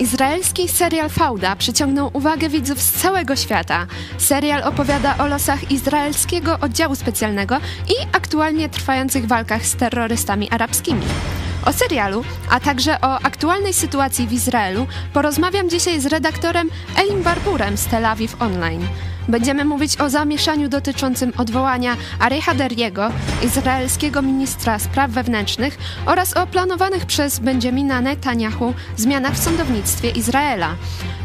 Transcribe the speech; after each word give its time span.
Izraelski 0.00 0.68
serial 0.68 1.10
Fauda 1.10 1.56
przyciągnął 1.56 2.10
uwagę 2.12 2.48
widzów 2.48 2.80
z 2.80 2.92
całego 2.92 3.36
świata. 3.36 3.86
Serial 4.18 4.62
opowiada 4.62 5.18
o 5.18 5.26
losach 5.26 5.70
izraelskiego 5.70 6.58
oddziału 6.60 6.94
specjalnego 6.94 7.56
i 7.88 7.94
aktualnie 8.12 8.68
trwających 8.68 9.26
walkach 9.26 9.66
z 9.66 9.76
terrorystami 9.76 10.50
arabskimi. 10.50 11.06
O 11.66 11.72
serialu, 11.72 12.24
a 12.50 12.60
także 12.60 13.00
o 13.00 13.18
aktualnej 13.22 13.72
sytuacji 13.72 14.26
w 14.26 14.32
Izraelu 14.32 14.86
porozmawiam 15.12 15.70
dzisiaj 15.70 16.00
z 16.00 16.06
redaktorem 16.06 16.70
Elim 16.96 17.22
Barburem 17.22 17.76
z 17.76 17.86
Tel 17.86 18.06
Aviv 18.06 18.42
Online. 18.42 18.88
Będziemy 19.30 19.64
mówić 19.64 20.00
o 20.00 20.10
zamieszaniu 20.10 20.68
dotyczącym 20.68 21.32
odwołania 21.36 21.96
Areha 22.18 22.54
Deriego, 22.54 23.12
izraelskiego 23.44 24.22
ministra 24.22 24.78
spraw 24.78 25.10
wewnętrznych, 25.10 25.78
oraz 26.06 26.36
o 26.36 26.46
planowanych 26.46 27.06
przez 27.06 27.38
Benjamina 27.38 28.00
Netanyahu 28.00 28.74
zmianach 28.96 29.32
w 29.34 29.44
sądownictwie 29.44 30.10
Izraela. 30.10 30.74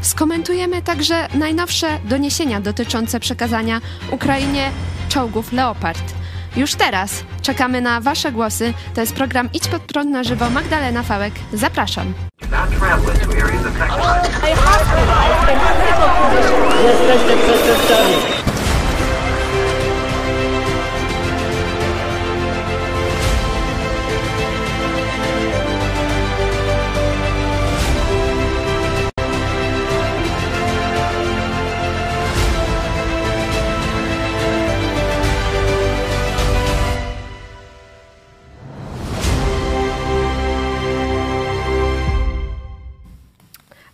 Skomentujemy 0.02 0.82
także 0.82 1.28
najnowsze 1.34 2.00
doniesienia 2.04 2.62
dotyczące 2.62 3.20
przekazania 3.20 3.82
Ukrainie 4.12 4.72
czołgów 5.10 5.54
Leopard. 5.54 6.25
Już 6.58 6.76
teraz 6.76 7.24
czekamy 7.42 7.82
na 7.82 8.02
Wasze 8.02 8.32
głosy. 8.32 8.74
To 8.94 9.02
jest 9.02 9.16
program 9.16 9.50
Idź 9.54 9.68
pod 9.68 9.82
prąd 9.82 10.12
na 10.12 10.24
żywo. 10.24 10.50
Magdalena 10.50 11.04
Fałek. 11.04 11.34
Zapraszam. 11.54 12.14
Jesteście. 16.84 18.35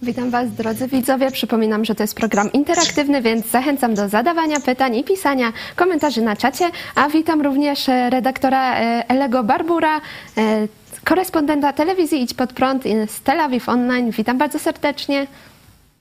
Witam 0.04 0.32
Was, 0.32 0.52
drodzy 0.52 0.88
widzowie. 0.88 1.32
Przypominam, 1.32 1.86
że 1.86 1.96
to 1.96 2.04
jest 2.04 2.16
program 2.16 2.52
interaktywny, 2.52 3.22
więc 3.22 3.52
zachęcam 3.52 3.96
do 3.96 4.10
zadawania 4.10 4.60
pytań 4.60 4.96
i 4.96 5.04
pisania 5.04 5.54
komentarzy 5.76 6.22
na 6.22 6.36
czacie. 6.36 6.72
A 6.96 7.10
witam 7.10 7.42
również 7.42 7.90
e, 7.90 8.10
redaktora 8.10 8.80
e, 8.80 9.10
Elego 9.10 9.44
Barbura, 9.44 10.02
e, 10.38 10.68
korespondenta 11.04 11.74
telewizji 11.74 12.22
Idź 12.22 12.34
Pod 12.34 12.54
Prąd 12.54 12.84
z 13.08 13.22
Tel 13.22 13.40
Aviv 13.40 13.70
Online. 13.70 14.12
Witam 14.12 14.38
bardzo 14.38 14.60
serdecznie. 14.60 15.28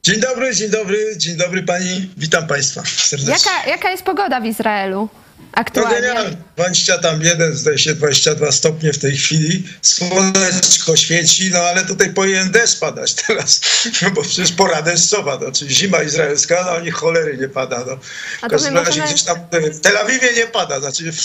Dzień 0.02 0.20
dobry, 0.20 0.54
dzień 0.54 0.70
dobry, 0.70 0.98
dzień 1.16 1.36
dobry 1.36 1.62
pani. 1.62 2.10
Witam 2.16 2.46
państwa 2.46 2.82
serdecznie. 2.84 3.32
Jaka, 3.32 3.70
jaka 3.70 3.90
jest 3.90 4.02
pogoda 4.02 4.40
w 4.40 4.46
Izraelu? 4.46 5.08
No 5.50 5.60
Aktualnie. 5.60 6.00
genialnie. 6.00 6.36
20 6.56 6.98
tam 6.98 7.22
jeden, 7.22 7.56
zdaje 7.56 7.78
się 7.78 7.94
22 7.94 8.52
stopnie 8.52 8.92
w 8.92 8.98
tej 8.98 9.16
chwili. 9.16 9.64
Słoneczko 9.82 10.96
świeci, 10.96 11.50
no 11.52 11.58
ale 11.58 11.84
tutaj 11.84 12.14
powinien 12.14 12.50
deszcz 12.50 12.78
padać 12.78 13.14
teraz, 13.14 13.60
no 14.02 14.10
bo 14.14 14.22
przecież 14.22 14.52
pora 14.52 14.82
deszczowa, 14.82 15.38
no, 15.42 15.52
czyli 15.52 15.74
zima 15.74 16.02
izraelska, 16.02 16.62
no 16.64 16.70
ani 16.70 16.90
cholery 16.90 17.38
nie 17.38 17.48
pada. 17.48 17.78
No. 17.78 17.96
W 17.96 18.40
to 18.40 18.48
każdym 18.48 18.76
razie 18.76 19.02
gdzieś 19.02 19.22
tam 19.22 19.36
w 19.72 19.80
Tel 19.80 19.98
Awiwie 19.98 20.32
nie 20.32 20.46
pada, 20.46 20.80
znaczy 20.80 21.12
w, 21.12 21.16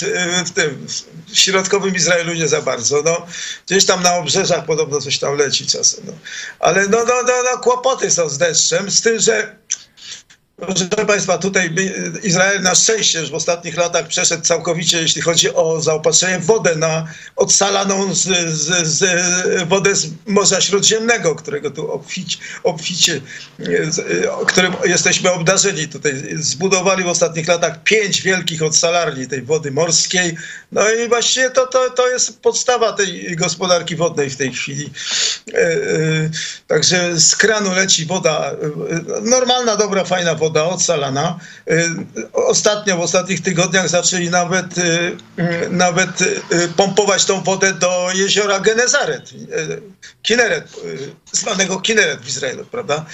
w 0.46 0.52
tym 0.52 0.88
w 1.28 1.40
środkowym 1.40 1.96
Izraelu 1.96 2.34
nie 2.34 2.47
za 2.47 2.62
bardzo. 2.62 3.02
No. 3.02 3.28
Gdzieś 3.68 3.85
tam 3.85 4.03
na 4.03 4.16
obrzeżach 4.16 4.66
podobno 4.66 5.02
coś 5.02 5.19
tam 5.19 5.38
leci 5.38 5.68
czasem. 5.68 6.03
No. 6.08 6.14
Ale 6.59 6.88
no, 6.88 6.97
no, 6.97 7.14
no, 7.28 7.34
no, 7.52 7.58
kłopoty 7.58 8.12
są 8.12 8.30
z 8.30 8.38
deszczem, 8.38 8.91
z 8.91 9.02
tym, 9.02 9.19
że 9.19 9.56
Proszę 10.57 10.85
Państwa, 11.07 11.38
tutaj 11.38 11.75
Izrael 12.23 12.61
na 12.61 12.75
szczęście 12.75 13.19
już 13.19 13.31
w 13.31 13.33
ostatnich 13.33 13.77
latach 13.77 14.07
przeszedł 14.07 14.43
całkowicie, 14.43 15.01
jeśli 15.01 15.21
chodzi 15.21 15.53
o 15.53 15.81
zaopatrzenie 15.81 16.39
w 16.39 16.45
wodę 16.45 16.75
na 16.75 17.07
odsalaną 17.35 18.13
z, 18.13 18.49
z, 18.49 18.88
z 18.88 19.67
wodę 19.67 19.95
z 19.95 20.07
Morza 20.27 20.61
Śródziemnego, 20.61 21.35
którego 21.35 21.71
tu 21.71 21.91
obficie, 21.91 22.38
obficie 22.63 23.21
którym 24.47 24.73
jesteśmy 24.85 25.31
obdarzeni. 25.31 25.88
Tutaj 25.88 26.13
zbudowali 26.35 27.03
w 27.03 27.07
ostatnich 27.07 27.47
latach 27.47 27.83
pięć 27.83 28.22
wielkich 28.22 28.63
odsalarni 28.63 29.27
tej 29.27 29.41
wody 29.41 29.72
morskiej. 29.72 30.37
No 30.72 30.91
i 30.91 31.07
właściwie 31.09 31.49
to, 31.49 31.67
to, 31.67 31.89
to 31.89 32.09
jest 32.09 32.39
podstawa 32.41 32.93
tej 32.93 33.35
gospodarki 33.35 33.95
wodnej 33.95 34.29
w 34.29 34.37
tej 34.37 34.51
chwili. 34.53 34.89
E, 35.53 35.57
e, 35.57 36.29
Także 36.67 37.19
z 37.19 37.35
kranu 37.35 37.72
leci 37.73 38.05
woda, 38.05 38.51
e, 38.51 39.22
normalna, 39.22 39.75
dobra, 39.75 40.03
fajna 40.03 40.35
woda, 40.35 40.44
odsalana. 40.53 41.39
E, 41.67 41.85
Ostatnio, 42.33 42.97
w 42.97 43.00
ostatnich 43.00 43.41
tygodniach 43.41 43.89
zaczęli 43.89 44.29
nawet, 44.29 44.78
e, 44.78 44.81
m, 45.38 45.78
nawet 45.78 46.09
pompować 46.75 47.25
tą 47.25 47.44
wodę 47.44 47.73
do 47.73 48.09
jeziora 48.13 48.59
Genezaret, 48.59 49.29
Kineret, 50.22 50.67
zwanego 51.35 51.81
Kineret 51.81 52.22
w 52.22 52.28
Izraelu, 52.28 52.66
prawda? 52.66 53.06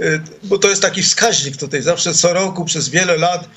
E, 0.00 0.04
Bo 0.42 0.58
to 0.58 0.68
jest 0.68 0.82
taki 0.82 1.02
wskaźnik 1.02 1.56
tutaj, 1.56 1.82
zawsze 1.82 2.14
co 2.14 2.32
roku, 2.32 2.64
przez 2.64 2.88
wiele 2.88 3.16
lat, 3.16 3.48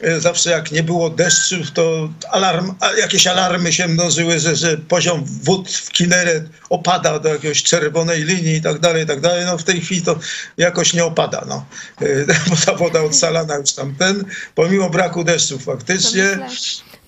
e, 0.00 0.20
zawsze 0.20 0.50
jak 0.50 0.72
nie 0.72 0.82
było 0.82 1.10
deszczów, 1.10 1.70
to 1.70 2.08
alarm, 2.30 2.74
jakieś 2.98 3.26
alarmy 3.26 3.72
się 3.72 3.88
mnożyły, 3.88 4.40
że, 4.40 4.56
że 4.56 4.76
poziom 4.76 5.24
wód 5.24 5.70
w 5.70 5.90
Kineret 5.90 6.44
opada 6.70 7.18
do 7.18 7.28
jakiejś 7.28 7.62
czerwonej 7.62 8.24
linii 8.24 8.54
i 8.54 8.62
tak 8.62 8.78
dalej, 8.78 9.04
i 9.04 9.06
tak 9.06 9.20
dalej. 9.20 9.44
No 9.44 9.58
w 9.58 9.64
tej 9.64 9.80
chwili 9.80 10.02
to 10.02 10.18
jakoś 10.56 10.92
nie 10.94 11.04
opada, 11.04 11.44
no. 11.48 11.66
E, 12.02 12.26
Bo 12.50 12.56
ta 12.66 12.74
woda 12.74 13.02
odsalana 13.02 13.56
już 13.56 13.72
tam 13.72 13.94
ten, 13.94 14.24
pomimo 14.54 14.90
braku 14.90 15.24
deszczów 15.24 15.64
To 15.64 15.72
faktycznie. 15.72 16.38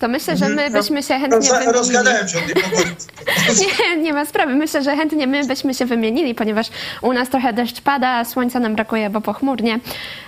Myślę, 0.08 0.36
to 0.36 0.38
myślę, 0.40 0.48
że 0.48 0.54
my 0.54 0.70
byśmy 0.70 1.02
się 1.02 1.14
chętnie 1.18 1.38
No, 1.38 1.54
wymienili. 1.54 1.72
Rozgadałem 1.72 2.28
się. 2.28 2.38
Nie, 3.60 3.96
nie 3.96 4.12
ma 4.12 4.24
sprawy. 4.26 4.54
Myślę, 4.54 4.82
że 4.82 4.96
chętnie 4.96 5.26
my 5.26 5.46
byśmy 5.46 5.74
się 5.74 5.86
wymienili, 5.86 6.34
ponieważ 6.34 6.66
u 7.02 7.12
nas 7.12 7.28
trochę 7.28 7.52
deszcz 7.52 7.80
pada, 7.80 8.24
słońca 8.24 8.60
nam 8.60 8.74
brakuje, 8.74 9.10
bo 9.10 9.20
pochmurnie. 9.20 9.78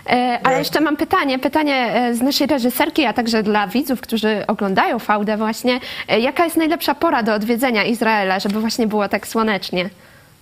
E, 0.06 0.38
Ale 0.44 0.58
jeszcze 0.58 0.80
mam 0.80 0.96
pytanie, 0.96 1.38
pytanie 1.38 1.94
e, 1.94 2.14
z 2.14 2.20
naszej 2.22 2.46
reżyserki, 2.46 3.04
a 3.04 3.12
także 3.12 3.42
dla 3.42 3.68
widzów, 3.68 4.00
którzy 4.00 4.44
oglądają 4.46 4.98
fałdę 4.98 5.36
właśnie. 5.36 5.80
E, 6.08 6.20
Jaka 6.20 6.44
jest 6.44 6.56
najlepsza 6.56 6.94
pora 6.94 7.22
do 7.22 7.34
odwiedzenia 7.34 7.84
Izraela, 7.84 8.40
żeby 8.40 8.60
właśnie 8.60 8.86
było 8.86 9.08
tak 9.08 9.26
słonecznie? 9.28 9.90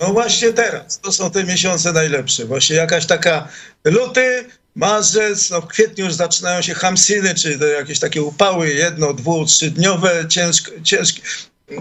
No 0.01 0.13
właśnie 0.13 0.53
teraz, 0.53 1.01
to 1.01 1.13
są 1.13 1.31
te 1.31 1.45
miesiące 1.45 1.93
najlepsze. 1.93 2.45
Właśnie 2.45 2.77
jakaś 2.77 3.07
taka 3.07 3.49
luty, 3.85 4.45
marzec, 4.75 5.51
no 5.51 5.61
w 5.61 5.67
kwietniu 5.67 6.05
już 6.05 6.15
zaczynają 6.15 6.63
się 6.63 6.75
hamsiny, 6.75 7.35
czyli 7.35 7.59
to 7.59 7.67
jakieś 7.67 7.99
takie 7.99 8.23
upały 8.23 8.69
jedno, 8.75 9.15
dwu, 9.15 9.45
trzydniowe, 9.45 10.25
ciężko, 10.29 10.71
ciężkie. 10.85 11.23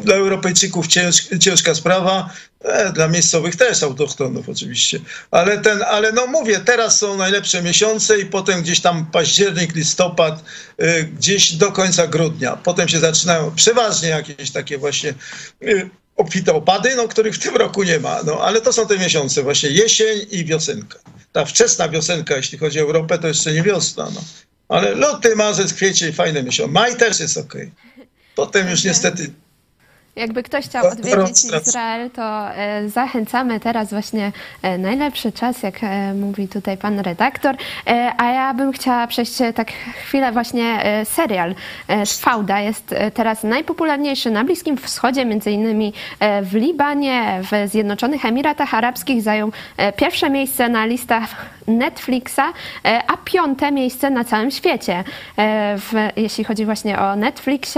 Dla 0.04 0.16
Europejczyków 0.16 0.88
cięż, 0.88 1.28
ciężka 1.40 1.76
sprawa, 1.76 2.30
e, 2.64 2.92
dla 2.94 3.08
miejscowych 3.08 3.56
też, 3.56 3.84
autochtonów 3.84 4.50
oczywiście. 4.50 5.00
Ale, 5.32 5.58
ten, 5.58 5.84
ale 5.84 6.12
no 6.12 6.28
mówię, 6.28 6.60
teraz 6.60 7.00
są 7.00 7.18
najlepsze 7.18 7.62
miesiące 7.62 8.20
i 8.20 8.26
potem 8.26 8.62
gdzieś 8.62 8.80
tam 8.80 9.06
październik, 9.06 9.76
listopad, 9.76 10.44
y, 10.82 11.04
gdzieś 11.04 11.54
do 11.54 11.72
końca 11.72 12.08
grudnia. 12.08 12.58
Potem 12.58 12.88
się 12.88 13.00
zaczynają 13.00 13.56
przeważnie 13.56 14.10
jakieś 14.10 14.52
takie 14.52 14.78
właśnie 14.78 15.14
y, 15.64 15.90
obfite 16.16 16.54
opady, 16.54 16.96
no, 16.96 17.08
których 17.08 17.36
w 17.36 17.40
tym 17.40 17.56
roku 17.56 17.84
nie 17.84 18.00
ma. 18.00 18.24
No, 18.24 18.40
ale 18.42 18.62
to 18.62 18.74
są 18.74 18.88
te 18.88 18.98
miesiące, 18.98 19.44
właśnie 19.44 19.70
jesień 19.70 20.26
i 20.32 20.46
wiosenka. 20.46 21.00
Ta 21.32 21.46
wczesna 21.46 21.90
wiosenka, 21.90 22.38
jeśli 22.38 22.58
chodzi 22.58 22.80
o 22.80 22.84
Europę, 22.84 23.20
to 23.20 23.28
jeszcze 23.28 23.54
nie 23.54 23.64
wiosna. 23.64 24.12
No. 24.16 24.22
Ale 24.70 24.96
luty, 24.96 25.36
marzec, 25.36 25.74
kwiecień, 25.74 26.14
fajne 26.14 26.44
miesiące. 26.44 26.72
Maj 26.74 26.98
też 26.98 27.20
jest 27.20 27.38
okej. 27.38 27.72
Potem 28.36 28.70
już 28.70 28.84
niestety 28.84 29.32
Jakby 30.16 30.44
ktoś 30.44 30.66
chciał 30.66 30.88
odwiedzić 30.88 31.46
Izrael, 31.62 32.10
to 32.12 32.56
e, 32.56 32.90
zachęcamy 32.90 33.60
teraz 33.60 33.90
właśnie 33.90 34.32
e, 34.62 34.78
najlepszy 34.78 35.32
czas, 35.32 35.64
jak 35.64 35.84
e, 35.84 36.14
mówi 36.14 36.48
tutaj 36.48 36.78
pan 36.78 37.00
redaktor. 37.00 37.56
A 38.18 38.26
ja 38.26 38.54
bym 38.54 38.72
chciała 38.72 39.08
przejść 39.08 39.34
tak 39.56 39.72
chwilę 39.72 40.32
właśnie 40.32 40.84
serial 41.06 41.56
Fauda 42.20 42.60
jest 42.60 42.96
teraz 43.14 43.44
najpopularniejszy 43.44 44.32
na 44.32 44.44
Bliskim 44.44 44.78
Wschodzie, 44.78 45.26
między 45.26 45.52
innymi 45.52 45.94
w 46.42 46.54
Libanie, 46.54 47.42
w 47.52 47.70
Zjednoczonych 47.70 48.26
Emiratach 48.26 48.74
Arabskich 48.74 49.22
zajął 49.22 49.52
pierwsze 49.96 50.30
miejsce 50.30 50.70
na 50.70 50.86
listach 50.86 51.36
Netflixa, 51.78 52.40
e, 52.86 53.04
a 53.08 53.18
piąte 53.26 53.72
miejsce 53.72 54.10
na 54.10 54.24
całym 54.24 54.52
świecie. 54.52 55.04
E, 55.38 55.78
w, 55.78 55.94
jeśli 56.16 56.44
chodzi 56.44 56.66
właśnie 56.66 57.00
o 57.00 57.16
Netflixa, 57.16 57.78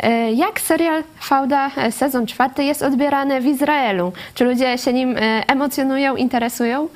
e, 0.00 0.32
jak 0.32 0.60
serial 0.60 1.04
Fauda 1.20 1.70
sezon 1.90 2.26
czwarty 2.26 2.64
jest 2.64 2.82
odbierany 2.82 3.40
w 3.40 3.46
Izraelu? 3.46 4.12
Czy 4.34 4.44
ludzie 4.44 4.78
się 4.78 4.92
nim 4.92 5.16
emocjonują, 5.46 6.16
interesują? 6.16 6.88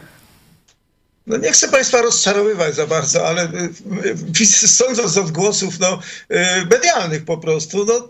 No 1.31 1.37
nie 1.37 1.53
chcę 1.53 1.69
Państwa 1.69 2.03
rozczarowywać 2.03 2.75
za 2.75 2.87
bardzo, 2.87 3.29
ale 3.29 3.45
y, 3.45 4.43
y, 4.43 4.47
sądząc 4.69 5.17
od 5.17 5.31
głosów 5.31 5.81
no, 5.81 6.01
y, 6.31 6.37
medialnych 6.71 7.25
po 7.25 7.39
prostu, 7.39 7.85
no, 7.85 8.09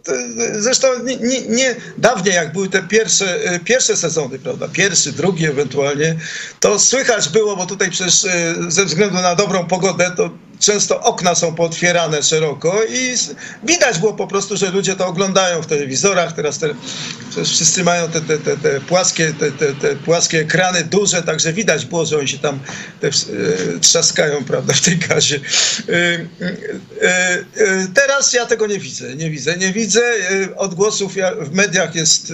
zresztą 0.59 0.89
nie, 1.05 1.17
nie, 1.17 1.41
nie, 1.41 1.77
dawniej 1.99 2.35
jak 2.35 2.53
były 2.53 2.69
te 2.69 2.83
pierwsze, 2.83 3.41
pierwsze 3.65 3.97
sezony, 3.97 4.39
prawda, 4.39 4.69
pierwszy, 4.69 5.13
drugi 5.13 5.47
ewentualnie, 5.47 6.17
to 6.61 6.79
słychać 6.79 7.29
było, 7.29 7.57
bo 7.57 7.67
tutaj 7.67 7.91
przecież 7.91 8.27
ze 8.69 8.85
względu 8.85 9.15
na 9.15 9.35
dobrą 9.35 9.67
pogodę, 9.67 10.13
to 10.17 10.31
często 10.61 11.01
okna 11.01 11.35
są 11.35 11.55
pootwierane 11.55 12.23
szeroko 12.23 12.85
i 12.85 13.15
widać 13.63 13.99
było 13.99 14.15
po 14.15 14.27
prostu, 14.27 14.57
że 14.57 14.71
ludzie 14.71 14.97
to 14.97 15.07
oglądają 15.07 15.63
w 15.63 15.67
telewizorach. 15.67 16.33
Teraz 16.33 16.59
te, 16.59 16.75
wszyscy 17.45 17.85
mają 17.85 18.09
te, 18.09 18.21
te, 18.21 18.39
te, 18.39 18.57
te 18.57 18.81
płaskie, 18.81 19.35
te, 19.81 19.97
płaskie 19.97 20.39
ekrany 20.41 20.85
duże, 20.85 21.23
także 21.23 21.53
widać 21.53 21.85
było, 21.85 22.07
że 22.07 22.19
oni 22.19 22.29
się 22.29 22.39
tam 22.39 22.61
te, 23.01 23.09
e, 23.09 23.11
trzaskają 23.81 24.45
prawda, 24.45 24.75
w 24.75 24.81
tej 24.81 24.99
gazie. 24.99 25.41
E, 25.89 26.27
e, 27.01 27.45
teraz 27.95 28.33
ja 28.33 28.47
tego 28.47 28.67
nie 28.67 28.79
widzę, 28.79 29.17
nie 29.17 29.31
widzę, 29.31 29.57
nie 29.57 29.73
widzę. 29.73 30.03
Odgłosów 30.57 31.15
w 31.41 31.55
mediach 31.55 31.95
jest 31.95 32.33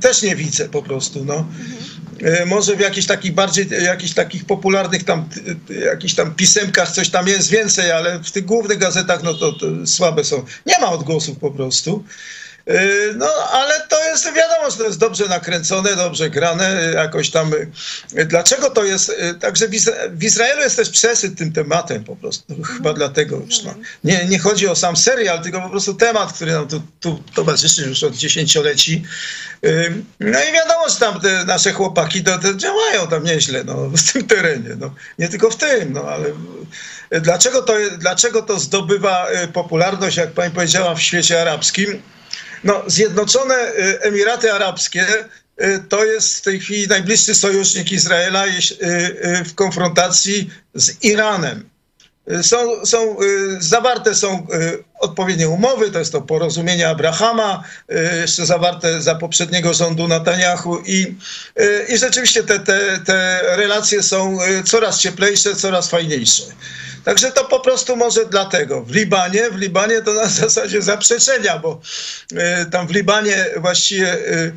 też 0.00 0.22
nie 0.22 0.36
widzę 0.36 0.68
po 0.68 0.82
prostu. 0.82 1.24
No. 1.24 1.34
Mhm. 1.34 1.95
E, 2.22 2.46
może 2.46 2.76
w 2.76 2.80
jakichś 2.80 3.06
takich 3.06 3.34
bardziej, 3.34 3.66
jakichś 3.84 4.14
takich 4.14 4.44
popularnych 4.44 5.04
tam, 5.04 5.28
jakichś 5.84 6.14
tam 6.14 6.34
pisemkach 6.34 6.90
coś 6.90 7.10
tam 7.10 7.28
jest 7.28 7.50
więcej, 7.50 7.90
ale 7.90 8.18
w 8.18 8.30
tych 8.30 8.44
głównych 8.44 8.78
gazetach 8.78 9.22
no 9.22 9.34
to, 9.34 9.52
to 9.52 9.66
słabe 9.86 10.24
są. 10.24 10.44
Nie 10.66 10.78
ma 10.80 10.90
odgłosów 10.90 11.38
po 11.38 11.50
prostu. 11.50 12.04
Y, 12.70 13.14
no, 13.16 13.28
ale 13.52 13.80
to 13.88 14.04
jest 14.04 14.24
wiadomo, 14.32 14.70
że 14.70 14.76
to 14.76 14.84
jest 14.84 14.98
dobrze 14.98 15.28
nakręcone, 15.28 15.96
dobrze 15.96 16.30
grane, 16.30 16.92
jakoś 16.94 17.30
tam. 17.30 17.52
Y, 18.18 18.24
dlaczego 18.24 18.70
to 18.70 18.84
jest? 18.84 19.08
Y, 19.08 19.34
także 19.34 19.68
w 20.10 20.24
Izraelu 20.24 20.60
jest 20.60 20.76
też 20.76 20.90
przesyt 20.90 21.38
tym 21.38 21.52
tematem 21.52 22.04
po 22.04 22.16
prostu. 22.16 22.62
Chyba 22.62 22.92
dlatego 22.92 23.36
już. 23.36 23.62
No. 23.62 23.74
Nie, 24.04 24.24
nie 24.24 24.38
chodzi 24.38 24.68
o 24.68 24.76
sam 24.76 24.96
serial, 24.96 25.42
tylko 25.42 25.60
po 25.60 25.70
prostu 25.70 25.94
temat, 25.94 26.32
który 26.32 26.52
nam 26.52 26.68
tu, 26.68 26.82
tu 27.00 27.22
towarzyszy 27.34 27.82
już 27.82 28.02
od 28.02 28.14
dziesięcioleci. 28.14 29.04
No 30.20 30.38
i 30.50 30.52
wiadomo, 30.52 30.88
że 30.88 30.96
tam 30.96 31.20
te 31.20 31.44
nasze 31.44 31.72
chłopaki 31.72 32.24
to, 32.24 32.38
to 32.38 32.54
działają 32.54 33.08
tam 33.08 33.24
nieźle 33.24 33.64
no, 33.64 33.74
w 33.88 34.12
tym 34.12 34.26
terenie. 34.26 34.76
No. 34.78 34.94
Nie 35.18 35.28
tylko 35.28 35.50
w 35.50 35.56
tym, 35.56 35.92
no 35.92 36.02
ale 36.02 36.24
dlaczego 37.20 37.62
to, 37.62 37.74
dlaczego 37.98 38.42
to 38.42 38.58
zdobywa 38.58 39.26
popularność, 39.52 40.16
jak 40.16 40.32
pani 40.32 40.54
powiedziała, 40.54 40.94
w 40.94 41.02
świecie 41.02 41.42
arabskim? 41.42 42.02
No, 42.64 42.82
Zjednoczone 42.86 43.54
y, 43.54 44.00
Emiraty 44.00 44.52
Arabskie 44.52 45.06
y, 45.62 45.82
to 45.88 46.04
jest 46.04 46.38
w 46.38 46.40
tej 46.40 46.60
chwili 46.60 46.88
najbliższy 46.88 47.34
sojusznik 47.34 47.92
Izraela 47.92 48.46
y, 48.46 49.44
w 49.44 49.54
konfrontacji 49.54 50.50
z 50.74 51.04
Iranem. 51.04 51.75
Są, 52.42 52.86
są, 52.86 53.16
zawarte 53.58 54.14
są 54.14 54.46
odpowiednie 55.00 55.48
umowy, 55.48 55.90
to 55.90 55.98
jest 55.98 56.12
to 56.12 56.22
porozumienie 56.22 56.88
Abrahama, 56.88 57.64
jeszcze 58.20 58.46
zawarte 58.46 59.02
za 59.02 59.14
poprzedniego 59.14 59.74
rządu 59.74 60.08
Netanyahu 60.08 60.78
i, 60.86 61.16
i 61.88 61.98
rzeczywiście 61.98 62.42
te, 62.42 62.58
te, 62.58 62.98
te 63.06 63.40
relacje 63.56 64.02
są 64.02 64.38
coraz 64.64 65.00
cieplejsze, 65.00 65.56
coraz 65.56 65.90
fajniejsze. 65.90 66.42
Także 67.06 67.32
to 67.32 67.44
po 67.44 67.60
prostu 67.60 67.96
może 67.96 68.26
dlatego. 68.26 68.82
W 68.82 68.94
Libanie, 68.94 69.50
w 69.50 69.56
Libanie 69.56 70.02
to 70.02 70.12
na 70.12 70.26
zasadzie 70.42 70.82
zaprzeczenia, 70.82 71.58
bo 71.58 71.80
y, 72.32 72.70
tam 72.70 72.86
w 72.86 72.90
Libanie 72.90 73.46
właściwie 73.56 74.14
y, 74.14 74.52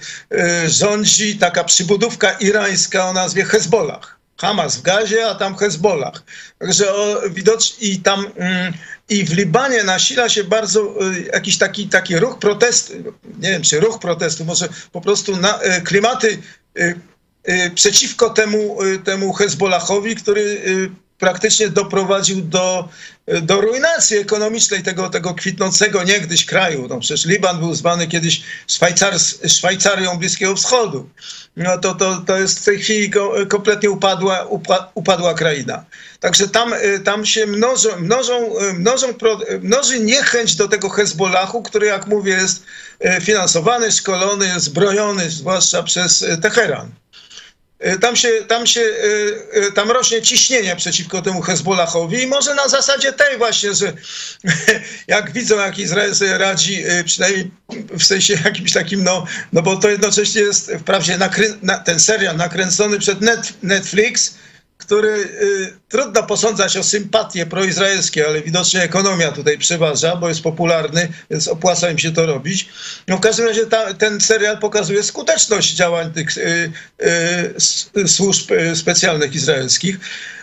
y, 0.65 0.69
rządzi 0.69 1.38
taka 1.38 1.63
przybudówka 1.63 2.31
irańska 2.31 3.06
o 3.06 3.13
nazwie 3.13 3.45
Hezbollah. 3.45 4.19
Hamas 4.39 4.77
w 4.77 4.81
Gazie, 4.81 5.27
a 5.27 5.36
tam 5.36 5.56
Hezbollah. 5.56 6.24
Także 6.59 6.94
o, 6.94 7.21
widocznie 7.30 7.88
i 7.88 8.00
tam 8.00 8.27
mm, 8.36 8.74
i 9.09 9.25
w 9.25 9.33
Libanie 9.33 9.83
nasila 9.83 10.30
się 10.30 10.44
bardzo 10.44 10.95
jakiś 11.33 11.57
taki, 11.57 11.88
taki 11.88 12.19
ruch 12.19 12.39
protestu, 12.39 12.94
nie 13.39 13.50
wiem 13.50 13.62
czy 13.62 13.80
ruch 13.80 14.00
protestu, 14.00 14.45
może 14.45 14.69
po 14.91 15.01
prostu 15.01 15.38
na, 15.38 15.59
klimaty 15.83 16.38
przeciwko 17.75 18.30
temu, 18.30 18.77
temu 19.03 19.33
Hezbollahowi, 19.33 20.15
który 20.15 20.62
praktycznie 21.19 21.69
doprowadził 21.69 22.42
do, 22.42 22.89
do 23.42 23.62
ruinacji 23.62 24.18
ekonomicznej 24.18 24.83
tego, 24.83 25.10
tego 25.10 25.33
kwitnącego 25.33 26.04
niegdyś 26.04 26.45
kraju. 26.45 26.88
No 26.89 27.00
przecież 27.00 27.25
Liban 27.25 27.60
był 27.60 27.75
zwany 27.75 28.07
kiedyś 28.07 28.42
Szwajcar, 28.68 29.13
Szwajcarią 29.48 30.18
Bliskiego 30.18 30.56
Wschodu. 30.56 31.10
No 31.57 31.77
to, 31.77 31.95
to, 31.95 32.24
to 32.27 32.38
jest 32.38 32.60
w 32.60 32.66
tej 32.66 32.80
chwili 32.80 33.12
kompletnie 33.50 33.89
upadła, 33.89 34.48
upadła 34.94 35.33
kraina. 35.33 35.86
Także 36.19 36.48
tam, 36.48 36.74
tam 37.04 37.25
się 37.25 37.48
mnożą, 37.48 37.89
mnożą, 38.00 38.54
mnożą, 38.74 39.07
mnoży 39.62 40.00
niechęć 40.00 40.56
do 40.56 40.68
tego 40.68 40.89
Hezbollahu, 40.89 41.62
który 41.62 41.88
jak 41.88 42.07
mówię 42.07 42.33
jest 42.33 42.63
finansowany, 43.22 43.92
szkolony, 43.92 44.60
zbrojony 44.60 45.30
zwłaszcza 45.30 45.83
przez 45.83 46.25
Teheran. 46.42 46.92
Y, 47.88 48.00
tam 48.00 48.16
się, 48.16 48.30
tam 48.48 48.68
się, 48.68 48.81
y, 48.81 49.66
y, 49.68 49.72
tam 49.72 49.92
rośnie 49.92 50.22
ciśnienie 50.22 50.76
przeciwko 50.76 51.22
temu 51.22 51.42
Hezbollahowi 51.42 52.24
i 52.24 52.28
może 52.28 52.56
na 52.56 52.68
zasadzie 52.68 53.14
tej 53.14 53.38
właśnie, 53.38 53.74
że 53.74 53.94
jak 55.08 55.31
widzą, 55.31 55.58
jak 55.58 55.80
Izrael 55.80 56.16
sobie 56.16 56.38
radzi, 56.38 56.84
przynajmniej 57.06 57.52
w 57.98 58.04
sensie 58.04 58.34
jakimś 58.46 58.74
takim, 58.74 59.04
no, 59.04 59.26
no 59.54 59.62
bo 59.62 59.78
to 59.78 59.90
jednocześnie 59.90 60.42
jest 60.42 60.72
wprawdzie 60.80 61.18
nakrę- 61.18 61.58
na, 61.62 61.78
ten 61.78 62.00
serial 62.00 62.38
nakręcony 62.38 63.00
przed 63.00 63.22
net, 63.22 63.54
Netflix, 63.64 64.34
który 64.80 65.10
y, 65.10 65.74
trudno 65.90 66.24
posądzać 66.24 66.78
o 66.78 66.84
sympatie 66.84 67.46
proizraelskie, 67.46 68.28
ale 68.28 68.42
widocznie 68.42 68.81
ekonomia 68.81 69.31
tutaj 69.31 69.58
przeważa, 69.58 70.16
bo 70.16 70.30
jest 70.30 70.42
popularny, 70.42 71.10
więc 71.31 71.48
opłaca 71.48 71.92
im 71.92 71.98
się 71.98 72.12
to 72.12 72.26
robić. 72.26 72.70
No 73.08 73.18
w 73.18 73.20
każdym 73.20 73.48
razie 73.48 73.66
ta, 73.66 73.94
ten 73.94 74.22
serial 74.22 74.60
pokazuje 74.60 75.04
skuteczność 75.04 75.74
działań 75.74 76.14
tych 76.14 76.38
y, 76.38 76.72
y, 77.98 78.08
służb 78.08 78.52
y, 78.52 78.76
specjalnych 78.76 79.36
izraelskich. 79.36 80.00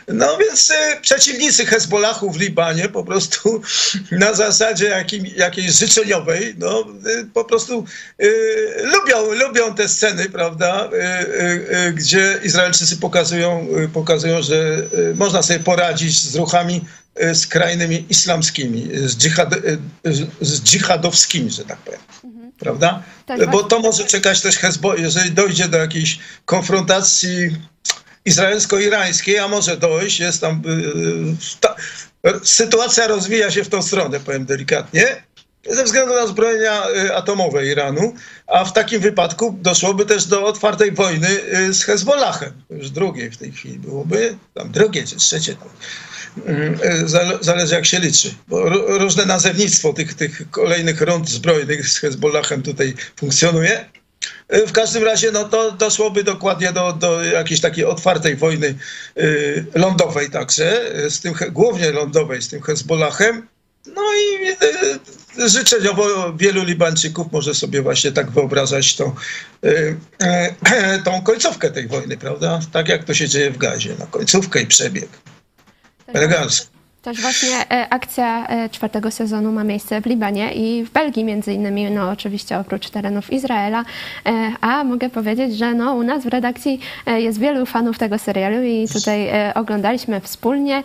No 0.08 0.38
więc 0.38 0.70
y, 0.70 0.75
przeciwnicy 1.00 1.67
Hezbollahu 1.67 2.31
w 2.31 2.41
Libanie 2.41 2.88
po 2.88 3.05
prostu 3.05 3.62
na 4.11 4.35
zasadzie 4.35 4.87
jakim, 4.87 5.26
jakiejś 5.26 5.73
życzeniowej, 5.73 6.55
no 6.58 6.84
y, 7.20 7.27
po 7.34 7.44
prostu 7.44 7.84
y, 8.22 8.27
lubią, 8.82 9.32
lubią 9.32 9.75
te 9.75 9.89
sceny, 9.89 10.31
prawda, 10.31 10.91
y, 10.93 11.86
y, 11.89 11.93
gdzie 11.93 12.41
Izraelczycy 12.44 12.96
pokazują, 12.96 13.69
pokazują, 13.93 14.43
że 14.43 14.82
można 15.15 15.43
sobie 15.43 15.60
poradzić 15.60 16.22
z 16.22 16.36
ruchami 16.36 16.84
skrajnymi 17.34 18.06
islamskimi, 18.10 18.91
z, 18.94 19.17
dżihad, 19.17 19.55
z 20.41 20.63
dżihadowskimi, 20.63 21.51
że 21.51 21.65
tak 21.65 21.79
powiem. 21.79 22.01
Mhm. 22.25 22.53
Prawda? 22.58 23.03
Tak, 23.27 23.51
Bo 23.51 23.63
to 23.63 23.81
może 23.81 24.05
czekać 24.05 24.41
też 24.41 24.56
Hezbollah, 24.56 25.01
jeżeli 25.01 25.31
dojdzie 25.31 25.69
do 25.69 25.79
jakiejś 25.79 26.19
konfrontacji 26.44 27.51
izraelsko-irańskiej, 28.27 29.39
a 29.39 29.49
może 29.49 29.77
dojść, 29.77 30.21
jest 30.21 30.41
tam. 30.41 30.63
Y, 30.67 31.59
ta, 31.61 31.75
sytuacja 32.43 33.06
rozwija 33.06 33.51
się 33.51 33.65
w 33.65 33.69
tą 33.69 33.83
stronę, 33.83 34.21
powiem 34.21 34.45
delikatnie, 34.45 35.23
ze 35.71 35.85
względu 35.85 36.15
na 36.15 36.27
zbrojenia 36.27 36.83
y, 36.91 37.15
atomowe 37.15 37.67
Iranu, 37.67 38.15
a 38.47 38.65
w 38.65 38.73
takim 38.73 39.01
wypadku 39.01 39.59
doszłoby 39.63 40.06
też 40.06 40.27
do 40.27 40.45
otwartej 40.45 40.93
wojny 40.93 41.29
y, 41.29 41.75
z 41.75 41.85
Hezbollahem. 41.85 42.53
Już 42.71 42.91
drugiej 42.91 43.31
w 43.31 43.37
tej 43.37 43.53
chwili 43.53 43.79
byłoby, 43.79 44.37
tam 44.55 44.73
drugie 44.73 45.06
czy 45.06 45.17
trzecie. 45.17 45.56
Zależy 47.41 47.75
jak 47.75 47.87
się 47.87 47.99
liczy, 47.99 48.35
bo 48.49 48.69
różne 48.99 49.25
nazewnictwo 49.25 49.93
tych, 49.93 50.15
tych 50.15 50.51
kolejnych 50.51 51.01
rund 51.01 51.29
zbrojnych 51.29 51.89
z 51.89 51.99
Hezbollahem 51.99 52.63
tutaj 52.63 52.95
funkcjonuje. 53.17 53.89
W 54.49 54.73
każdym 54.73 55.05
razie 55.05 55.31
no, 55.33 55.45
to 55.45 55.73
doszłoby 55.73 56.25
dokładnie 56.25 56.73
do, 56.73 56.93
do 56.93 57.25
jakiejś 57.25 57.61
takiej 57.61 57.85
otwartej 57.85 58.37
wojny 58.37 58.75
y, 59.19 59.67
lądowej 59.75 60.31
także, 60.31 60.85
z 61.11 61.21
tym, 61.21 61.35
głównie 61.53 61.91
lądowej 61.91 62.43
z 62.43 62.49
tym 62.49 62.63
Hezbollahem. 62.63 63.49
No 63.87 64.03
i 64.15 64.51
y, 65.43 65.49
życzeniowo 65.49 66.33
wielu 66.33 66.65
Libańczyków 66.65 67.33
może 67.33 67.55
sobie 67.55 67.83
właśnie 67.83 68.13
tak 68.13 68.31
wyobrażać 68.31 68.97
tą, 68.97 69.15
y, 69.65 69.97
tą 71.05 71.23
końcówkę 71.23 71.71
tej 71.71 71.89
wojny, 71.89 72.17
prawda? 72.17 72.61
Tak 72.73 72.89
jak 72.89 73.05
to 73.05 73.15
się 73.15 73.29
dzieje 73.29 73.51
w 73.51 73.59
Gazie, 73.59 73.95
na 73.99 74.06
końcówkę 74.06 74.61
i 74.61 74.67
przebieg. 74.67 75.09
Tak. 76.06 76.17
Elegancko. 76.17 76.76
Też 77.06 77.20
właśnie 77.20 77.70
e, 77.70 77.89
akcja 77.91 78.46
e, 78.46 78.69
czwartego 78.69 79.10
sezonu 79.10 79.53
ma 79.53 79.65
miejsce 79.65 80.01
w 80.01 80.06
Libanie 80.06 80.53
i 80.53 80.84
w 80.84 80.91
Belgii 80.91 81.25
między 81.25 81.53
innymi, 81.53 81.91
no 81.91 82.10
oczywiście 82.10 82.58
oprócz 82.58 82.91
terenów 82.91 83.32
Izraela, 83.32 83.84
e, 84.27 84.53
a 84.60 84.84
mogę 84.84 85.10
powiedzieć, 85.10 85.56
że 85.56 85.75
no 85.75 85.94
u 85.94 86.03
nas 86.03 86.25
w 86.25 86.27
redakcji 86.27 86.81
jest 87.06 87.41
wielu 87.41 87.67
fanów 87.67 87.98
tego 87.98 88.19
serialu 88.19 88.63
i 88.63 88.89
tutaj 88.93 89.29
oglądaliśmy 89.55 90.20
wspólnie 90.20 90.82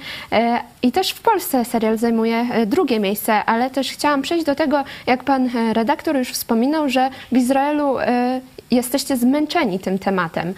i 0.81 0.91
też 0.91 1.11
w 1.11 1.21
Polsce 1.21 1.65
serial 1.65 1.97
zajmuje 1.97 2.45
drugie 2.65 2.99
miejsce, 2.99 3.45
ale 3.45 3.69
też 3.69 3.91
chciałam 3.91 4.21
przejść 4.21 4.45
do 4.45 4.55
tego, 4.55 4.83
jak 5.07 5.23
pan 5.23 5.49
redaktor 5.73 6.17
już 6.17 6.29
wspominał, 6.29 6.89
że 6.89 7.09
w 7.31 7.37
Izraelu 7.37 7.95
jesteście 8.71 9.17
zmęczeni 9.17 9.79
tym 9.79 9.99
tematem. 9.99 10.53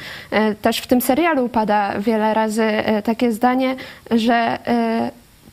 Też 0.62 0.78
w 0.78 0.88
tym 0.88 1.02
serialu 1.02 1.50
pada 1.50 2.00
wiele 2.00 2.34
razy 2.34 2.68
takie 3.04 3.32
zdanie, 3.32 3.76
że 4.12 4.60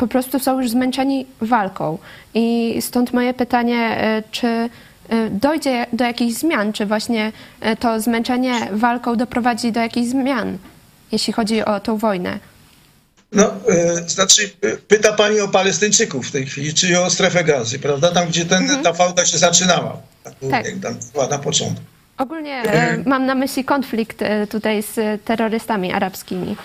po 0.01 0.07
prostu 0.07 0.39
są 0.39 0.61
już 0.61 0.71
zmęczeni 0.71 1.27
walką. 1.41 1.99
I 2.35 2.77
stąd 2.81 3.13
moje 3.13 3.35
pytanie, 3.35 3.97
czy 4.31 4.71
dojdzie 5.31 5.87
do 5.93 6.05
jakichś 6.05 6.35
zmian, 6.35 6.73
czy 6.73 6.87
właśnie 6.87 7.33
to 7.81 8.01
zmęczenie 8.01 8.69
walką 8.73 9.17
doprowadzi 9.17 9.73
do 9.73 9.81
jakichś 9.81 10.09
zmian, 10.09 10.59
jeśli 11.13 11.33
chodzi 11.33 11.65
o 11.65 11.81
tą 11.81 11.97
wojnę? 11.97 12.39
No, 13.33 13.53
e, 13.69 14.09
znaczy, 14.09 14.51
e, 14.63 14.77
pyta 14.77 15.13
pani 15.13 15.41
o 15.41 15.49
Palestyńczyków 15.49 16.29
w 16.29 16.31
tej 16.31 16.47
chwili, 16.47 16.75
czyli 16.75 16.97
o 16.97 17.11
strefę 17.11 17.45
gazy, 17.45 17.79
prawda? 17.79 18.13
Tam, 18.13 18.29
gdzie 18.29 18.45
ten, 18.45 18.63
mhm. 18.63 18.83
ta 18.83 18.93
fałda 18.93 19.27
się 19.27 19.39
zaczynała. 19.39 19.97
Tak. 20.51 20.67
Tam 20.83 20.95
była 21.13 21.27
na 21.27 21.39
początku. 21.39 21.85
Ogólnie 22.19 22.63
e, 22.63 23.03
mam 23.07 23.27
na 23.27 23.35
myśli 23.35 23.65
konflikt 23.65 24.23
e, 24.23 24.47
tutaj 24.47 24.83
z 24.83 25.25
terrorystami 25.25 25.93
arabskimi. 25.93 26.57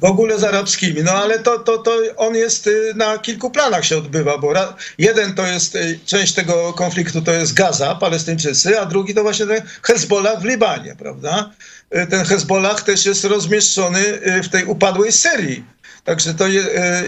W 0.00 0.04
ogóle 0.04 0.38
z 0.38 0.44
arabskimi, 0.44 1.02
no 1.02 1.12
ale 1.12 1.38
to, 1.38 1.58
to, 1.58 1.78
to 1.78 1.92
on 2.16 2.34
jest 2.34 2.66
y, 2.66 2.92
na 2.96 3.18
kilku 3.18 3.50
planach 3.50 3.84
się 3.84 3.98
odbywa, 3.98 4.38
bo 4.38 4.52
jeden 4.98 5.34
to 5.34 5.46
jest, 5.46 5.76
y, 5.76 5.98
część 6.06 6.32
tego 6.32 6.72
konfliktu 6.72 7.22
to 7.22 7.32
jest 7.32 7.54
Gaza, 7.54 7.94
Palestyńczycy, 7.94 8.80
a 8.80 8.86
drugi 8.86 9.14
to 9.14 9.22
właśnie 9.22 9.46
ten 9.46 9.62
Hezbollah 9.82 10.40
w 10.40 10.44
Libanie, 10.44 10.96
prawda? 10.98 11.50
Y, 11.96 12.06
ten 12.06 12.24
Hezbollah 12.24 12.82
też 12.82 13.06
jest 13.06 13.24
rozmieszczony 13.24 14.20
w 14.42 14.48
tej 14.48 14.64
upadłej 14.64 15.12
Syrii 15.12 15.64
Także 16.04 16.34
to 16.34 16.44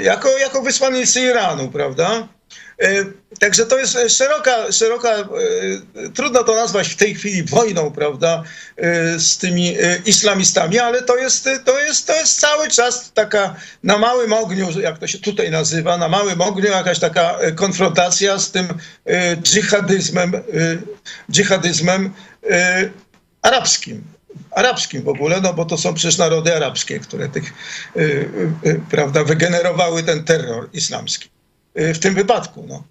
jako, 0.02 0.38
jako 0.38 0.62
wysłannicy 0.62 1.20
Iranu, 1.20 1.68
prawda? 1.68 2.28
E, 2.82 3.04
także 3.40 3.66
to 3.66 3.78
jest 3.78 3.98
szeroka, 4.08 4.72
szeroka, 4.72 5.08
e, 5.08 5.24
trudno 6.14 6.44
to 6.44 6.54
nazwać 6.54 6.88
w 6.88 6.96
tej 6.96 7.14
chwili 7.14 7.42
wojną, 7.42 7.90
prawda, 7.90 8.42
z 9.18 9.38
tymi 9.38 9.76
islamistami, 10.06 10.78
ale 10.78 11.02
to 11.02 11.16
jest, 11.16 11.48
to 11.64 11.80
jest, 11.80 12.06
to 12.06 12.14
jest 12.14 12.40
cały 12.40 12.68
czas 12.68 13.12
taka 13.12 13.54
na 13.82 13.98
małym 13.98 14.32
ogniu, 14.32 14.80
jak 14.80 14.98
to 14.98 15.06
się 15.06 15.18
tutaj 15.18 15.50
nazywa, 15.50 15.98
na 15.98 16.08
małym 16.08 16.40
ogniu 16.40 16.70
jakaś 16.70 16.98
taka 16.98 17.38
konfrontacja 17.54 18.38
z 18.38 18.50
tym 18.50 18.68
dżihadyzmem, 19.42 20.32
dżihadyzmem 21.30 22.12
arabskim 23.42 24.04
arabskim 24.50 25.02
w 25.02 25.08
ogóle, 25.08 25.40
no 25.40 25.54
bo 25.54 25.64
to 25.64 25.78
są 25.78 25.94
przecież 25.94 26.18
narody 26.18 26.56
arabskie, 26.56 27.00
które 27.00 27.28
tych, 27.28 27.52
prawda, 28.90 29.24
wygenerowały 29.24 30.02
ten 30.02 30.24
terror 30.24 30.68
islamski. 30.72 31.31
Y, 31.78 31.94
w 31.94 31.98
tym 31.98 32.14
wypadku, 32.14 32.64
no. 32.68 32.84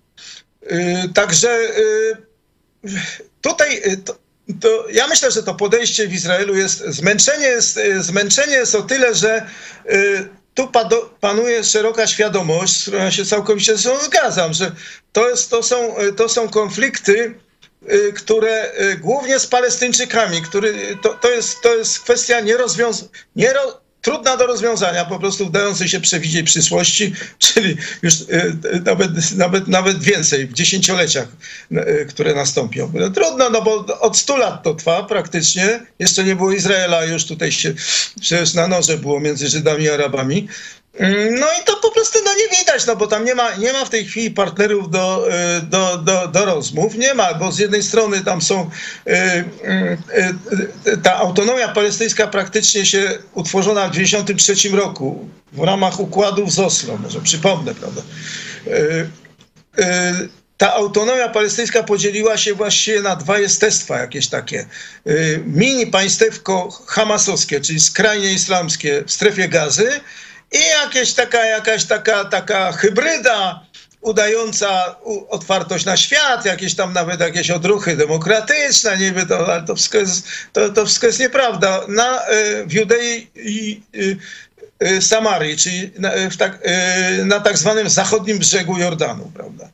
Y, 0.71 1.13
także 1.13 1.49
y, 1.77 2.17
tutaj 3.41 3.81
to, 4.05 4.17
to, 4.61 4.89
ja 4.89 5.07
myślę, 5.07 5.31
że 5.31 5.43
to 5.43 5.55
podejście 5.55 6.07
w 6.07 6.13
Izraelu 6.13 6.55
jest, 6.55 6.79
zmęczenie 6.79 7.47
jest, 7.47 7.79
zmęczenie 7.99 8.53
jest 8.53 8.75
o 8.75 8.81
tyle, 8.81 9.15
że 9.15 9.45
tu 10.53 10.71
panuje 11.19 11.63
szeroka 11.63 12.07
świadomość, 12.07 12.77
z 12.77 12.81
którą 12.81 12.97
ja 12.97 13.11
się 13.11 13.25
całkowicie 13.25 13.77
zgadzam, 13.77 14.53
że 14.53 14.71
to, 15.11 15.29
jest, 15.29 15.49
to, 15.49 15.63
są, 15.63 15.95
to 16.17 16.29
są 16.29 16.49
konflikty, 16.49 17.35
które 18.15 18.71
głównie 18.99 19.39
z 19.39 19.47
Palestyńczykami, 19.47 20.41
który, 20.41 20.97
to, 21.01 21.13
to, 21.13 21.29
jest, 21.29 21.61
to 21.61 21.75
jest 21.75 21.99
kwestia 21.99 22.39
nierozwiąz... 22.39 23.09
Niero, 23.35 23.80
trudna 24.01 24.37
do 24.37 24.47
rozwiązania, 24.47 25.05
po 25.05 25.19
prostu 25.19 25.49
dającej 25.49 25.89
się 25.89 25.99
przewidzieć 25.99 26.45
przyszłości, 26.45 27.13
czyli 27.39 27.77
już 28.01 28.21
y, 28.21 28.57
nawet, 28.85 29.31
nawet, 29.35 29.67
nawet 29.67 29.99
więcej, 30.03 30.47
w 30.47 30.53
dziesięcioleciach, 30.53 31.27
które 32.09 32.35
nastąpią. 32.35 32.91
Trudno, 33.13 33.49
no 33.49 33.61
bo 33.61 33.85
od 33.99 34.17
stu 34.17 34.37
lat 34.37 34.63
to 34.63 34.73
trwa 34.73 35.03
praktycznie. 35.03 35.79
Jeszcze 35.99 36.23
nie 36.23 36.35
było 36.35 36.51
Izraela, 36.51 37.05
już 37.05 37.25
tutaj 37.25 37.51
się 37.51 37.73
przecież 38.21 38.53
na 38.53 38.67
noże 38.67 38.97
było 38.97 39.19
między 39.19 39.47
Żydami 39.47 39.83
i 39.83 39.89
Arabami. 39.89 40.47
Mm, 40.99 41.35
no 41.39 41.47
i 41.61 41.65
to 41.65 41.75
po 41.75 41.91
prostu 41.91 42.19
no 42.25 42.31
nie 42.33 42.57
widać, 42.57 42.85
no 42.85 42.95
bo 42.95 43.07
tam 43.07 43.25
nie 43.25 43.35
ma, 43.35 43.55
nie 43.55 43.73
ma 43.73 43.85
w 43.85 43.89
tej 43.89 44.05
chwili 44.05 44.31
partnerów 44.31 44.89
do, 44.89 45.27
y, 45.57 45.61
do, 45.61 45.97
do, 45.97 46.27
do 46.27 46.45
rozmów. 46.45 46.95
Nie 46.95 47.13
ma, 47.13 47.33
bo 47.33 47.51
z 47.51 47.59
jednej 47.59 47.83
strony 47.83 48.21
tam 48.23 48.41
są 48.41 48.69
y, 49.07 49.11
y, 50.87 50.97
ta 51.03 51.15
autonomia 51.15 51.67
palestyńska 51.67 52.27
praktycznie 52.27 52.85
się 52.85 53.17
utworzona 53.33 53.87
w 53.87 53.91
1993 53.91 54.69
roku 54.69 55.29
w 55.51 55.63
ramach 55.63 55.99
układów 55.99 56.51
z 56.51 56.59
Oslo, 56.59 56.97
może 56.97 57.21
przypomnę, 57.21 57.75
prawda. 57.75 58.01
Ta 60.57 60.73
autonomia 60.73 61.29
palestyńska 61.29 61.83
podzieliła 61.83 62.37
się 62.37 62.53
właściwie 62.53 63.01
na 63.01 63.15
dwa 63.15 63.39
jestestwa 63.39 63.99
jakieś 63.99 64.27
takie. 64.27 64.65
Mini 65.45 65.87
państewko 65.87 66.69
hamasowskie, 66.87 67.61
czyli 67.61 67.79
skrajnie 67.79 68.33
islamskie 68.33 69.03
w 69.07 69.11
strefie 69.11 69.49
gazy, 69.49 70.01
i 70.51 70.59
jakieś 70.83 71.13
taka, 71.13 71.45
jakaś 71.45 71.85
taka, 71.85 72.25
taka 72.25 72.71
hybryda 72.71 73.65
udająca 74.01 74.95
otwartość 75.29 75.85
na 75.85 75.97
świat, 75.97 76.45
jakieś 76.45 76.75
tam 76.75 76.93
nawet 76.93 77.19
jakieś 77.19 77.51
odruchy 77.51 77.97
demokratyczne, 77.97 78.97
niby 78.97 79.25
to, 79.25 79.53
ale 79.53 79.63
to 79.65 79.75
wszystko 79.75 79.97
jest, 79.97 80.27
to, 80.53 80.69
to 80.69 80.85
wszystko 80.85 81.07
jest 81.07 81.19
nieprawda. 81.19 81.81
Na, 81.87 82.25
e, 82.25 82.65
w 82.65 82.73
Judei 82.73 83.27
i 83.35 83.81
e, 84.81 84.87
e, 84.87 85.01
Samarii, 85.01 85.57
czyli 85.57 85.91
na, 85.99 86.11
tak, 86.37 86.59
na 87.25 87.39
tak 87.39 87.57
zwanym 87.57 87.89
zachodnim 87.89 88.39
brzegu 88.39 88.77
Jordanu, 88.77 89.31
prawda? 89.33 89.69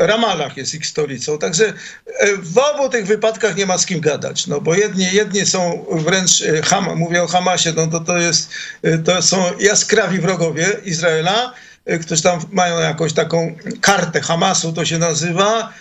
Ramallah 0.00 0.56
jest 0.56 0.74
ich 0.74 0.86
stolicą. 0.86 1.38
Także 1.38 1.72
e, 2.06 2.36
w 2.36 2.58
obu 2.58 2.88
tych 2.88 3.06
wypadkach 3.06 3.56
nie 3.56 3.66
ma 3.66 3.78
z 3.78 3.86
kim 3.86 4.00
gadać, 4.00 4.46
no 4.46 4.60
bo 4.60 4.74
jedni, 4.74 5.12
jedni 5.12 5.46
są 5.46 5.86
wręcz, 5.90 6.42
e, 6.42 6.62
Ham, 6.62 6.96
mówię 6.96 7.22
o 7.22 7.26
Hamasie, 7.26 7.72
no 7.76 7.86
to, 7.86 8.00
to, 8.00 8.18
jest, 8.18 8.50
e, 8.82 8.98
to 8.98 9.22
są 9.22 9.58
jaskrawi 9.58 10.18
wrogowie 10.18 10.66
Izraela, 10.84 11.54
którzy 12.00 12.22
tam 12.22 12.40
mają 12.52 12.80
jakąś 12.80 13.12
taką 13.12 13.56
kartę 13.80 14.20
Hamasu, 14.20 14.72
to 14.72 14.84
się 14.84 14.98
nazywa, 14.98 15.72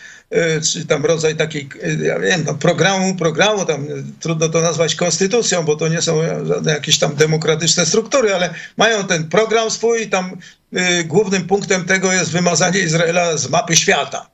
czy 0.74 0.86
tam 0.86 1.06
rodzaj 1.06 1.36
takiej, 1.36 1.70
e, 1.84 2.06
ja 2.06 2.20
wiem, 2.20 2.44
no, 2.46 2.54
programu, 2.54 3.16
programu, 3.16 3.66
tam 3.66 3.88
trudno 4.20 4.50
to 4.50 4.62
nazwać 4.62 4.96
konstytucją, 4.96 5.64
bo 5.64 5.76
to 5.76 5.88
nie 5.88 6.02
są 6.02 6.22
żadne 6.46 6.74
jakieś 6.74 7.00
tam 7.00 7.16
demokratyczne 7.16 7.86
struktury, 7.86 8.36
ale 8.36 8.54
mają 8.78 9.08
ten 9.08 9.30
program 9.30 9.72
swój 9.72 10.02
i 10.02 10.10
tam 10.10 10.38
y, 10.74 11.04
głównym 11.04 11.48
punktem 11.48 11.86
tego 11.86 12.14
jest 12.14 12.32
wymazanie 12.32 12.80
Izraela 12.80 13.38
z 13.38 13.50
mapy 13.50 13.76
świata. 13.76 14.30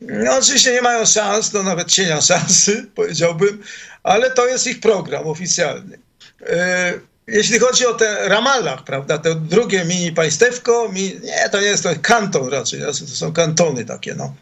No, 0.00 0.38
oczywiście 0.38 0.72
nie 0.72 0.82
mają 0.82 1.06
szans, 1.06 1.52
no 1.52 1.62
nawet 1.62 1.88
cienia 1.88 2.20
szansy, 2.20 2.86
powiedziałbym, 2.94 3.62
ale 4.02 4.30
to 4.30 4.46
jest 4.46 4.66
ich 4.66 4.80
program 4.80 5.26
oficjalny. 5.26 5.98
Jeśli 7.26 7.58
chodzi 7.58 7.86
o 7.86 7.94
te 7.94 8.28
Ramallah, 8.28 8.84
prawda, 8.84 9.18
to 9.18 9.34
drugie 9.34 9.84
mini 9.84 10.12
państewko, 10.12 10.88
mi, 10.88 11.20
nie, 11.22 11.48
to 11.52 11.60
nie 11.60 11.66
jest 11.66 11.82
to 11.82 11.90
kanton 12.02 12.48
raczej, 12.48 12.80
to 12.80 12.94
są 12.94 13.32
kantony 13.32 13.84
takie, 13.84 14.14
no. 14.14 14.34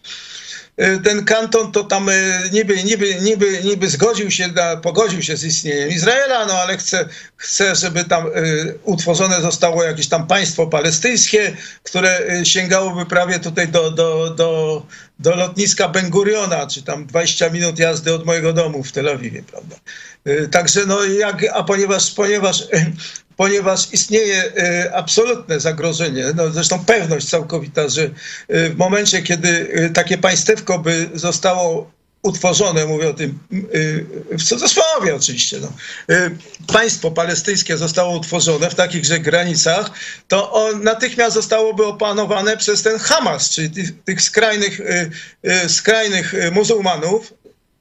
Y, 0.80 1.00
ten 1.00 1.24
kanton 1.24 1.72
to 1.72 1.84
tam 1.84 2.08
y, 2.08 2.50
niby, 2.52 2.84
niby, 2.84 3.14
niby, 3.14 3.60
niby 3.64 3.88
zgodził 3.88 4.30
się, 4.30 4.48
pogodził 4.82 5.22
się 5.22 5.36
z 5.36 5.44
istnieniem 5.44 5.88
Izraela, 5.88 6.46
no 6.46 6.54
ale 6.54 6.76
chce, 6.76 7.08
chce, 7.36 7.76
żeby 7.76 8.04
tam 8.04 8.26
y, 8.26 8.78
utworzone 8.84 9.40
zostało 9.40 9.84
jakieś 9.84 10.08
tam 10.08 10.26
państwo 10.26 10.66
palestyńskie, 10.66 11.56
które 11.82 12.20
sięgałoby 12.44 13.06
prawie 13.06 13.38
tutaj 13.38 13.68
do, 13.68 13.90
do, 13.90 14.30
do, 14.30 14.82
do 15.18 15.36
lotniska 15.36 15.88
Ben 15.88 16.10
Guriona, 16.10 16.66
czy 16.66 16.82
tam 16.82 17.06
20 17.06 17.50
minut 17.50 17.78
jazdy 17.78 18.14
od 18.14 18.26
mojego 18.26 18.52
domu 18.52 18.82
w 18.82 18.92
Tel 18.92 19.08
Awiwie, 19.08 19.42
prawda. 19.42 19.76
Także 20.50 20.86
no 20.86 21.04
jak, 21.04 21.44
a 21.52 21.62
ponieważ, 21.62 22.10
ponieważ 22.10 22.64
ponieważ 23.36 23.92
istnieje 23.92 24.52
e, 24.56 24.94
absolutne 24.94 25.60
zagrożenie, 25.60 26.24
no 26.36 26.50
zresztą 26.50 26.84
pewność 26.84 27.28
całkowita, 27.28 27.88
że 27.88 28.02
e, 28.48 28.70
w 28.70 28.76
momencie, 28.76 29.22
kiedy 29.22 29.68
e, 29.72 29.90
takie 29.90 30.18
państewko 30.18 30.78
by 30.78 31.10
zostało 31.14 31.90
utworzone, 32.22 32.86
mówię 32.86 33.08
o 33.08 33.14
tym 33.14 33.38
w 34.30 34.44
cudzysłowie 34.44 35.14
oczywiście, 35.14 35.58
no, 35.60 35.72
państwo 36.72 37.10
palestyńskie 37.10 37.76
zostało 37.76 38.16
utworzone 38.16 38.70
w 38.70 38.74
takichże 38.74 39.18
granicach, 39.18 39.90
to 40.28 40.52
on 40.52 40.82
natychmiast 40.82 41.34
zostałoby 41.34 41.86
opanowane 41.86 42.56
przez 42.56 42.82
ten 42.82 42.98
Hamas, 42.98 43.50
czyli 43.50 43.70
tych, 43.70 44.04
tych 44.04 44.22
skrajnych, 44.22 44.80
skrajnych 45.68 46.34
muzułmanów, 46.52 47.32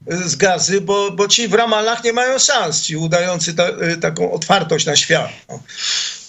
z 0.06 0.36
gazy, 0.36 0.80
bo, 0.80 1.10
bo 1.10 1.28
ci 1.28 1.48
w 1.48 1.54
Ramallah 1.54 2.04
nie 2.04 2.12
mają 2.12 2.38
szans, 2.38 2.82
ci 2.82 2.96
udający 2.96 3.54
ta, 3.54 3.68
y, 3.68 3.96
taką 3.96 4.32
otwartość 4.32 4.86
na 4.86 4.96
świat. 4.96 5.30
No. 5.48 5.60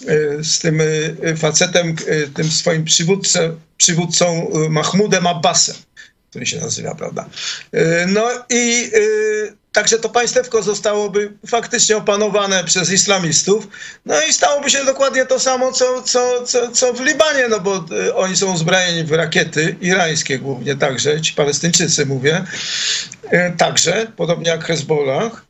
Y, 0.10 0.44
z 0.44 0.60
tym 0.60 0.82
y, 0.82 1.36
facetem, 1.38 1.96
tym 2.36 2.52
swoim 2.52 2.84
przywódcą, 2.84 3.40
przywódcą 3.78 4.52
Mahmudem 4.70 5.28
Abbasem, 5.28 5.76
który 6.30 6.46
się 6.46 6.60
nazywa, 6.60 6.96
prawda. 6.96 7.30
No 8.08 8.30
i 8.50 8.92
Także 9.72 10.00
to 10.00 10.10
państewko 10.10 10.64
zostałoby 10.64 11.34
faktycznie 11.48 11.98
opanowane 11.98 12.64
przez 12.64 12.92
islamistów. 12.92 13.68
No 14.06 14.22
i 14.22 14.34
stałoby 14.34 14.70
się 14.70 14.86
dokładnie 14.86 15.26
to 15.26 15.40
samo, 15.40 15.72
co, 15.72 16.02
co, 16.02 16.44
co, 16.44 16.72
co 16.72 16.94
w 16.94 17.02
Libanie, 17.02 17.48
no 17.50 17.60
bo 17.60 17.86
y, 18.08 18.16
oni 18.16 18.36
są 18.36 18.54
uzbrojeni 18.54 19.04
w 19.04 19.12
rakiety 19.12 19.76
irańskie 19.82 20.40
głównie 20.40 20.76
także, 20.76 21.22
ci 21.22 21.34
palestyńczycy 21.34 22.06
mówię, 22.06 22.44
y, 23.34 23.54
także, 23.58 24.08
podobnie 24.16 24.50
jak 24.50 24.66
Hezbollah. 24.66 25.48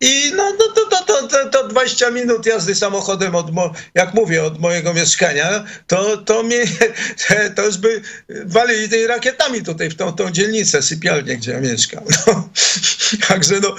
I 0.00 0.32
no, 0.36 0.52
no 0.58 0.68
to, 0.74 0.86
to, 0.90 1.04
to, 1.04 1.28
to, 1.28 1.50
to 1.50 1.68
20 1.68 2.10
minut 2.10 2.46
jazdy 2.46 2.74
samochodem, 2.74 3.34
od 3.34 3.52
mo, 3.52 3.72
jak 3.94 4.14
mówię, 4.14 4.44
od 4.44 4.60
mojego 4.60 4.94
mieszkania, 4.94 5.64
to, 5.86 6.16
to, 6.16 6.42
to 7.56 7.64
już 7.64 7.76
by 7.76 8.02
walili 8.44 8.88
tymi 8.88 9.06
rakietami 9.06 9.62
tutaj 9.62 9.90
w 9.90 9.96
tą, 9.96 10.12
tą 10.12 10.30
dzielnicę, 10.30 10.82
sypialnię, 10.82 11.36
gdzie 11.36 11.52
ja 11.52 11.60
mieszkam. 11.60 12.04
No. 12.26 12.48
Także 13.28 13.60
no, 13.60 13.74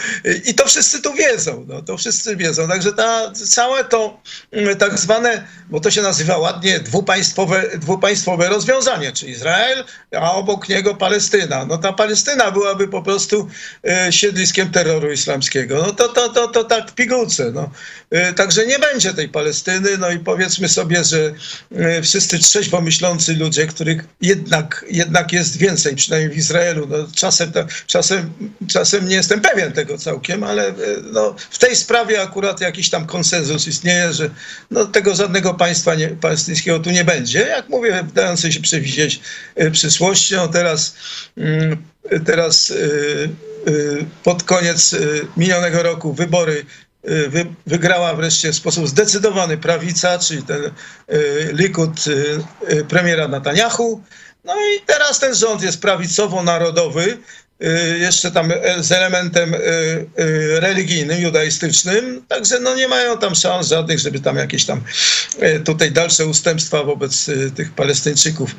i 0.45 0.53
to 0.53 0.67
wszyscy 0.67 1.01
tu 1.01 1.13
wiedzą, 1.13 1.65
no, 1.67 1.81
to 1.81 1.97
wszyscy 1.97 2.35
wiedzą. 2.35 2.67
Także 2.67 2.93
ta, 2.93 3.31
całe 3.31 3.83
to 3.83 4.21
mm, 4.51 4.77
tak 4.77 4.99
zwane, 4.99 5.47
bo 5.69 5.79
to 5.79 5.91
się 5.91 6.01
nazywa 6.01 6.37
ładnie 6.37 6.79
dwupaństwowe, 6.79 7.77
dwupaństwowe 7.77 8.49
rozwiązanie, 8.49 9.11
czyli 9.11 9.31
Izrael, 9.31 9.83
a 10.15 10.31
obok 10.31 10.69
niego 10.69 10.95
Palestyna. 10.95 11.65
No 11.65 11.77
ta 11.77 11.93
Palestyna 11.93 12.51
byłaby 12.51 12.87
po 12.87 13.01
prostu 13.01 13.47
e, 13.83 14.11
siedliskiem 14.13 14.71
terroru 14.71 15.11
islamskiego. 15.11 15.83
No 15.87 15.93
to, 15.93 16.07
to, 16.17 16.29
to, 16.29 16.47
to 16.47 16.63
tak 16.63 16.91
w 16.91 16.93
pigułce. 16.93 17.51
No. 17.51 17.71
E, 18.09 18.33
także 18.33 18.65
nie 18.65 18.79
będzie 18.79 19.13
tej 19.13 19.29
Palestyny. 19.29 19.97
No 19.97 20.11
i 20.11 20.19
powiedzmy 20.19 20.69
sobie, 20.69 21.03
że 21.03 21.33
e, 21.75 22.01
wszyscy 22.01 22.39
trzeźwo 22.39 22.81
myślący 22.81 23.35
ludzie, 23.35 23.67
których 23.67 24.03
jednak, 24.21 24.85
jednak 24.91 25.33
jest 25.33 25.57
więcej, 25.57 25.95
przynajmniej 25.95 26.33
w 26.33 26.37
Izraelu. 26.37 26.87
No, 26.89 26.97
czasem, 27.15 27.51
czasem, 27.87 28.33
czasem 28.67 29.07
nie 29.07 29.15
jestem 29.15 29.41
pewien 29.41 29.71
tego 29.71 29.97
całkiem, 29.97 30.43
ale 30.43 30.73
no, 31.11 31.35
w 31.49 31.57
tej 31.57 31.75
sprawie 31.75 32.21
akurat 32.21 32.61
jakiś 32.61 32.89
tam 32.89 33.05
konsensus 33.05 33.67
istnieje, 33.67 34.13
że 34.13 34.29
no, 34.71 34.85
tego 34.85 35.15
żadnego 35.15 35.53
państwa 35.53 35.95
nie, 35.95 36.07
palestyńskiego 36.07 36.79
tu 36.79 36.89
nie 36.89 37.03
będzie. 37.03 37.39
Jak 37.39 37.69
mówię, 37.69 38.07
dający 38.13 38.51
się 38.51 38.59
przewidzieć 38.61 39.19
przyszłości. 39.71 40.35
No, 40.35 40.47
teraz 40.47 40.95
mm, 41.37 41.77
teraz 42.25 42.73
pod 44.23 44.43
koniec 44.43 44.95
minionego 45.37 45.83
roku 45.83 46.13
wybory 46.13 46.65
wy, 47.03 47.45
wygrała 47.65 48.13
wreszcie 48.13 48.51
w 48.51 48.55
sposób 48.55 48.87
zdecydowany 48.87 49.57
prawica, 49.57 50.19
czyli 50.19 50.43
ten 50.43 50.71
Likud 51.51 51.91
premiera 52.89 53.27
Netanyahu. 53.27 54.03
No 54.43 54.53
i 54.55 54.81
teraz 54.85 55.19
ten 55.19 55.35
rząd 55.35 55.63
jest 55.63 55.81
prawicowo-narodowy, 55.81 57.17
jeszcze 57.99 58.31
tam 58.31 58.53
z 58.79 58.91
elementem 58.91 59.55
religijnym, 60.55 61.21
judaistycznym, 61.21 62.25
także 62.27 62.59
no 62.59 62.75
nie 62.75 62.87
mają 62.87 63.17
tam 63.17 63.35
szans 63.35 63.67
żadnych, 63.67 63.99
żeby 63.99 64.19
tam 64.19 64.37
jakieś 64.37 64.65
tam 64.65 64.83
tutaj 65.65 65.91
dalsze 65.91 66.25
ustępstwa 66.25 66.83
wobec 66.83 67.25
tych 67.55 67.71
Palestyńczyków 67.71 68.55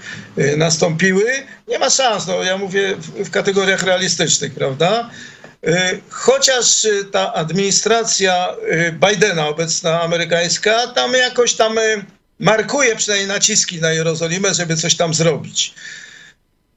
nastąpiły. 0.57 1.25
Nie 1.69 1.79
ma 1.79 1.91
szans, 1.91 2.27
no 2.27 2.43
ja 2.43 2.59
mówię 2.59 2.97
w 3.25 3.31
kategoriach 3.31 3.83
realistycznych, 3.83 4.55
prawda? 4.55 5.11
Chociaż 6.11 6.87
ta 7.13 7.35
administracja 7.35 8.49
Bidena, 8.93 9.49
obecna 9.49 10.03
amerykańska, 10.03 10.87
tam 10.87 11.13
jakoś 11.13 11.55
tam 11.55 11.79
markuje 12.39 12.97
przynajmniej 12.97 13.29
naciski 13.29 13.81
na 13.81 13.93
Jerozolimę, 13.93 14.55
żeby 14.55 14.77
coś 14.77 14.97
tam 14.97 15.15
zrobić. 15.15 15.75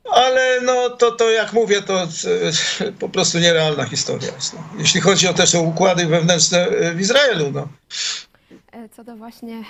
Ale 0.03 0.62
no 0.62 0.89
to, 0.89 1.12
to 1.12 1.29
jak 1.29 1.53
mówię, 1.53 1.81
to 1.81 2.08
po 3.00 3.10
prostu 3.10 3.39
nierealna 3.39 3.86
historia 3.86 4.31
jest. 4.36 4.53
No. 4.53 4.63
Jeśli 4.77 5.01
chodzi 5.01 5.27
o 5.27 5.34
też 5.34 5.55
o 5.55 5.62
układy 5.62 6.05
wewnętrzne 6.05 6.67
w 6.93 7.00
Izraelu. 7.00 7.51
No. 7.51 7.67
Co 8.89 9.03
do 9.03 9.15
właśnie 9.15 9.55
e, 9.55 9.63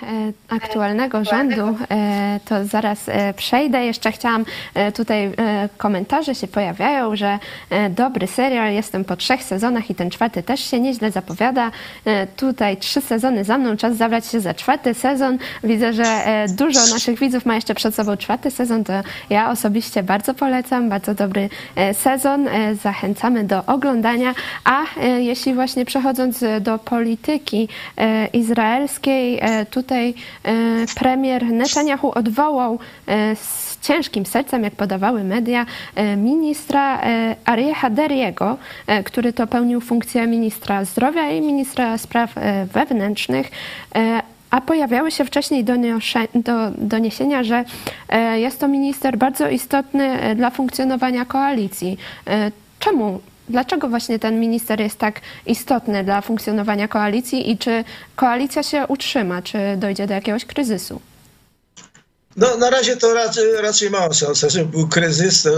aktualnego 0.48 1.24
rządu, 1.24 1.76
e, 1.90 2.40
to 2.44 2.64
zaraz 2.64 3.08
e, 3.08 3.34
przejdę. 3.34 3.84
Jeszcze 3.84 4.12
chciałam, 4.12 4.44
tutaj 4.94 5.32
komentarze 5.76 6.34
się 6.34 6.46
pojawiają, 6.46 7.16
że 7.16 7.38
dobry 7.90 8.26
serial, 8.26 8.72
jestem 8.72 9.04
po 9.04 9.16
trzech 9.16 9.42
sezonach 9.42 9.90
i 9.90 9.94
ten 9.94 10.10
czwarty 10.10 10.42
też 10.42 10.60
się 10.60 10.80
nieźle 10.80 11.10
zapowiada. 11.10 11.70
Tutaj 12.36 12.76
trzy 12.76 13.00
sezony 13.00 13.44
za 13.44 13.58
mną, 13.58 13.76
czas 13.76 13.96
zabrać 13.96 14.26
się 14.26 14.40
za 14.40 14.54
czwarty 14.54 14.94
sezon. 14.94 15.38
Widzę, 15.64 15.92
że 15.92 16.24
dużo 16.48 16.80
naszych 16.80 17.18
widzów 17.18 17.46
ma 17.46 17.54
jeszcze 17.54 17.74
przed 17.74 17.94
sobą 17.94 18.16
czwarty 18.16 18.50
sezon, 18.50 18.84
to 18.84 18.92
ja 19.30 19.50
osobiście 19.50 20.02
bardzo 20.02 20.34
polecam, 20.34 20.88
bardzo 20.88 21.14
dobry 21.14 21.48
sezon. 21.92 22.48
Zachęcamy 22.82 23.44
do 23.44 23.66
oglądania. 23.66 24.34
A 24.64 25.00
jeśli 25.18 25.54
właśnie 25.54 25.84
przechodząc 25.84 26.44
do 26.60 26.78
polityki 26.78 27.68
izraelskiej, 28.32 29.01
E, 29.10 29.66
tutaj 29.66 30.14
e, 30.44 30.52
premier 30.94 31.44
Netanyahu 31.44 32.10
odwołał 32.10 32.78
e, 33.06 33.36
z 33.36 33.78
ciężkim 33.80 34.26
sercem, 34.26 34.62
jak 34.62 34.74
podawały 34.74 35.24
media, 35.24 35.66
ministra 36.16 37.00
Arieha 37.44 37.90
Deriego, 37.90 38.56
który 39.04 39.32
to 39.32 39.46
pełnił 39.46 39.80
funkcję 39.80 40.26
ministra 40.26 40.84
zdrowia 40.84 41.30
i 41.30 41.40
ministra 41.40 41.98
spraw 41.98 42.34
wewnętrznych, 42.72 43.50
a 44.50 44.60
pojawiały 44.60 45.10
się 45.10 45.24
wcześniej 45.24 45.64
doniesienia, 46.78 47.44
że 47.44 47.64
jest 48.34 48.60
to 48.60 48.68
minister 48.68 49.18
bardzo 49.18 49.48
istotny 49.48 50.34
dla 50.36 50.50
funkcjonowania 50.50 51.24
koalicji. 51.24 51.98
Czemu 52.78 53.20
Dlaczego 53.52 53.88
właśnie 53.88 54.18
ten 54.18 54.40
minister 54.40 54.80
jest 54.80 54.98
tak 54.98 55.20
istotny 55.46 56.04
dla 56.04 56.20
funkcjonowania 56.20 56.88
koalicji 56.88 57.50
i 57.50 57.58
czy 57.58 57.84
koalicja 58.16 58.62
się 58.62 58.86
utrzyma, 58.86 59.42
czy 59.42 59.58
dojdzie 59.76 60.06
do 60.06 60.14
jakiegoś 60.14 60.44
kryzysu? 60.44 61.00
No, 62.36 62.56
na 62.56 62.70
razie 62.70 62.96
to 62.96 63.14
raczej, 63.14 63.52
raczej 63.52 63.90
mała 63.90 64.12
szansa, 64.12 64.48
żeby 64.48 64.64
był 64.66 64.88
kryzys. 64.88 65.42
To, 65.42 65.50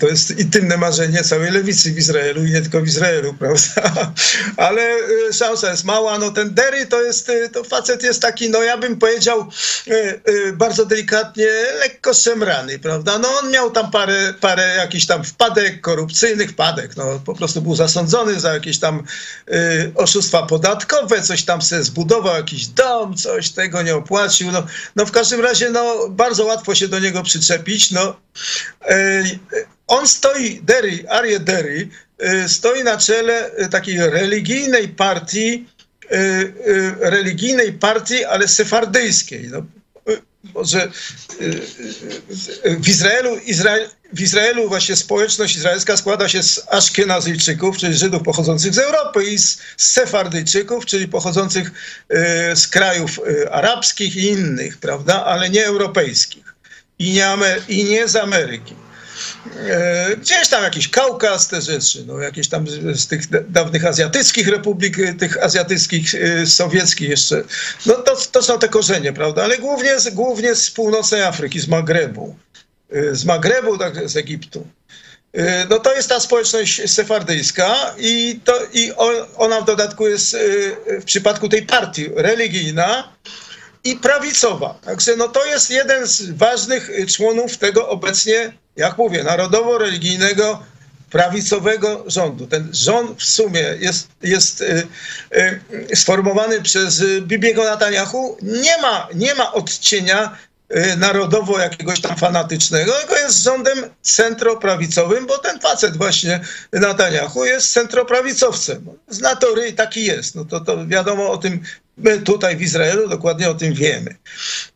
to 0.00 0.06
jest 0.06 0.38
intymne 0.38 0.76
marzenie 0.76 1.22
całej 1.22 1.50
lewicy 1.50 1.92
w 1.92 1.98
Izraelu 1.98 2.44
i 2.44 2.50
nie 2.50 2.60
tylko 2.60 2.80
w 2.80 2.86
Izraelu, 2.86 3.34
prawda? 3.38 4.12
Ale 4.56 4.82
e, 4.82 5.32
szansa 5.32 5.70
jest 5.70 5.84
mała. 5.84 6.18
No, 6.18 6.30
ten 6.30 6.54
Derry 6.54 6.86
to 6.86 7.02
jest, 7.02 7.28
e, 7.28 7.48
to 7.48 7.64
facet 7.64 8.02
jest 8.02 8.22
taki, 8.22 8.50
no 8.50 8.62
ja 8.62 8.76
bym 8.78 8.98
powiedział 8.98 9.48
e, 9.86 10.52
bardzo 10.52 10.86
delikatnie, 10.86 11.46
lekko 11.78 12.14
szemrany, 12.14 12.78
prawda? 12.78 13.18
No 13.18 13.28
on 13.42 13.50
miał 13.50 13.70
tam 13.70 13.90
parę, 13.90 14.34
parę 14.40 14.74
jakichś 14.76 15.06
tam 15.06 15.24
wpadek, 15.24 15.80
korupcyjnych 15.80 16.50
wpadek. 16.50 16.96
No, 16.96 17.20
po 17.24 17.34
prostu 17.34 17.62
był 17.62 17.74
zasądzony 17.74 18.40
za 18.40 18.54
jakieś 18.54 18.78
tam 18.78 19.02
oszustwa 19.94 20.46
podatkowe, 20.46 21.22
coś 21.22 21.42
tam 21.42 21.62
sobie 21.62 21.82
zbudował, 21.82 22.36
jakiś 22.36 22.66
dom, 22.66 23.16
coś 23.16 23.50
tego 23.50 23.82
nie 23.82 23.96
opłacił. 23.96 24.52
No, 24.52 24.66
no 24.96 25.06
w 25.06 25.10
każdym 25.10 25.40
razie, 25.40 25.70
no 25.70 25.79
no, 25.82 26.08
bardzo 26.08 26.44
łatwo 26.44 26.74
się 26.74 26.88
do 26.88 26.98
niego 26.98 27.22
przyczepić. 27.22 27.90
No, 27.90 28.20
e, 28.88 29.22
on 29.86 30.08
stoi, 30.08 30.60
Derry, 30.62 31.04
Arie 31.08 31.40
Derry, 31.40 31.88
e, 32.18 32.48
stoi 32.48 32.84
na 32.84 32.96
czele 32.96 33.50
takiej 33.70 33.98
religijnej 33.98 34.88
partii, 34.88 35.68
e, 36.10 36.16
religijnej 37.10 37.72
partii, 37.72 38.24
ale 38.24 38.48
sefardyjskiej. 38.48 39.48
No, 39.48 39.62
może 40.54 40.90
w 42.64 42.88
Izraelu, 42.88 43.36
Izrael, 43.36 43.88
w 44.12 44.20
Izraelu 44.20 44.68
właśnie 44.68 44.96
społeczność 44.96 45.56
izraelska 45.56 45.96
składa 45.96 46.28
się 46.28 46.42
z 46.42 46.62
Aszkenazyjczyków, 46.70 47.78
czyli 47.78 47.94
Żydów 47.94 48.22
pochodzących 48.22 48.74
z 48.74 48.78
Europy 48.78 49.24
i 49.24 49.38
z 49.38 49.58
Sefardyjczyków, 49.76 50.86
czyli 50.86 51.08
pochodzących 51.08 51.70
z 52.54 52.68
krajów 52.68 53.20
arabskich 53.50 54.16
i 54.16 54.26
innych, 54.26 54.78
prawda, 54.78 55.24
ale 55.24 55.50
nie 55.50 55.66
europejskich 55.66 56.54
i 56.98 57.12
nie, 57.12 57.36
i 57.68 57.84
nie 57.84 58.08
z 58.08 58.16
Ameryki. 58.16 58.74
E, 59.68 60.16
gdzieś 60.16 60.48
tam 60.48 60.62
jakiś 60.62 60.88
Kaukaz, 60.88 61.48
te 61.48 61.60
rzeczy, 61.60 62.04
no 62.06 62.18
jakieś 62.18 62.48
tam 62.48 62.66
z 62.94 63.06
tych 63.06 63.20
dawnych 63.50 63.84
azjatyckich 63.84 64.48
republik, 64.48 64.96
tych 65.18 65.42
azjatyckich, 65.44 66.14
sowieckich 66.46 67.08
jeszcze. 67.08 67.44
No 67.86 67.94
to, 67.94 68.16
to 68.32 68.42
są 68.42 68.58
te 68.58 68.68
korzenie, 68.68 69.12
prawda? 69.12 69.44
Ale 69.44 69.58
głównie, 69.58 69.96
głównie 70.12 70.54
z 70.54 70.70
północnej 70.70 71.22
Afryki, 71.22 71.60
z 71.60 71.68
Magrebu. 71.68 72.36
Z 73.12 73.24
Magrebu, 73.24 73.78
tak, 73.78 74.08
z 74.08 74.16
Egiptu. 74.16 74.66
No 75.70 75.78
to 75.78 75.94
jest 75.94 76.08
ta 76.08 76.20
społeczność 76.20 76.90
sefardyjska 76.90 77.94
i, 77.98 78.40
to, 78.44 78.58
i 78.72 78.92
ona 79.36 79.60
w 79.60 79.64
dodatku 79.64 80.08
jest 80.08 80.36
w 81.00 81.04
przypadku 81.04 81.48
tej 81.48 81.62
partii 81.62 82.08
religijna 82.14 83.12
i 83.84 83.96
prawicowa. 83.96 84.78
Także 84.84 85.16
no 85.16 85.28
to 85.28 85.44
jest 85.44 85.70
jeden 85.70 86.06
z 86.06 86.30
ważnych 86.30 86.90
członów 87.16 87.56
tego 87.56 87.88
obecnie, 87.88 88.52
jak 88.76 88.98
mówię, 88.98 89.22
narodowo-religijnego 89.22 90.62
prawicowego 91.10 92.04
rządu. 92.06 92.46
Ten 92.46 92.68
rząd 92.72 93.22
w 93.22 93.24
sumie 93.24 93.60
jest, 93.80 94.08
jest 94.22 94.60
y, 94.60 94.86
y, 95.90 95.96
sformowany 95.96 96.62
przez 96.62 97.04
Bibiego 97.20 97.64
Netanyahu. 97.64 98.36
Nie 98.42 98.78
ma, 98.78 99.08
nie 99.14 99.34
ma 99.34 99.52
odcienia 99.52 100.36
Y, 100.76 100.96
narodowo 100.96 101.58
jakiegoś 101.58 102.00
tam 102.00 102.16
fanatycznego, 102.16 102.92
tylko 102.92 103.16
jest 103.16 103.42
rządem 103.42 103.78
centroprawicowym, 104.02 105.26
bo 105.26 105.38
ten 105.38 105.60
facet 105.60 105.96
właśnie 105.96 106.40
Netanyahu 106.72 107.44
jest 107.44 107.72
centroprawicowcem. 107.72 108.86
Z 109.08 109.20
natury 109.20 109.72
taki 109.72 110.04
jest. 110.04 110.34
No 110.34 110.44
to, 110.44 110.60
to 110.60 110.86
wiadomo 110.86 111.30
o 111.30 111.36
tym 111.36 111.62
my 111.96 112.20
tutaj 112.20 112.56
w 112.56 112.62
Izraelu 112.62 113.08
dokładnie 113.08 113.50
o 113.50 113.54
tym 113.54 113.74
wiemy, 113.74 114.16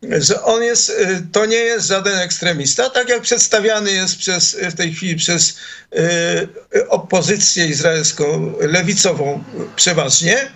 że 0.02 0.42
on 0.42 0.62
jest, 0.62 0.92
to 1.32 1.46
nie 1.46 1.56
jest 1.56 1.86
żaden 1.86 2.18
ekstremista, 2.18 2.90
tak 2.90 3.08
jak 3.08 3.22
przedstawiany 3.22 3.92
jest 3.92 4.16
przez, 4.16 4.56
w 4.70 4.74
tej 4.74 4.92
chwili 4.92 5.16
przez 5.16 5.56
opozycję 6.88 7.66
izraelską, 7.66 8.54
lewicową 8.60 9.44
przeważnie, 9.76 10.50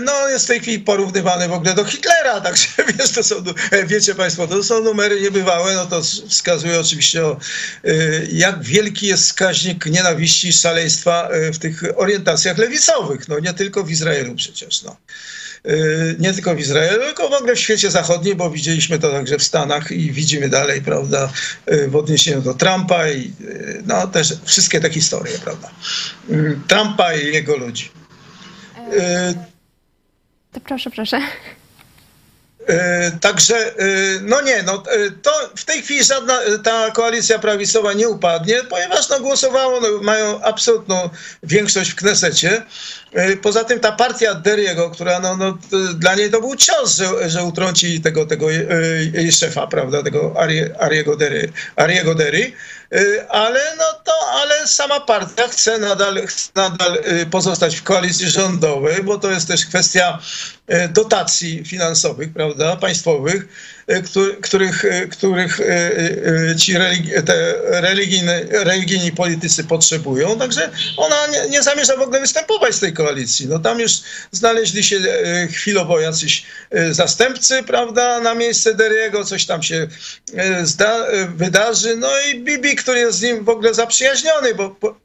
no, 0.00 0.28
jest 0.28 0.44
w 0.44 0.48
tej 0.48 0.60
chwili 0.60 0.78
porównywany 0.78 1.48
w 1.48 1.52
ogóle 1.52 1.74
do 1.74 1.84
Hitlera, 1.84 2.40
także 2.40 2.68
wiesz, 2.98 3.10
to 3.10 3.22
są, 3.22 3.34
wiecie 3.86 4.14
Państwo, 4.14 4.46
to 4.46 4.64
są 4.64 4.80
numery 4.80 5.20
niebywałe, 5.20 5.74
no 5.74 5.86
to 5.86 6.02
wskazuje 6.28 6.80
oczywiście 6.80 7.26
o, 7.26 7.36
jak 8.32 8.62
wielki 8.62 9.06
jest 9.06 9.24
wskaźnik 9.24 9.86
nienawiści 9.86 10.48
i 10.48 10.52
szaleństwa 10.52 11.28
w 11.52 11.58
tych 11.58 11.82
orientacjach 11.96 12.58
lewicowych, 12.58 13.28
no 13.28 13.38
nie 13.38 13.54
tylko 13.54 13.84
w 13.84 13.90
Izraelu 13.90 14.34
przecież, 14.34 14.82
no. 14.82 14.96
Nie 16.18 16.32
tylko 16.32 16.54
w 16.54 16.58
Izraelu, 16.58 17.04
tylko 17.04 17.28
w 17.28 17.32
ogóle 17.32 17.54
w 17.54 17.60
świecie 17.60 17.90
zachodnim, 17.90 18.36
bo 18.36 18.50
widzieliśmy 18.50 18.98
to 18.98 19.12
także 19.12 19.38
w 19.38 19.42
Stanach 19.42 19.90
i 19.90 20.12
widzimy 20.12 20.48
dalej, 20.48 20.82
prawda, 20.82 21.32
w 21.88 21.96
odniesieniu 21.96 22.40
do 22.40 22.54
Trumpa 22.54 23.08
i 23.08 23.32
no 23.86 24.06
też 24.06 24.32
wszystkie 24.44 24.80
te 24.80 24.90
historie, 24.90 25.38
prawda, 25.38 25.70
Trumpa 26.68 27.14
i 27.14 27.34
jego 27.34 27.56
ludzi. 27.56 27.90
To 30.52 30.60
proszę, 30.60 30.90
proszę. 30.90 31.20
Także, 33.20 33.74
no 34.22 34.40
nie, 34.40 34.62
no 34.62 34.82
to 35.22 35.30
w 35.56 35.64
tej 35.64 35.82
chwili 35.82 36.04
żadna 36.04 36.38
ta 36.64 36.90
koalicja 36.90 37.38
prawicowa 37.38 37.92
nie 37.92 38.08
upadnie, 38.08 38.62
ponieważ 38.70 39.08
no 39.08 39.20
głosowało, 39.20 39.80
no, 39.80 39.88
mają 40.02 40.42
absolutną 40.42 41.10
większość 41.42 41.90
w 41.90 41.94
Knesecie. 41.94 42.62
Poza 43.42 43.64
tym 43.64 43.80
ta 43.80 43.92
partia 43.92 44.34
Deriego, 44.34 44.90
która 44.90 45.20
no, 45.20 45.36
no, 45.36 45.58
dla 45.94 46.14
niej 46.14 46.30
to 46.30 46.40
był 46.40 46.56
cios, 46.56 46.96
że, 46.96 47.30
że 47.30 47.44
utrąci 47.44 48.00
tego, 48.00 48.26
tego 48.26 48.50
jej 49.12 49.32
szefa, 49.32 49.66
prawda, 49.66 50.02
tego 50.02 50.34
Ariego 50.78 51.16
Dery, 51.16 51.52
Ariego 51.76 52.14
Dery. 52.14 52.52
Ale 53.28 53.60
no 53.78 53.84
to, 54.04 54.12
ale 54.32 54.66
sama 54.66 55.00
partia 55.00 55.48
chce 55.48 55.78
nadal, 55.78 56.26
chce 56.26 56.50
nadal 56.54 56.98
pozostać 57.30 57.76
w 57.76 57.82
koalicji 57.82 58.30
rządowej, 58.30 59.02
bo 59.02 59.18
to 59.18 59.30
jest 59.30 59.48
też 59.48 59.66
kwestia 59.66 60.18
dotacji 60.90 61.64
finansowych, 61.64 62.32
prawda, 62.32 62.76
państwowych, 62.76 63.48
których, 64.42 64.84
których 65.10 65.60
ci 66.58 66.78
religi 66.78 67.10
te 67.26 67.54
religijne, 67.80 68.44
religijni 68.50 69.12
politycy 69.12 69.64
potrzebują. 69.64 70.38
Także 70.38 70.70
ona 70.96 71.26
nie, 71.26 71.48
nie, 71.48 71.62
zamierza 71.62 71.96
w 71.96 72.00
ogóle 72.00 72.20
występować 72.20 72.74
z 72.74 72.80
tej 72.80 72.92
koalicji. 72.92 73.46
No 73.46 73.58
tam 73.58 73.80
już 73.80 73.92
znaleźli 74.32 74.84
się 74.84 75.00
chwilowo 75.52 76.00
jacyś 76.00 76.44
zastępcy, 76.90 77.62
prawda, 77.62 78.20
na 78.20 78.34
miejsce 78.34 78.74
Deriego, 78.74 79.24
coś 79.24 79.46
tam 79.46 79.62
się 79.62 79.88
wydarzy. 81.36 81.96
No 81.96 82.10
i 82.20 82.40
Bibi, 82.40 82.76
który 82.76 82.98
jest 82.98 83.18
z 83.18 83.22
nim 83.22 83.44
w 83.44 83.48
ogóle 83.48 83.74
zaprzyjaźniony, 83.74 84.54
bo, 84.54 84.76
bo 84.80 84.96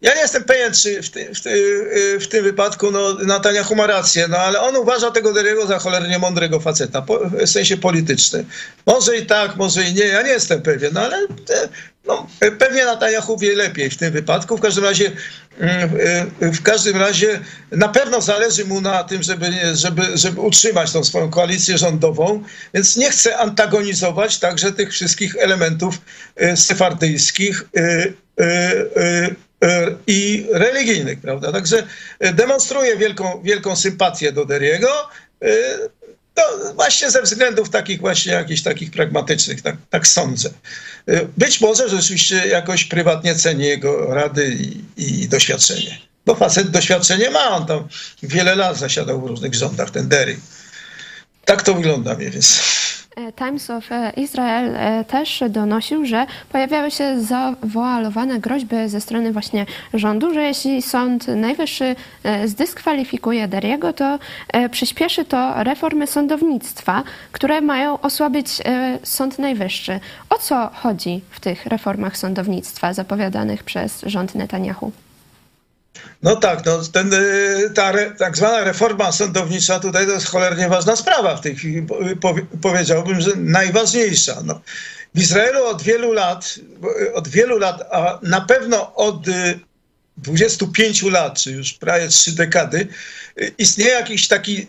ja 0.00 0.14
nie 0.14 0.20
jestem 0.20 0.44
pewien, 0.44 0.72
czy 0.74 1.02
w, 1.02 1.10
ty, 1.10 1.34
w, 1.34 1.40
ty, 1.40 2.18
w, 2.20 2.28
tym 2.28 2.44
wypadku 2.44 2.90
no, 2.90 3.14
Netanyahu 3.14 3.74
ma 3.74 3.86
rację, 3.86 4.28
no 4.28 4.38
ale 4.38 4.60
on 4.60 4.76
uważa 4.76 5.10
tego 5.10 5.32
Deriego 5.32 5.66
za 5.66 5.78
cholernie 5.78 6.18
mądrego 6.18 6.60
faceta, 6.60 7.02
po, 7.02 7.18
w 7.18 7.48
sensie 7.48 7.76
politycznym. 7.76 8.46
Może 8.86 9.16
i 9.16 9.26
tak, 9.26 9.56
może 9.56 9.82
i 9.82 9.94
nie, 9.94 10.04
ja 10.04 10.22
nie 10.22 10.30
jestem 10.30 10.62
pewien, 10.62 10.90
no 10.94 11.00
ale 11.00 11.26
no, 12.04 12.26
pewnie 12.58 12.84
Netanyahu 12.84 13.38
wie 13.38 13.56
lepiej 13.56 13.90
w 13.90 13.96
tym 13.96 14.12
wypadku. 14.12 14.56
W 14.56 14.60
każdym 14.60 14.84
razie 14.84 15.12
w 16.40 16.62
każdym 16.62 16.96
razie 16.96 17.40
na 17.70 17.88
pewno 17.88 18.20
zależy 18.20 18.64
mu 18.64 18.80
na 18.80 19.04
tym, 19.04 19.22
żeby, 19.22 19.46
żeby, 19.74 20.02
żeby 20.14 20.40
utrzymać 20.40 20.92
tą 20.92 21.04
swoją 21.04 21.30
koalicję 21.30 21.78
rządową, 21.78 22.42
więc 22.74 22.96
nie 22.96 23.10
chce 23.10 23.38
antagonizować 23.38 24.38
także 24.38 24.72
tych 24.72 24.92
wszystkich 24.92 25.36
elementów 25.36 25.98
sefardyjskich 26.54 27.64
i 30.06 30.46
religijnych, 30.52 31.20
prawda? 31.20 31.52
Także 31.52 31.86
demonstruje 32.20 32.96
wielką, 32.96 33.42
wielką 33.42 33.76
sympatię 33.76 34.32
do 34.32 34.44
Deriego, 34.44 35.08
to 36.34 36.74
właśnie 36.74 37.10
ze 37.10 37.22
względów 37.22 37.70
takich 37.70 38.00
właśnie 38.00 38.32
jakichś 38.32 38.62
takich 38.62 38.90
pragmatycznych, 38.90 39.62
tak, 39.62 39.76
tak 39.90 40.06
sądzę. 40.06 40.50
Być 41.36 41.60
może 41.60 41.88
rzeczywiście 41.88 42.46
jakoś 42.46 42.84
prywatnie 42.84 43.34
ceni 43.34 43.64
jego 43.64 44.14
rady 44.14 44.56
i, 44.96 45.22
i 45.22 45.28
doświadczenie. 45.28 45.98
Bo 46.26 46.34
facet 46.34 46.70
doświadczenie 46.70 47.30
ma, 47.30 47.50
on 47.50 47.66
tam 47.66 47.88
wiele 48.22 48.54
lat 48.56 48.78
zasiadał 48.78 49.20
w 49.20 49.26
różnych 49.26 49.54
rządach, 49.54 49.90
ten 49.90 50.08
Derry. 50.08 50.36
Tak 51.44 51.62
to 51.62 51.74
wygląda 51.74 52.14
mniej 52.14 52.30
więcej. 52.30 52.62
Times 53.36 53.70
of 53.70 53.88
Israel 54.16 54.74
też 55.06 55.42
donosił, 55.48 56.06
że 56.06 56.26
pojawiały 56.52 56.90
się 56.90 57.20
zawoalowane 57.20 58.38
groźby 58.38 58.76
ze 58.86 59.00
strony 59.00 59.32
właśnie 59.32 59.66
rządu, 59.94 60.34
że 60.34 60.42
jeśli 60.42 60.82
Sąd 60.82 61.28
Najwyższy 61.28 61.96
zdyskwalifikuje 62.44 63.48
Deriego, 63.48 63.92
to 63.92 64.18
przyspieszy 64.70 65.24
to 65.24 65.64
reformy 65.64 66.06
sądownictwa, 66.06 67.02
które 67.32 67.60
mają 67.60 68.00
osłabić 68.00 68.48
Sąd 69.02 69.38
Najwyższy. 69.38 70.00
O 70.30 70.38
co 70.38 70.70
chodzi 70.74 71.20
w 71.30 71.40
tych 71.40 71.66
reformach 71.66 72.16
sądownictwa 72.16 72.92
zapowiadanych 72.92 73.64
przez 73.64 74.02
rząd 74.06 74.34
Netanyahu? 74.34 74.92
No 76.22 76.36
tak, 76.36 76.66
no 76.66 76.80
ten, 76.92 77.10
ta 77.74 77.92
re, 77.92 78.10
tak 78.18 78.36
zwana 78.36 78.64
reforma 78.64 79.12
sądownicza 79.12 79.80
tutaj 79.80 80.06
to 80.06 80.12
jest 80.12 80.26
cholernie 80.26 80.68
ważna 80.68 80.96
sprawa 80.96 81.36
w 81.36 81.40
tej 81.40 81.56
chwili, 81.56 81.86
powiedziałbym, 82.62 83.20
że 83.20 83.30
najważniejsza. 83.36 84.36
No. 84.44 84.60
W 85.14 85.20
Izraelu 85.20 85.64
od 85.64 85.82
wielu 85.82 86.12
lat, 86.12 86.54
od 87.14 87.28
wielu 87.28 87.58
lat, 87.58 87.82
a 87.90 88.18
na 88.22 88.40
pewno 88.40 88.94
od 88.94 89.26
25 90.22 91.02
lat, 91.02 91.38
czy 91.38 91.52
już 91.52 91.72
prawie 91.72 92.08
trzy 92.08 92.32
dekady, 92.32 92.88
istnieje 93.58 93.90
jakiś 93.90 94.28
taki 94.28 94.66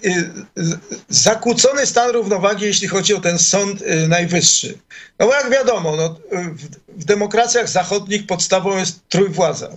zakłócony 1.10 1.86
stan 1.86 2.12
równowagi, 2.12 2.66
jeśli 2.66 2.88
chodzi 2.88 3.14
o 3.14 3.22
ten 3.22 3.40
Sąd 3.40 3.84
Najwyższy. 4.08 4.78
No 5.20 5.28
bo 5.28 5.34
jak 5.34 5.50
wiadomo, 5.50 5.96
no, 5.96 6.20
w, 6.32 7.02
w 7.02 7.04
demokracjach 7.04 7.70
zachodnich 7.70 8.28
podstawą 8.28 8.78
jest 8.78 9.00
trójwładza. 9.10 9.70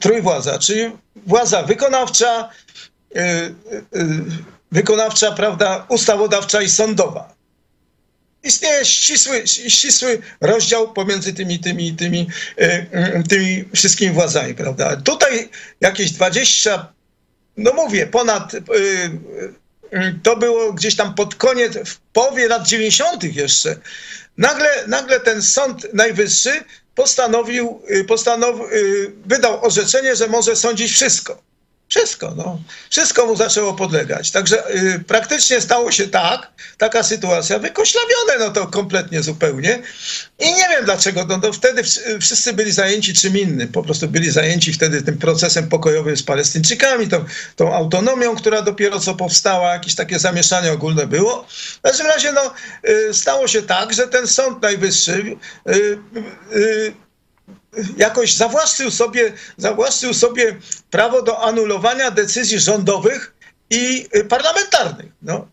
Trójwładza, 0.00 0.58
czyli 0.58 0.90
władza 1.26 1.62
wykonawcza, 1.62 2.50
wykonawcza, 4.72 5.32
prawda, 5.32 5.86
ustawodawcza 5.88 6.62
i 6.62 6.68
sądowa 6.68 7.33
istnieje 8.44 8.84
ścisły, 8.84 9.42
ścisły 9.46 10.22
rozdział 10.40 10.92
pomiędzy 10.92 11.32
tymi, 11.32 11.58
tymi, 11.58 11.96
tymi, 11.96 12.28
tymi 13.28 13.64
wszystkimi 13.74 14.14
władzami, 14.14 14.54
prawda? 14.54 14.96
Tutaj 14.96 15.48
jakieś 15.80 16.10
20, 16.10 16.92
no 17.56 17.72
mówię, 17.72 18.06
ponad, 18.06 18.52
to 20.22 20.36
było 20.36 20.72
gdzieś 20.72 20.96
tam 20.96 21.14
pod 21.14 21.34
koniec, 21.34 21.72
w 21.86 21.96
połowie 22.00 22.48
lat 22.48 22.66
90. 22.66 23.24
jeszcze, 23.24 23.76
nagle, 24.38 24.86
nagle 24.86 25.20
ten 25.20 25.42
Sąd 25.42 25.94
Najwyższy 25.94 26.64
postanowił, 26.94 27.82
postanowił, 28.08 28.64
wydał 29.26 29.64
orzeczenie, 29.64 30.16
że 30.16 30.28
może 30.28 30.56
sądzić 30.56 30.92
wszystko. 30.92 31.43
Wszystko, 31.88 32.32
no. 32.36 32.58
Wszystko 32.90 33.26
mu 33.26 33.36
zaczęło 33.36 33.74
podlegać. 33.74 34.30
Także 34.30 34.76
y, 34.76 35.04
praktycznie 35.06 35.60
stało 35.60 35.92
się 35.92 36.08
tak, 36.08 36.52
taka 36.78 37.02
sytuacja, 37.02 37.58
wykoślawione 37.58 38.38
no 38.38 38.50
to 38.50 38.66
kompletnie 38.66 39.22
zupełnie. 39.22 39.82
I 40.38 40.44
nie 40.54 40.68
wiem 40.68 40.84
dlaczego, 40.84 41.26
no 41.42 41.52
wtedy 41.52 41.82
wszyscy 42.20 42.52
byli 42.52 42.72
zajęci 42.72 43.14
czym 43.14 43.38
innym. 43.38 43.68
Po 43.68 43.82
prostu 43.82 44.08
byli 44.08 44.30
zajęci 44.30 44.72
wtedy 44.72 45.02
tym 45.02 45.18
procesem 45.18 45.68
pokojowym 45.68 46.16
z 46.16 46.22
Palestyńczykami, 46.22 47.08
tą, 47.08 47.24
tą 47.56 47.74
autonomią, 47.74 48.36
która 48.36 48.62
dopiero 48.62 49.00
co 49.00 49.14
powstała, 49.14 49.72
jakieś 49.72 49.94
takie 49.94 50.18
zamieszanie 50.18 50.72
ogólne 50.72 51.06
było. 51.06 51.46
W 51.78 51.80
każdym 51.80 52.06
razie, 52.06 52.32
no, 52.32 52.54
y, 52.88 53.14
stało 53.14 53.48
się 53.48 53.62
tak, 53.62 53.94
że 53.94 54.08
ten 54.08 54.26
Sąd 54.26 54.62
Najwyższy 54.62 55.36
y, 55.68 55.98
y 56.52 57.03
jakoś 57.96 58.34
zawłaszczył 58.34 58.90
sobie, 58.90 59.32
zawłaszczył 59.56 60.14
sobie 60.14 60.56
prawo 60.90 61.22
do 61.22 61.42
anulowania 61.42 62.10
decyzji 62.10 62.60
rządowych 62.60 63.34
i 63.70 64.08
parlamentarnych. 64.28 65.12
No, 65.22 65.48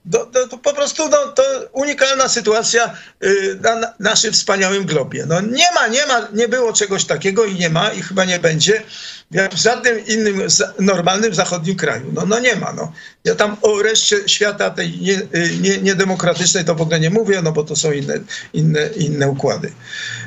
to 0.50 0.58
po 0.58 0.74
prostu 0.74 1.10
no, 1.10 1.28
to 1.28 1.44
unikalna 1.72 2.30
sytuacja 2.30 2.94
y, 3.24 3.60
na 3.62 3.94
naszym 4.00 4.34
wspaniałym 4.34 4.86
globie. 4.86 5.26
No, 5.28 5.42
nie 5.42 5.72
ma, 5.76 5.88
nie 5.88 6.06
ma, 6.06 6.28
nie 6.34 6.48
było 6.48 6.74
czegoś 6.74 7.06
takiego 7.06 7.46
i 7.46 7.56
nie 7.56 7.70
ma 7.70 7.94
i 7.94 8.02
chyba 8.02 8.26
nie 8.26 8.40
będzie 8.40 8.84
w 9.32 9.56
żadnym 9.56 10.06
innym 10.06 10.42
normalnym 10.80 11.34
zachodnim 11.34 11.76
kraju. 11.76 12.12
No, 12.14 12.26
no 12.26 12.40
nie 12.40 12.56
ma. 12.56 12.74
No. 12.74 12.92
Ja 13.24 13.36
tam 13.36 13.58
o 13.62 13.82
reszcie 13.82 14.18
świata 14.28 14.70
tej 14.70 15.00
nie, 15.02 15.22
nie, 15.62 15.78
niedemokratycznej 15.78 16.66
to 16.66 16.76
w 16.76 16.82
ogóle 16.82 17.00
nie 17.00 17.10
mówię, 17.10 17.42
no 17.42 17.52
bo 17.52 17.64
to 17.64 17.76
są 17.76 17.92
inne, 17.92 18.20
inne, 18.54 18.90
inne 18.96 19.30
układy. 19.30 19.72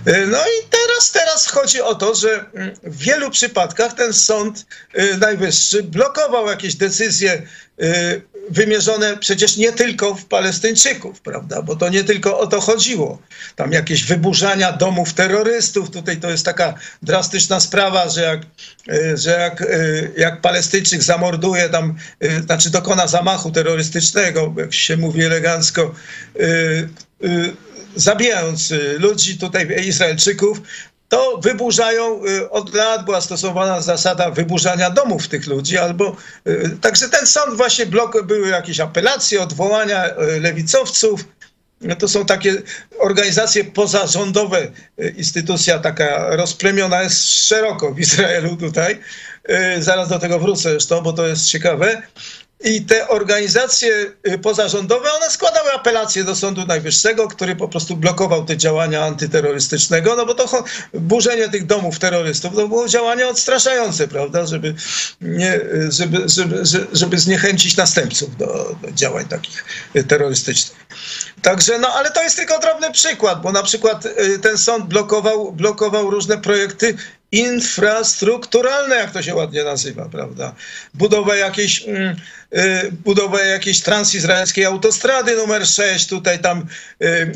No 0.07 0.39
i 0.39 0.69
teraz, 0.71 1.13
teraz 1.13 1.47
chodzi 1.47 1.81
o 1.83 1.95
to, 1.95 2.15
że 2.15 2.45
w 2.83 2.97
wielu 2.97 3.31
przypadkach 3.31 3.93
ten 3.93 4.13
Sąd 4.13 4.67
Najwyższy 5.21 5.83
blokował 5.83 6.47
jakieś 6.47 6.75
decyzje 6.75 7.43
wymierzone 8.51 9.17
przecież 9.17 9.57
nie 9.57 9.73
tylko 9.73 10.15
w 10.15 10.25
Palestyńczyków, 10.25 11.21
prawda? 11.21 11.63
Bo 11.63 11.77
to 11.77 11.89
nie 11.89 12.05
tylko 12.05 12.39
o 12.39 12.47
to 12.47 12.61
chodziło. 12.61 13.19
Tam 13.57 13.73
jakieś 13.73 14.05
wyburzania 14.05 14.73
domów 14.73 15.13
terrorystów, 15.13 15.91
tutaj 15.91 16.17
to 16.17 16.31
jest 16.31 16.45
taka 16.45 16.75
drastyczna 17.03 17.61
sprawa, 17.61 18.09
że 18.09 18.23
jak, 18.23 18.41
e, 18.89 19.17
że 19.17 19.31
jak, 19.31 19.63
e, 19.63 19.67
jak 20.17 20.41
Palestyńczyk 20.41 21.03
zamorduje 21.03 21.69
tam, 21.69 21.97
e, 22.21 22.43
znaczy 22.43 22.71
dokona 22.71 23.07
zamachu 23.07 23.51
terrorystycznego, 23.51 24.55
jak 24.57 24.75
się 24.75 24.97
mówi 24.97 25.25
elegancko, 25.25 25.95
zabijając 27.97 28.73
ludzi 28.99 29.39
tutaj, 29.39 29.87
Izraelczyków, 29.87 30.61
to 31.15 31.39
wyburzają, 31.39 32.25
y, 32.25 32.51
od 32.51 32.75
lat 32.75 33.05
była 33.05 33.21
stosowana 33.21 33.81
zasada 33.81 34.31
wyburzania 34.31 34.91
domów 34.91 35.29
tych 35.29 35.47
ludzi, 35.47 35.79
albo 35.79 36.17
y, 36.47 36.77
także 36.81 37.09
ten 37.09 37.27
sąd 37.27 37.57
właśnie 37.57 37.87
blok, 37.87 38.27
były 38.27 38.49
jakieś 38.49 38.81
apelacje, 38.81 39.43
odwołania 39.43 40.09
y, 40.09 40.41
lewicowców, 40.41 41.25
to 41.99 42.09
są 42.09 42.27
takie 42.27 42.63
organizacje 42.99 43.65
pozarządowe, 43.65 44.71
instytucja 45.17 45.79
taka 45.79 46.37
rozplemiona 46.37 47.03
jest 47.03 47.47
szeroko 47.49 47.95
w 47.95 48.01
Izraelu 48.01 48.57
tutaj. 48.57 49.01
Zaraz 49.79 50.09
do 50.09 50.19
tego 50.19 50.39
wrócę 50.39 50.71
zresztą, 50.71 51.01
bo 51.01 51.13
to 51.13 51.27
jest 51.27 51.47
ciekawe. 51.47 52.03
I 52.65 52.83
te 52.83 53.09
organizacje 53.09 54.13
y, 54.29 54.39
pozarządowe, 54.39 55.13
one 55.13 55.31
składały 55.31 55.73
apelacje 55.73 56.25
do 56.25 56.35
Sądu 56.35 56.67
Najwyższego, 56.67 57.29
który 57.29 57.57
po 57.57 57.69
prostu 57.69 57.97
blokował 57.97 58.45
te 58.45 58.57
działania 58.57 59.05
antyterrorystycznego, 59.05 60.17
no 60.17 60.27
bo 60.27 60.35
to 60.35 60.65
burzenie 60.95 61.49
tych 61.49 61.67
domów 61.67 61.99
terrorystów 61.99 62.55
to 62.55 62.69
było 62.69 62.89
działanie 62.89 63.29
odstraszające, 63.29 64.09
prawda, 64.09 64.47
żeby, 64.47 64.75
nie, 65.21 65.61
żeby, 65.89 66.29
żeby, 66.29 66.63
żeby 66.93 67.19
zniechęcić 67.19 67.77
następców 67.77 68.37
do, 68.37 68.77
do 68.83 68.93
działań 68.93 69.25
takich 69.25 69.65
terrorystycznych. 70.09 70.87
Także, 71.43 71.79
no 71.79 71.89
ale 71.89 72.11
to 72.11 72.23
jest 72.23 72.37
tylko 72.37 72.59
drobny 72.59 72.93
przykład, 72.93 73.43
bo 73.43 73.53
na 73.53 73.63
przykład 73.63 74.07
y, 74.07 74.39
ten 74.39 74.59
sąd 74.59 74.87
blokował, 74.87 75.53
blokował 75.53 76.11
różne 76.11 76.39
projekty 76.39 76.97
infrastrukturalne, 77.35 78.97
jak 78.97 79.11
to 79.11 79.23
się 79.23 79.35
ładnie 79.35 79.65
nazywa, 79.65 80.09
prawda? 80.09 80.55
Budowę 80.95 81.39
jakiejś, 81.39 81.89
mm, 81.89 82.17
y, 82.57 82.93
budowę 82.93 83.47
jakiejś 83.47 83.81
transizraelskiej 83.81 84.65
autostrady 84.65 85.37
numer 85.37 85.67
6, 85.67 86.09
tutaj 86.09 86.39
tam 86.39 86.67
y, 87.03 87.33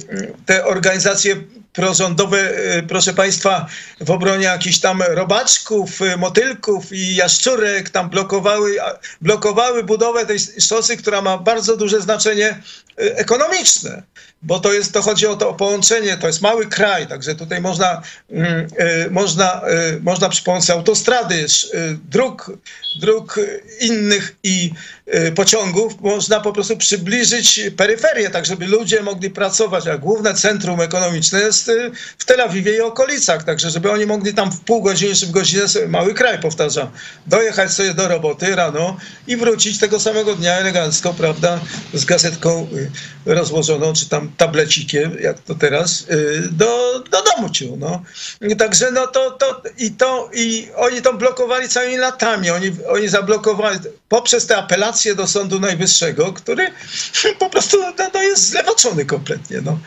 te 0.47 0.65
organizacje 0.65 1.37
prorządowe, 1.79 2.39
y, 2.79 2.83
proszę 2.83 3.15
Państwa, 3.15 3.67
w 4.01 4.11
obronie 4.11 4.45
jakichś 4.45 4.79
tam 4.79 5.03
robaczków, 5.03 6.03
y, 6.03 6.17
motylków 6.17 6.93
i 6.93 7.15
jaszczurek 7.15 7.91
tam 7.91 8.11
blokowały, 8.11 8.77
blokowały 9.21 9.85
budowę 9.85 10.27
tej 10.27 10.39
szosy, 10.61 10.97
która 10.97 11.23
ma 11.23 11.39
bardzo 11.39 11.77
duże 11.77 12.01
znaczenie 12.01 12.49
y, 13.01 13.17
ekonomiczne, 13.17 14.03
bo 14.43 14.61
to 14.61 14.73
jest, 14.73 14.93
to 14.93 15.03
chodzi 15.03 15.27
o 15.27 15.37
to 15.37 15.55
połączenie, 15.55 16.17
to 16.17 16.27
jest 16.27 16.43
mały 16.43 16.67
kraj, 16.67 17.07
także 17.07 17.35
tutaj 17.35 17.61
można, 17.61 18.03
mm, 18.31 18.67
można, 19.11 19.61
można 20.01 20.29
przy 20.29 20.43
pomocy 20.43 20.73
autostrady, 20.73 21.47
dróg, 22.11 22.53
dróg 23.01 23.41
innych 23.81 24.37
i 24.43 24.73
pociągów, 25.35 26.01
można 26.01 26.41
po 26.41 26.53
prostu 26.53 26.77
przybliżyć 26.77 27.61
peryferię, 27.77 28.31
tak 28.31 28.47
żeby 28.47 28.67
ludzie 28.67 29.03
mogli 29.03 29.31
pracować, 29.31 29.87
a 29.87 29.99
główne 29.99 30.35
centrum 30.35 30.81
ekonomiczne 30.81 31.41
jest 31.41 31.71
w 32.19 32.25
Tel 32.25 32.41
Awiwie 32.41 32.77
i 32.77 32.81
okolicach, 32.81 33.45
także 33.45 33.71
żeby 33.71 33.91
oni 33.91 34.07
mogli 34.07 34.35
tam 34.35 34.53
w 34.53 34.61
pół 34.61 34.83
godziny 34.83 35.15
czy 35.15 35.27
w 35.27 35.31
godzinę, 35.31 35.65
mały 35.89 36.15
kraj 36.15 36.41
powtarzam, 36.41 36.91
dojechać 37.27 37.73
sobie 37.73 37.95
do 37.95 38.09
roboty 38.09 38.57
rano 38.57 38.97
i 39.27 39.37
wrócić 39.37 39.79
tego 39.79 40.01
samego 40.01 40.35
dnia 40.35 40.53
elegancko, 40.53 41.15
prawda, 41.15 41.61
z 41.95 42.05
gazetką 42.05 42.67
y, 42.73 42.91
rozłożoną, 43.35 43.93
czy 43.93 44.09
tam 44.09 44.33
tablecikiem, 44.37 45.17
jak 45.21 45.41
to 45.41 45.55
teraz, 45.55 46.07
y, 46.11 46.49
do, 46.53 47.03
do 47.11 47.23
domu 47.23 47.51
ciu, 47.51 47.77
no. 47.77 48.03
Także 48.59 48.91
no 48.91 49.07
to, 49.07 49.31
to 49.31 49.63
i 49.79 49.91
to, 49.91 50.31
i 50.35 50.69
oni 50.77 51.03
to 51.03 51.15
blokowali 51.15 51.69
całymi 51.69 51.97
latami, 51.97 52.51
oni, 52.51 52.71
oni 52.89 53.09
zablokowali 53.09 53.79
poprzez 54.09 54.47
te 54.47 54.57
apelacje 54.57 54.98
do 55.15 55.27
Sądu 55.27 55.61
Najwyższego, 55.61 56.33
który 56.33 56.71
po 57.39 57.51
prostu 57.51 57.81
no, 57.81 58.11
no 58.15 58.23
jest 58.23 58.47
zlewaczony 58.51 59.05
kompletnie, 59.05 59.61
no. 59.61 59.79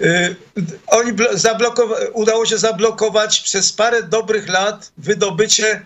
Y, 0.00 0.36
oni 0.86 1.12
udało 2.12 2.46
się 2.46 2.58
zablokować 2.58 3.40
przez 3.40 3.72
parę 3.72 4.02
dobrych 4.02 4.48
lat 4.48 4.92
wydobycie, 4.98 5.82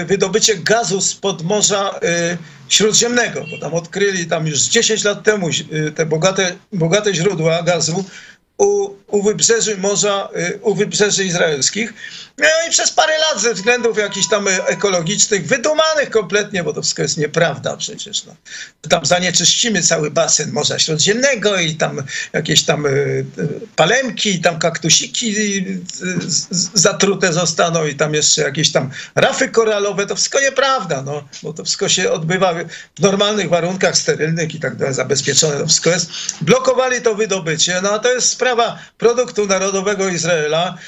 y, 0.00 0.04
wydobycie 0.04 0.54
gazu 0.56 1.00
spod 1.00 1.42
Morza 1.42 2.00
y, 2.02 2.38
Śródziemnego, 2.68 3.44
bo 3.50 3.58
tam 3.58 3.74
odkryli 3.74 4.26
tam 4.26 4.46
już 4.46 4.60
10 4.60 5.04
lat 5.04 5.22
temu 5.22 5.48
te 5.94 6.06
bogate, 6.06 6.56
bogate 6.72 7.14
źródła 7.14 7.62
gazu 7.62 8.04
u, 8.58 8.90
u 9.06 9.22
wybrzeży 9.22 9.76
morza, 9.76 10.28
u 10.62 10.74
wybrzeży 10.74 11.24
izraelskich. 11.24 11.94
No 12.38 12.48
i 12.68 12.70
przez 12.70 12.92
parę 12.92 13.18
lat 13.18 13.42
ze 13.42 13.54
względów 13.54 13.98
jakichś 13.98 14.28
tam 14.28 14.48
ekologicznych, 14.48 15.46
wydumanych 15.46 16.10
kompletnie, 16.10 16.64
bo 16.64 16.72
to 16.72 16.82
wszystko 16.82 17.02
jest 17.02 17.18
nieprawda 17.18 17.76
przecież. 17.76 18.24
No. 18.24 18.36
Tam 18.88 19.06
zanieczyścimy 19.06 19.82
cały 19.82 20.10
basen 20.10 20.52
Morza 20.52 20.78
Śródziemnego 20.78 21.60
i 21.60 21.74
tam 21.74 22.02
jakieś 22.32 22.64
tam 22.64 22.86
y, 22.86 22.90
y, 22.90 23.26
palemki, 23.76 24.40
tam 24.40 24.58
kaktusiki 24.58 25.34
zatrute 26.74 27.32
zostaną 27.32 27.86
i 27.86 27.94
tam 27.94 28.14
jeszcze 28.14 28.42
jakieś 28.42 28.72
tam 28.72 28.90
rafy 29.14 29.48
koralowe. 29.48 30.06
To 30.06 30.16
wszystko 30.16 30.40
nieprawda, 30.40 31.02
no, 31.02 31.24
bo 31.42 31.52
to 31.52 31.64
wszystko 31.64 31.88
się 31.88 32.10
odbywa 32.10 32.54
w 32.98 33.00
normalnych 33.00 33.48
warunkach 33.48 33.98
sterylnych 33.98 34.54
i 34.54 34.60
tak 34.60 34.76
dalej, 34.76 34.94
zabezpieczone 34.94 35.58
to 35.58 35.66
wszystko 35.66 35.90
jest. 35.90 36.10
Blokowali 36.40 37.00
to 37.00 37.14
wydobycie, 37.14 37.80
no 37.82 37.92
a 37.92 37.98
to 37.98 38.12
jest 38.12 38.28
sprawa 38.28 38.78
produktu 38.98 39.46
narodowego 39.46 40.08
Izraela, 40.08 40.78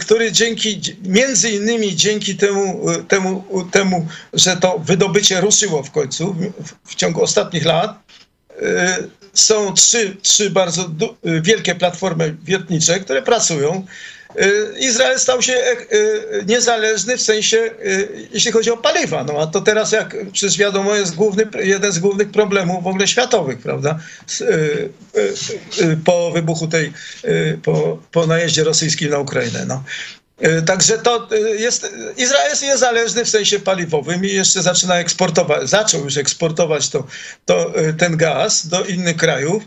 który 0.00 0.32
dzięki, 0.32 0.80
między 1.02 1.50
innymi 1.50 1.96
dzięki 1.96 2.36
temu, 2.36 2.90
y, 2.90 3.04
temu, 3.04 3.44
temu 3.70 4.06
że 4.32 4.56
to 4.56 4.78
wydobycie 4.78 5.40
ruszyło 5.40 5.82
w 5.82 5.90
końcu 5.90 6.34
w, 6.34 6.90
w 6.90 6.94
ciągu 6.94 7.22
ostatnich 7.22 7.64
lat, 7.64 7.98
y, 8.50 8.64
są 9.32 9.74
trzy, 9.74 10.16
trzy 10.22 10.50
bardzo 10.50 10.90
wielkie 11.24 11.74
platformy 11.74 12.36
wiertnicze, 12.44 13.00
które 13.00 13.22
pracują. 13.22 13.76
Y, 13.76 14.23
Izrael 14.78 15.18
stał 15.18 15.42
się 15.42 15.52
e, 15.52 15.94
y, 15.94 16.44
niezależny 16.46 17.16
w 17.16 17.22
sensie, 17.22 17.56
y, 17.56 18.28
jeśli 18.32 18.52
chodzi 18.52 18.70
o 18.70 18.76
paliwa. 18.76 19.24
No 19.24 19.34
a 19.40 19.46
to 19.46 19.60
teraz, 19.60 19.92
jak 19.92 20.16
przecież 20.32 20.58
wiadomo, 20.58 20.94
jest 20.94 21.14
główny, 21.14 21.46
jeden 21.62 21.92
z 21.92 21.98
głównych 21.98 22.30
problemów 22.30 22.84
w 22.84 22.86
ogóle 22.86 23.08
światowych, 23.08 23.58
prawda? 23.58 23.98
Po 26.04 26.30
wybuchu 26.30 26.68
tej, 26.68 26.92
po, 27.62 27.98
po 28.12 28.26
najeździe 28.26 28.64
rosyjskim 28.64 29.10
na 29.10 29.18
Ukrainę. 29.18 29.66
No. 29.66 29.82
Także 30.66 30.98
to 30.98 31.28
jest, 31.58 31.92
Izrael 32.16 32.50
jest 32.50 32.62
niezależny 32.62 33.24
w 33.24 33.28
sensie 33.28 33.60
paliwowym 33.60 34.24
i 34.24 34.28
jeszcze 34.28 34.62
zaczyna 34.62 34.98
eksportować, 34.98 35.68
zaczął 35.70 36.04
już 36.04 36.16
eksportować 36.16 36.88
to, 36.88 37.06
to, 37.44 37.72
ten 37.98 38.16
gaz 38.16 38.66
do 38.66 38.84
innych 38.84 39.16
krajów. 39.16 39.62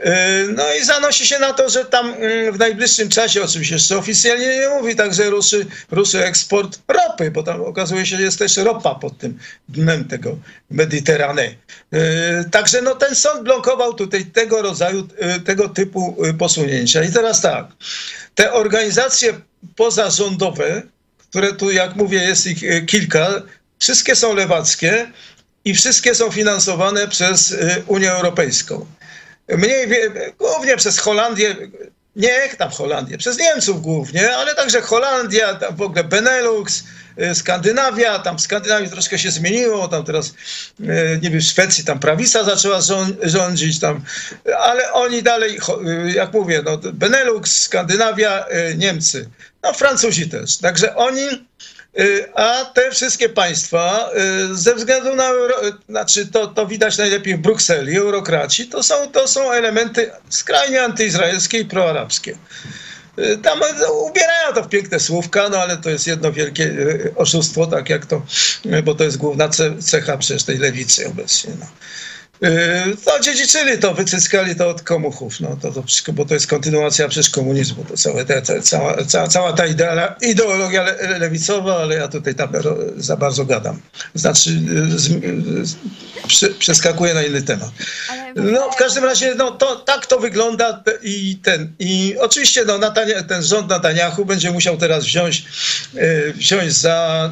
E, 0.00 0.46
no 0.56 0.74
i 0.74 0.84
zanosi 0.84 1.26
się 1.26 1.38
na 1.38 1.52
to, 1.52 1.68
że 1.68 1.84
tam 1.84 2.14
mm, 2.14 2.54
w 2.54 2.58
najbliższym 2.58 3.08
czasie, 3.08 3.42
oczywiście 3.42 3.74
jeszcze 3.74 3.98
oficjalnie 3.98 4.58
nie 4.58 4.68
mówi, 4.68 4.96
także 4.96 5.30
ruszy, 5.30 5.66
ruszy 5.90 6.24
eksport 6.24 6.78
ropy, 6.88 7.30
bo 7.30 7.42
tam 7.42 7.60
okazuje 7.60 8.06
się, 8.06 8.16
że 8.16 8.22
jest 8.22 8.38
też 8.38 8.56
ropa 8.56 8.94
pod 8.94 9.18
tym 9.18 9.38
dnem 9.68 10.04
tego 10.04 10.36
Mediterane. 10.70 11.54
E, 11.92 12.44
także 12.50 12.82
no, 12.82 12.94
ten 12.94 13.14
sąd 13.14 13.42
blokował 13.42 13.94
tutaj 13.94 14.24
tego 14.24 14.62
rodzaju, 14.62 15.08
e, 15.18 15.40
tego 15.40 15.68
typu 15.68 16.16
posunięcia. 16.38 17.04
I 17.04 17.12
teraz 17.12 17.40
tak, 17.40 17.66
te 18.34 18.52
organizacje 18.52 19.40
pozarządowe, 19.76 20.82
które 21.30 21.52
tu, 21.52 21.70
jak 21.70 21.96
mówię, 21.96 22.18
jest 22.18 22.46
ich 22.46 22.86
kilka, 22.86 23.42
wszystkie 23.78 24.16
są 24.16 24.34
lewackie 24.34 25.10
i 25.64 25.74
wszystkie 25.74 26.14
są 26.14 26.30
finansowane 26.30 27.08
przez 27.08 27.56
Unię 27.86 28.12
Europejską 28.12 28.86
mniej, 29.56 29.88
głównie 30.38 30.76
przez 30.76 30.98
Holandię, 30.98 31.56
nie 32.16 32.48
tam 32.58 32.70
Holandię, 32.70 33.18
przez 33.18 33.38
Niemców 33.38 33.82
głównie, 33.82 34.36
ale 34.36 34.54
także 34.54 34.80
Holandia, 34.80 35.54
tam 35.54 35.76
w 35.76 35.82
ogóle 35.82 36.04
Benelux, 36.04 36.84
y, 37.22 37.34
Skandynawia, 37.34 38.18
tam 38.18 38.38
w 38.38 38.40
Skandynawii 38.40 38.90
troszkę 38.90 39.18
się 39.18 39.30
zmieniło, 39.30 39.88
tam 39.88 40.04
teraz, 40.04 40.34
y, 40.80 41.20
nie 41.22 41.30
wiem, 41.30 41.40
w 41.40 41.44
Szwecji 41.44 41.84
tam 41.84 41.98
prawica 41.98 42.44
zaczęła 42.44 42.80
rządzić, 43.22 43.80
tam, 43.80 44.04
ale 44.58 44.92
oni 44.92 45.22
dalej, 45.22 45.58
y, 46.06 46.12
jak 46.12 46.32
mówię, 46.32 46.62
no, 46.64 46.76
Benelux, 46.92 47.60
Skandynawia, 47.60 48.46
Niemcy, 48.76 49.28
no 49.62 49.72
Francuzi 49.72 50.28
też. 50.28 50.56
Także 50.56 50.96
oni 50.96 51.26
a 52.34 52.64
te 52.74 52.90
wszystkie 52.90 53.28
państwa 53.28 54.10
ze 54.52 54.74
względu 54.74 55.16
na, 55.16 55.30
znaczy 55.88 56.26
to, 56.26 56.46
to 56.46 56.66
widać 56.66 56.98
najlepiej 56.98 57.36
w 57.36 57.40
Brukseli, 57.40 57.96
eurokraci, 57.96 58.66
to 58.66 58.82
są, 58.82 58.94
to 59.12 59.28
są 59.28 59.52
elementy 59.52 60.10
skrajnie 60.28 60.82
antyizraelskie 60.82 61.58
i 61.58 61.64
proarabskie. 61.64 62.38
Tam 63.42 63.60
ubierają 64.08 64.54
to 64.54 64.62
w 64.62 64.68
piękne 64.68 65.00
słówka, 65.00 65.48
no 65.48 65.58
ale 65.58 65.76
to 65.76 65.90
jest 65.90 66.06
jedno 66.06 66.32
wielkie 66.32 66.74
oszustwo, 67.16 67.66
tak 67.66 67.88
jak 67.88 68.06
to, 68.06 68.22
bo 68.84 68.94
to 68.94 69.04
jest 69.04 69.16
główna 69.16 69.48
cecha 69.80 70.16
przecież 70.16 70.44
tej 70.44 70.58
lewicy 70.58 71.08
obecnie. 71.08 71.52
No. 71.60 71.66
No, 73.06 73.20
dziedziczyli 73.20 73.78
to, 73.78 73.94
wycyskali 73.94 74.56
to 74.56 74.68
od 74.68 74.82
komuchów, 74.82 75.40
no, 75.40 75.56
to, 75.62 75.72
to, 75.72 76.12
bo 76.12 76.24
to 76.24 76.34
jest 76.34 76.46
kontynuacja 76.46 77.08
przecież 77.08 77.30
komunizmu, 77.30 77.84
to 77.84 77.96
całe 77.96 78.24
te, 78.24 78.42
te, 78.42 78.62
cała, 78.62 79.04
cała, 79.04 79.28
cała 79.28 79.52
ta 79.52 79.66
idea, 79.66 80.16
ideologia 80.22 80.82
le, 80.82 81.18
lewicowa, 81.18 81.76
ale 81.76 81.94
ja 81.94 82.08
tutaj 82.08 82.34
tam 82.34 82.48
za 82.96 83.16
bardzo 83.16 83.44
gadam. 83.44 83.80
Znaczy, 84.14 84.50
z, 84.96 85.00
z, 85.00 85.76
z, 86.32 86.58
przeskakuję 86.58 87.14
na 87.14 87.22
inny 87.22 87.42
temat. 87.42 87.70
No, 88.34 88.70
w 88.70 88.76
każdym 88.76 89.04
razie, 89.04 89.34
no, 89.34 89.50
to, 89.50 89.76
tak 89.76 90.06
to 90.06 90.18
wygląda 90.18 90.82
i 91.02 91.38
ten, 91.42 91.72
i 91.78 92.16
oczywiście, 92.20 92.64
no, 92.64 92.78
Natania, 92.78 93.22
ten 93.22 93.42
rząd 93.42 93.70
Netanyahu 93.70 94.24
będzie 94.24 94.50
musiał 94.50 94.76
teraz 94.76 95.04
wziąć, 95.04 95.44
wziąć 96.34 96.72
za, 96.72 97.30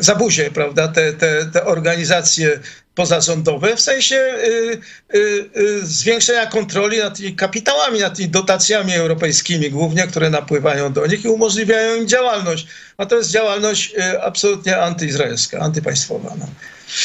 za 0.00 0.14
buzię, 0.14 0.50
prawda, 0.50 0.88
te, 0.88 1.12
te, 1.12 1.46
te 1.46 1.64
organizacje 1.64 2.60
pozarządowe 2.94 3.76
w 3.76 3.80
sensie 3.80 4.16
y, 4.16 4.80
y, 5.14 5.50
y, 5.56 5.86
zwiększenia 5.86 6.46
kontroli 6.46 6.98
nad 6.98 7.16
tymi 7.16 7.36
kapitałami, 7.36 8.00
nad 8.00 8.16
tymi 8.16 8.28
dotacjami 8.28 8.94
europejskimi 8.94 9.70
głównie, 9.70 10.06
które 10.06 10.30
napływają 10.30 10.92
do 10.92 11.06
nich 11.06 11.24
i 11.24 11.28
umożliwiają 11.28 11.96
im 11.96 12.08
działalność. 12.08 12.66
A 12.96 13.06
to 13.06 13.16
jest 13.16 13.30
działalność 13.30 13.94
y, 13.94 14.22
absolutnie 14.22 14.78
antyizraelska, 14.78 15.58
antypaństwowa. 15.58 16.34
No. 16.38 16.46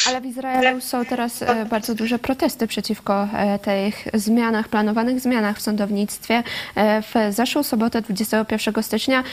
Ale 0.08 0.20
w 0.20 0.26
Izraelu 0.26 0.80
są 0.80 1.04
teraz 1.04 1.42
e, 1.42 1.64
bardzo 1.64 1.94
duże 1.94 2.18
protesty 2.18 2.66
przeciwko 2.66 3.28
e, 3.34 3.58
tych 3.58 4.04
zmianach, 4.14 4.68
planowanych 4.68 5.20
zmianach 5.20 5.56
w 5.56 5.62
sądownictwie. 5.62 6.42
E, 6.74 7.02
w 7.02 7.14
zeszłą 7.30 7.62
sobotę, 7.62 8.02
21 8.02 8.82
stycznia, 8.82 9.24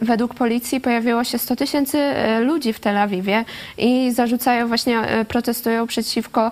według 0.00 0.34
policji 0.34 0.80
pojawiło 0.80 1.24
się 1.24 1.38
100 1.38 1.56
tysięcy 1.56 1.98
ludzi 2.40 2.72
w 2.72 2.80
Tel 2.80 2.98
Awiwie 2.98 3.44
i 3.78 4.12
zarzucają 4.12 4.68
właśnie, 4.68 5.02
protestują 5.28 5.86
przeciwko 5.86 6.50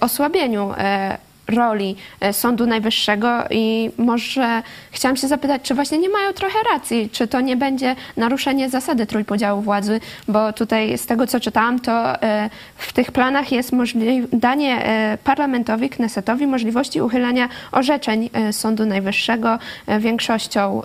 osłabieniu 0.00 0.74
roli 1.50 1.96
e, 2.20 2.32
Sądu 2.32 2.66
Najwyższego 2.66 3.44
i 3.50 3.90
może 3.96 4.62
chciałam 4.90 5.16
się 5.16 5.28
zapytać, 5.28 5.62
czy 5.62 5.74
właśnie 5.74 5.98
nie 5.98 6.08
mają 6.08 6.32
trochę 6.32 6.58
racji, 6.72 7.10
czy 7.12 7.28
to 7.28 7.40
nie 7.40 7.56
będzie 7.56 7.96
naruszenie 8.16 8.70
zasady 8.70 9.06
trójpodziału 9.06 9.62
władzy, 9.62 10.00
bo 10.28 10.52
tutaj 10.52 10.98
z 10.98 11.06
tego, 11.06 11.26
co 11.26 11.40
czytałam, 11.40 11.80
to 11.80 12.22
e, 12.22 12.50
w 12.76 12.92
tych 12.92 13.12
planach 13.12 13.52
jest 13.52 13.70
danie 14.32 14.84
e, 14.84 15.18
parlamentowi, 15.24 15.90
Knesetowi 15.90 16.46
możliwości 16.46 17.00
uchylania 17.02 17.48
orzeczeń 17.72 18.30
Sądu 18.52 18.86
Najwyższego 18.86 19.58
większością 20.00 20.82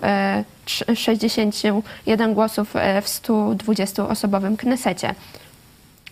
61 0.94 2.34
głosów 2.34 2.74
w 3.02 3.06
120-osobowym 3.06 4.56
Knesecie. 4.56 5.14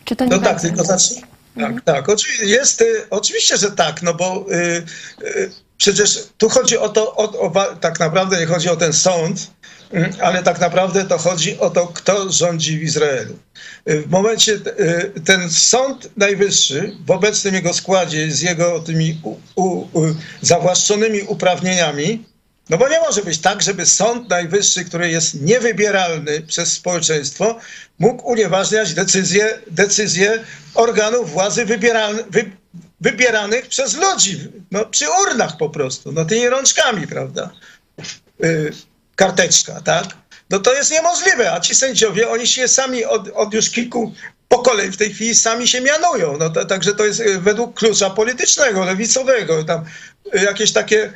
Czy 0.04 0.16
to 0.16 0.24
nie 0.24 0.30
no 0.30 0.38
tak, 0.38 0.60
tylko 0.60 0.84
zacznij. 0.84 1.33
Tak, 1.54 1.64
mhm. 1.64 1.80
tak. 1.80 2.08
Oczywiście, 2.08 2.46
jest, 2.46 2.80
y, 2.80 3.06
oczywiście, 3.10 3.56
że 3.56 3.70
tak, 3.70 4.02
no 4.02 4.14
bo 4.14 4.46
y, 4.52 4.82
y, 5.22 5.50
przecież 5.78 6.28
tu 6.38 6.48
chodzi 6.48 6.78
o 6.78 6.88
to, 6.88 7.14
o, 7.16 7.40
o, 7.40 7.74
tak 7.80 8.00
naprawdę 8.00 8.40
nie 8.40 8.46
chodzi 8.46 8.68
o 8.68 8.76
ten 8.76 8.92
sąd, 8.92 9.50
y, 9.94 10.12
ale 10.22 10.42
tak 10.42 10.60
naprawdę 10.60 11.04
to 11.04 11.18
chodzi 11.18 11.58
o 11.58 11.70
to, 11.70 11.86
kto 11.86 12.32
rządzi 12.32 12.78
w 12.78 12.82
Izraelu. 12.82 13.38
W 13.86 14.10
momencie 14.10 14.58
ten 15.24 15.50
sąd 15.50 16.10
najwyższy 16.16 16.96
w 17.06 17.10
obecnym 17.10 17.54
jego 17.54 17.74
składzie 17.74 18.30
z 18.30 18.40
jego 18.40 18.80
tymi 18.80 19.20
u, 19.22 19.36
u, 19.64 19.86
zawłaszczonymi 20.42 21.22
uprawnieniami, 21.22 22.24
no 22.68 22.79
bo 22.79 22.88
nie 22.88 23.00
może 23.00 23.22
być 23.22 23.38
tak, 23.38 23.62
żeby 23.62 23.87
Sąd 23.87 24.29
Najwyższy, 24.29 24.85
który 24.85 25.11
jest 25.11 25.42
niewybieralny 25.42 26.40
przez 26.40 26.72
społeczeństwo, 26.72 27.59
mógł 27.98 28.29
unieważniać 28.29 28.94
decyzje, 28.94 29.59
decyzje 29.70 30.44
organów 30.74 31.31
władzy 31.31 31.64
wy, 31.64 31.79
wybieranych 33.00 33.66
przez 33.66 33.94
ludzi, 33.96 34.40
no, 34.70 34.87
przy 34.87 35.07
urnach 35.22 35.57
po 35.57 35.70
prostu, 35.70 36.12
no 36.12 36.24
tymi 36.24 36.48
rączkami, 36.48 37.07
prawda? 37.07 37.50
Yy, 38.38 38.72
karteczka, 39.16 39.81
tak? 39.81 40.07
No 40.50 40.59
to 40.59 40.74
jest 40.74 40.90
niemożliwe, 40.90 41.53
a 41.53 41.61
ci 41.61 41.74
sędziowie, 41.74 42.31
oni 42.31 42.46
się 42.46 42.68
sami 42.68 43.05
od, 43.05 43.29
od 43.29 43.55
już 43.55 43.70
kilku 43.70 44.14
pokoleń 44.48 44.92
w 44.92 44.96
tej 44.96 45.14
chwili 45.14 45.35
sami 45.35 45.68
się 45.68 45.81
mianują. 45.81 46.37
No 46.38 46.50
to, 46.50 46.64
także 46.64 46.92
to 46.94 47.05
jest 47.05 47.20
y, 47.20 47.40
według 47.40 47.79
klucza 47.79 48.11
politycznego, 48.11 48.85
lewicowego. 48.85 49.64
Tam 49.64 49.85
y, 50.35 50.44
jakieś 50.44 50.72
takie 50.72 51.12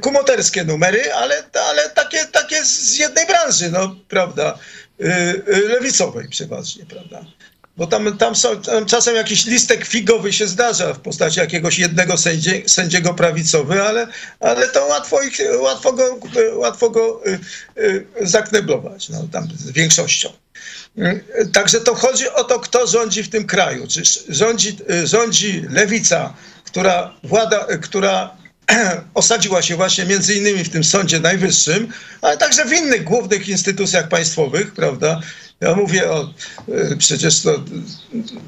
kumoterskie 0.00 0.64
numery, 0.64 1.12
ale, 1.12 1.42
ale 1.68 1.90
takie, 1.90 2.24
takie 2.24 2.64
z 2.64 2.98
jednej 2.98 3.26
branży, 3.26 3.70
no, 3.70 3.96
prawda, 4.08 4.58
y, 5.00 5.04
y, 5.48 5.68
lewicowej 5.68 6.28
przeważnie, 6.28 6.86
prawda. 6.86 7.24
Bo 7.76 7.86
tam, 7.86 8.18
tam, 8.18 8.36
są, 8.36 8.62
tam 8.62 8.86
czasem 8.86 9.16
jakiś 9.16 9.46
listek 9.46 9.86
figowy 9.86 10.32
się 10.32 10.46
zdarza 10.46 10.94
w 10.94 11.00
postaci 11.00 11.40
jakiegoś 11.40 11.78
jednego 11.78 12.16
sędzie, 12.16 12.62
sędziego 12.66 13.14
prawicowy, 13.14 13.82
ale, 13.82 14.06
ale 14.40 14.68
to 14.68 14.86
łatwo, 14.86 15.22
ich, 15.22 15.38
łatwo 15.60 15.92
go, 15.92 16.18
łatwo 16.54 16.90
go 16.90 17.20
y, 17.76 18.06
zakneblować, 18.20 19.08
no, 19.08 19.28
tam 19.32 19.48
z 19.58 19.70
większością. 19.70 20.32
Także 21.52 21.80
to 21.80 21.94
chodzi 21.94 22.30
o 22.30 22.44
to, 22.44 22.60
kto 22.60 22.86
rządzi 22.86 23.22
w 23.22 23.28
tym 23.28 23.46
kraju. 23.46 23.86
Czy 23.88 24.02
rządzi, 24.28 24.76
rządzi 25.04 25.64
lewica, 25.70 26.34
która, 26.64 27.14
włada, 27.24 27.66
która 27.82 28.39
osadziła 29.14 29.62
się 29.62 29.76
właśnie 29.76 30.04
między 30.04 30.34
innymi 30.34 30.64
w 30.64 30.68
tym 30.68 30.84
Sądzie 30.84 31.20
Najwyższym, 31.20 31.88
ale 32.22 32.36
także 32.36 32.64
w 32.64 32.72
innych 32.72 33.04
głównych 33.04 33.48
instytucjach 33.48 34.08
państwowych, 34.08 34.72
prawda? 34.72 35.20
Ja 35.60 35.74
mówię 35.74 36.10
o, 36.10 36.34
e, 36.68 36.96
przecież 36.96 37.40
to, 37.40 37.64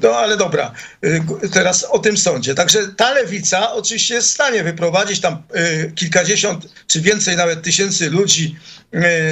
no 0.01 0.09
ale 0.09 0.37
dobra, 0.37 0.71
e, 1.01 1.49
teraz 1.49 1.83
o 1.83 1.99
tym 1.99 2.17
sądzie. 2.17 2.55
Także 2.55 2.87
ta 2.87 3.13
lewica 3.13 3.73
oczywiście 3.73 4.13
jest 4.13 4.27
w 4.27 4.33
stanie 4.33 4.63
wyprowadzić 4.63 5.19
tam 5.19 5.43
e, 5.53 5.91
kilkadziesiąt 5.91 6.65
czy 6.87 7.01
więcej 7.01 7.35
nawet 7.35 7.61
tysięcy 7.61 8.09
ludzi 8.09 8.55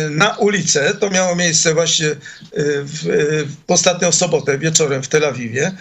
na 0.10 0.38
ulicę. 0.38 0.93
To 0.93 1.10
miało 1.10 1.36
miejsce 1.36 1.73
właśnie 1.73 2.08
w, 2.54 3.45
w 3.67 3.71
ostatnią 3.71 4.12
sobotę 4.12 4.58
wieczorem 4.58 5.04
w 5.04 5.08
Tel 5.08 5.25
Awiwie. 5.25 5.71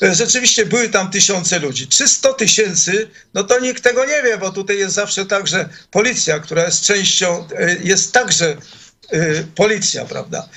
Rzeczywiście 0.00 0.66
były 0.66 0.88
tam 0.88 1.10
tysiące 1.10 1.58
ludzi. 1.58 1.86
300 1.86 2.32
tysięcy, 2.32 3.10
no 3.34 3.44
to 3.44 3.60
nikt 3.60 3.82
tego 3.82 4.04
nie 4.04 4.22
wie, 4.22 4.38
bo 4.38 4.50
tutaj 4.52 4.78
jest 4.78 4.94
zawsze 4.94 5.26
tak, 5.26 5.46
że 5.46 5.68
policja, 5.90 6.38
która 6.38 6.64
jest 6.64 6.84
częścią, 6.84 7.48
jest 7.84 8.12
także 8.12 8.56
policja, 9.54 10.04
prawda, 10.04 10.48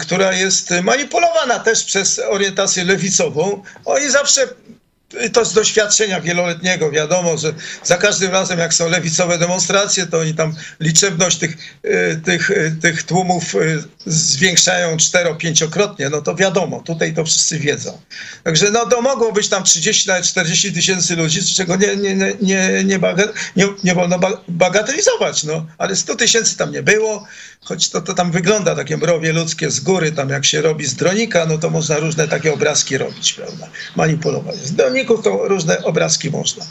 która 0.00 0.32
jest 0.32 0.70
manipulowana 0.82 1.58
też 1.58 1.84
przez 1.84 2.18
orientację 2.18 2.84
lewicową. 2.84 3.62
Oni 3.84 4.10
zawsze 4.10 4.48
to 5.32 5.44
z 5.44 5.52
doświadczenia 5.52 6.20
wieloletniego 6.20 6.90
wiadomo, 6.90 7.38
że 7.38 7.54
za 7.84 7.96
każdym 7.96 8.32
razem, 8.32 8.58
jak 8.58 8.74
są 8.74 8.88
lewicowe 8.88 9.38
demonstracje, 9.38 10.06
to 10.06 10.20
oni 10.20 10.34
tam 10.34 10.54
liczebność 10.80 11.38
tych, 11.38 11.56
y, 11.84 12.20
tych, 12.24 12.50
y, 12.50 12.76
tych 12.82 13.02
tłumów 13.02 13.54
y, 13.54 13.84
zwiększają 14.06 14.96
cztero-pięciokrotnie, 14.96 16.08
no 16.10 16.22
to 16.22 16.34
wiadomo, 16.34 16.80
tutaj 16.80 17.14
to 17.14 17.24
wszyscy 17.24 17.58
wiedzą. 17.58 18.00
Także 18.44 18.70
no 18.70 18.86
to 18.86 19.02
mogło 19.02 19.32
być 19.32 19.48
tam 19.48 19.64
30, 19.64 20.08
nawet 20.08 20.24
40 20.24 20.72
tysięcy 20.72 21.16
ludzi, 21.16 21.40
z 21.40 21.56
czego 21.56 21.76
nie, 21.76 21.96
nie, 21.96 22.14
nie, 22.14 22.32
nie, 22.42 22.84
nie, 22.84 22.98
nie, 23.56 23.68
nie 23.84 23.94
wolno 23.94 24.20
bagatelizować, 24.48 25.44
no. 25.44 25.66
Ale 25.78 25.96
100 25.96 26.16
tysięcy 26.16 26.56
tam 26.56 26.72
nie 26.72 26.82
było, 26.82 27.26
choć 27.64 27.90
to, 27.90 28.00
to 28.00 28.14
tam 28.14 28.30
wygląda 28.30 28.76
takie 28.76 28.96
mrowie 28.96 29.32
ludzkie 29.32 29.70
z 29.70 29.80
góry, 29.80 30.12
tam 30.12 30.28
jak 30.28 30.44
się 30.44 30.62
robi 30.62 30.86
z 30.86 30.94
dronika, 30.94 31.46
no 31.46 31.58
to 31.58 31.70
można 31.70 31.96
różne 31.96 32.28
takie 32.28 32.52
obrazki 32.52 32.98
robić, 32.98 33.32
prawda, 33.32 33.68
manipulować. 33.96 34.56
Z 34.56 34.72
droników 34.72 35.24
to 35.24 35.48
różne 35.48 35.84
obrazki 35.84 36.30
można. 36.30 36.66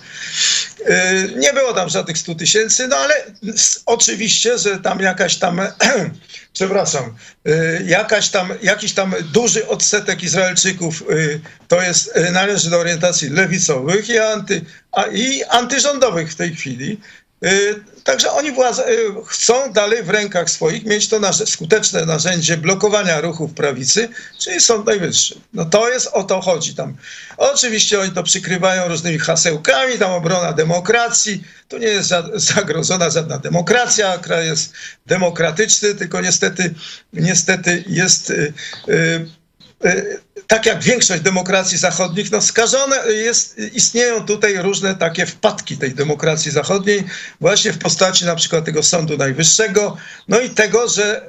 Y, 0.80 1.34
nie 1.38 1.54
było 1.54 1.74
tam 1.74 1.90
żadnych 1.90 2.18
100 2.18 2.36
tysięcy, 2.36 2.88
no 2.88 2.96
ale 2.96 3.14
oczywiście, 3.86 4.58
że 4.58 4.80
tam 4.80 5.00
jakaś 5.00 5.36
tam, 5.36 5.62
przepraszam, 6.54 7.16
y, 7.48 7.84
jakaś 7.86 8.30
tam, 8.30 8.54
jakiś 8.62 8.94
tam 8.94 9.14
duży 9.34 9.68
odsetek 9.68 10.24
Izraelczyków 10.24 11.04
y, 11.12 11.42
to 11.68 11.82
jest, 11.82 12.20
należy 12.32 12.70
do 12.70 12.80
orientacji 12.80 13.30
lewicowych 13.30 14.10
i, 14.10 14.18
anty, 14.18 14.62
a, 14.92 15.04
i 15.04 15.44
antyrządowych 15.44 16.32
w 16.32 16.36
tej 16.36 16.56
chwili. 16.56 17.00
Także 18.04 18.32
oni 18.32 18.52
władze, 18.52 18.86
chcą 19.28 19.74
dalej 19.74 20.04
w 20.04 20.10
rękach 20.10 20.50
swoich 20.50 20.86
mieć 20.86 21.08
to 21.08 21.20
nasze 21.20 21.46
skuteczne 21.48 22.06
narzędzie 22.06 22.58
blokowania 22.58 23.22
ruchów 23.22 23.54
prawicy, 23.54 24.10
czyli 24.40 24.60
Sąd 24.60 24.86
Najwyższy. 24.86 25.42
No 25.54 25.66
to 25.66 25.90
jest 25.90 26.08
o 26.08 26.24
to 26.24 26.42
chodzi 26.42 26.76
tam. 26.76 26.98
Oczywiście 27.38 28.00
oni 28.00 28.12
to 28.12 28.24
przykrywają 28.24 28.88
różnymi 28.88 29.20
hasełkami, 29.20 29.98
tam 30.00 30.12
obrona 30.12 30.54
demokracji. 30.54 31.44
Tu 31.68 31.78
nie 31.78 31.88
jest 31.88 32.10
zagrożona 32.34 33.10
żadna 33.10 33.38
demokracja, 33.38 34.18
kraj 34.18 34.46
jest 34.48 34.74
demokratyczny, 35.06 35.96
tylko 35.96 36.22
niestety, 36.22 36.74
niestety 37.14 37.84
jest. 37.88 38.30
Yy, 38.30 38.54
yy, 39.84 40.27
tak 40.48 40.66
jak 40.66 40.84
większość 40.84 41.22
demokracji 41.22 41.78
zachodnich, 41.78 42.32
no 42.32 42.42
skażone 42.42 42.96
jest, 43.08 43.58
istnieją 43.74 44.26
tutaj 44.26 44.58
różne 44.58 44.96
takie 44.96 45.26
wpadki 45.26 45.78
tej 45.78 45.94
demokracji 45.94 46.52
zachodniej, 46.52 47.04
właśnie 47.42 47.74
w 47.74 47.78
postaci 47.78 48.26
na 48.26 48.36
przykład 48.36 48.66
tego 48.66 48.84
Sądu 48.84 49.18
Najwyższego, 49.18 49.98
no 50.28 50.40
i 50.40 50.50
tego, 50.50 50.90
że 50.90 51.22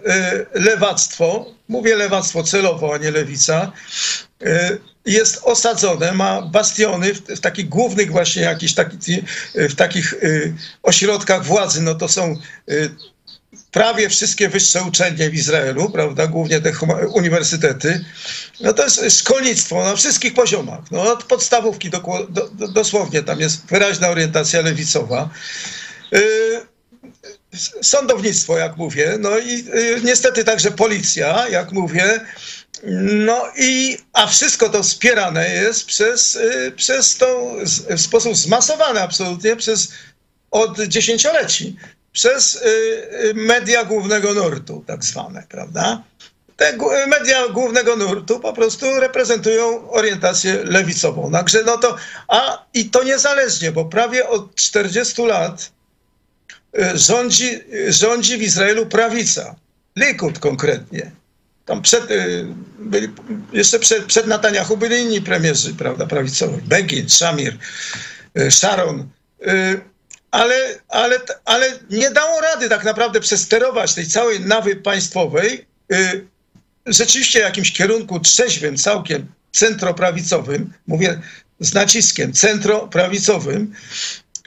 y, 0.54 0.60
lewactwo, 0.60 1.54
mówię 1.68 1.96
lewactwo 1.96 2.42
celowo, 2.42 2.94
a 2.94 2.98
nie 2.98 3.10
lewica, 3.10 3.72
y, 4.42 4.80
jest 5.06 5.40
osadzone, 5.42 6.12
ma 6.12 6.42
bastiony 6.42 7.14
w, 7.14 7.20
w 7.20 7.40
takich 7.40 7.68
głównych 7.68 8.10
właśnie 8.10 8.42
jakichś 8.42 8.72
taki, 8.72 9.22
w 9.54 9.74
takich 9.74 10.12
y, 10.12 10.54
ośrodkach 10.82 11.44
władzy, 11.44 11.82
no 11.82 11.94
to 11.94 12.08
są 12.08 12.36
prawie 13.72 14.08
wszystkie 14.08 14.48
wyższe 14.48 14.82
uczelnie 14.82 15.30
w 15.30 15.34
Izraelu, 15.34 15.90
prawda, 15.90 16.26
głównie 16.26 16.60
te 16.60 16.72
uniwersytety, 17.12 18.04
no 18.60 18.72
to 18.72 18.84
jest 18.84 19.18
szkolnictwo 19.18 19.84
na 19.84 19.96
wszystkich 19.96 20.34
poziomach, 20.34 20.80
no 20.90 21.12
od 21.12 21.24
podstawówki 21.24 21.90
do, 21.90 22.26
do, 22.28 22.68
dosłownie, 22.68 23.22
tam 23.22 23.40
jest 23.40 23.66
wyraźna 23.66 24.08
orientacja 24.08 24.60
lewicowa. 24.60 25.30
Yy, 26.12 26.20
sądownictwo, 27.82 28.58
jak 28.58 28.76
mówię, 28.76 29.16
no 29.20 29.38
i 29.38 29.64
yy, 29.64 30.00
niestety 30.04 30.44
także 30.44 30.70
policja, 30.70 31.48
jak 31.48 31.72
mówię, 31.72 32.20
no 33.02 33.42
i, 33.58 33.98
a 34.12 34.26
wszystko 34.26 34.68
to 34.68 34.82
wspierane 34.82 35.54
jest 35.54 35.86
przez, 35.86 36.34
yy, 36.34 36.72
przez 36.72 37.16
tą, 37.16 37.56
w 37.90 38.00
sposób 38.00 38.36
zmasowany 38.36 39.02
absolutnie, 39.02 39.56
przez 39.56 39.88
od 40.50 40.80
dziesięcioleci 40.80 41.76
przez 42.18 42.54
y, 42.54 42.58
y, 43.30 43.34
media 43.34 43.84
głównego 43.84 44.34
nurtu, 44.34 44.84
tak 44.86 45.04
zwane, 45.04 45.46
prawda? 45.48 46.02
Te 46.56 46.76
media 47.06 47.48
głównego 47.48 47.96
nurtu 47.96 48.40
po 48.40 48.52
prostu 48.52 49.00
reprezentują 49.00 49.90
orientację 49.90 50.64
lewicową. 50.64 51.32
Także 51.32 51.62
no 51.62 51.78
to, 51.78 51.96
a 52.28 52.64
i 52.74 52.90
to 52.90 53.04
niezależnie, 53.04 53.72
bo 53.72 53.84
prawie 53.84 54.28
od 54.28 54.54
40 54.54 55.22
lat 55.22 55.70
y, 56.78 56.98
rządzi, 56.98 57.60
rządzi 57.88 58.38
w 58.38 58.42
Izraelu 58.42 58.86
prawica. 58.86 59.54
Likud 59.96 60.38
konkretnie. 60.38 61.10
Tam 61.64 61.82
przed, 61.82 62.04
byli, 62.78 63.08
jeszcze 63.52 63.78
przed, 63.78 64.04
przed 64.04 64.26
byli 64.78 65.02
inni 65.02 65.20
premierzy, 65.20 65.74
prawda, 65.74 66.06
prawicowi. 66.06 66.62
Begin, 66.62 67.08
Shamir, 67.08 67.58
Sharon 68.50 69.08
ale, 70.30 70.80
ale, 70.88 71.20
ale 71.44 71.78
nie 71.90 72.10
dało 72.10 72.40
rady 72.40 72.68
tak 72.68 72.84
naprawdę 72.84 73.20
przesterować 73.20 73.94
tej 73.94 74.06
całej 74.06 74.40
nawy 74.40 74.76
państwowej 74.76 75.66
y, 75.92 76.26
rzeczywiście 76.86 77.40
jakimś 77.40 77.72
kierunku 77.72 78.20
trzeźwym, 78.20 78.76
całkiem 78.76 79.26
centroprawicowym, 79.52 80.72
mówię 80.86 81.20
z 81.60 81.74
naciskiem, 81.74 82.32
centroprawicowym, 82.32 83.72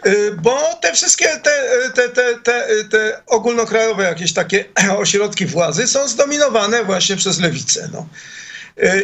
y, 0.05 0.35
bo 0.41 0.79
te 0.81 0.93
wszystkie 0.93 1.27
te, 1.27 1.63
te, 1.95 2.09
te, 2.09 2.39
te, 2.43 2.83
te 2.83 3.21
ogólnokrajowe 3.27 4.03
jakieś 4.03 4.33
takie 4.33 4.65
ośrodki 4.97 5.45
władzy 5.45 5.87
są 5.87 6.07
zdominowane 6.07 6.83
właśnie 6.83 7.15
przez 7.15 7.39
lewicę. 7.39 7.89
No. 7.93 8.07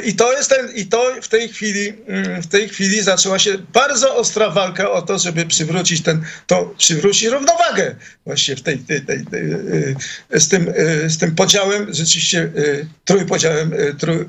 I 0.03 0.15
to 0.15 0.34
jest 0.34 0.49
ten, 0.49 0.76
i 0.76 0.86
to 0.86 1.13
w 1.22 1.28
tej 1.28 1.49
chwili, 1.49 1.93
mm, 2.07 2.41
w 2.41 2.47
tej 2.47 2.70
chwili 2.70 3.01
zaczęła 3.01 3.39
się 3.39 3.57
bardzo 3.74 4.15
ostra 4.15 4.49
walka 4.49 4.91
o 4.91 5.01
to, 5.01 5.20
żeby 5.20 5.45
przywrócić 5.45 6.03
ten, 6.03 6.22
to 6.47 6.74
przywrócić 6.78 7.26
równowagę 7.26 7.95
właśnie 8.26 8.55
w 8.55 8.61
tej, 8.61 8.80
tej, 8.80 9.01
tej, 9.01 9.26
tej 9.26 9.41
y, 9.41 9.95
z, 10.32 10.47
tym, 10.47 10.68
y, 10.68 11.09
z 11.09 11.18
tym 11.18 11.36
podziałem, 11.36 11.93
rzeczywiście 11.93 12.41
y, 12.43 12.88
trójpodziałem, 13.05 13.74
trój, 13.99 14.26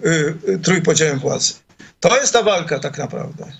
trójpodziałem 0.62 1.18
władzy. 1.18 1.54
To 2.00 2.20
jest 2.20 2.32
ta 2.32 2.42
walka 2.42 2.78
tak 2.78 2.98
naprawdę. 2.98 3.52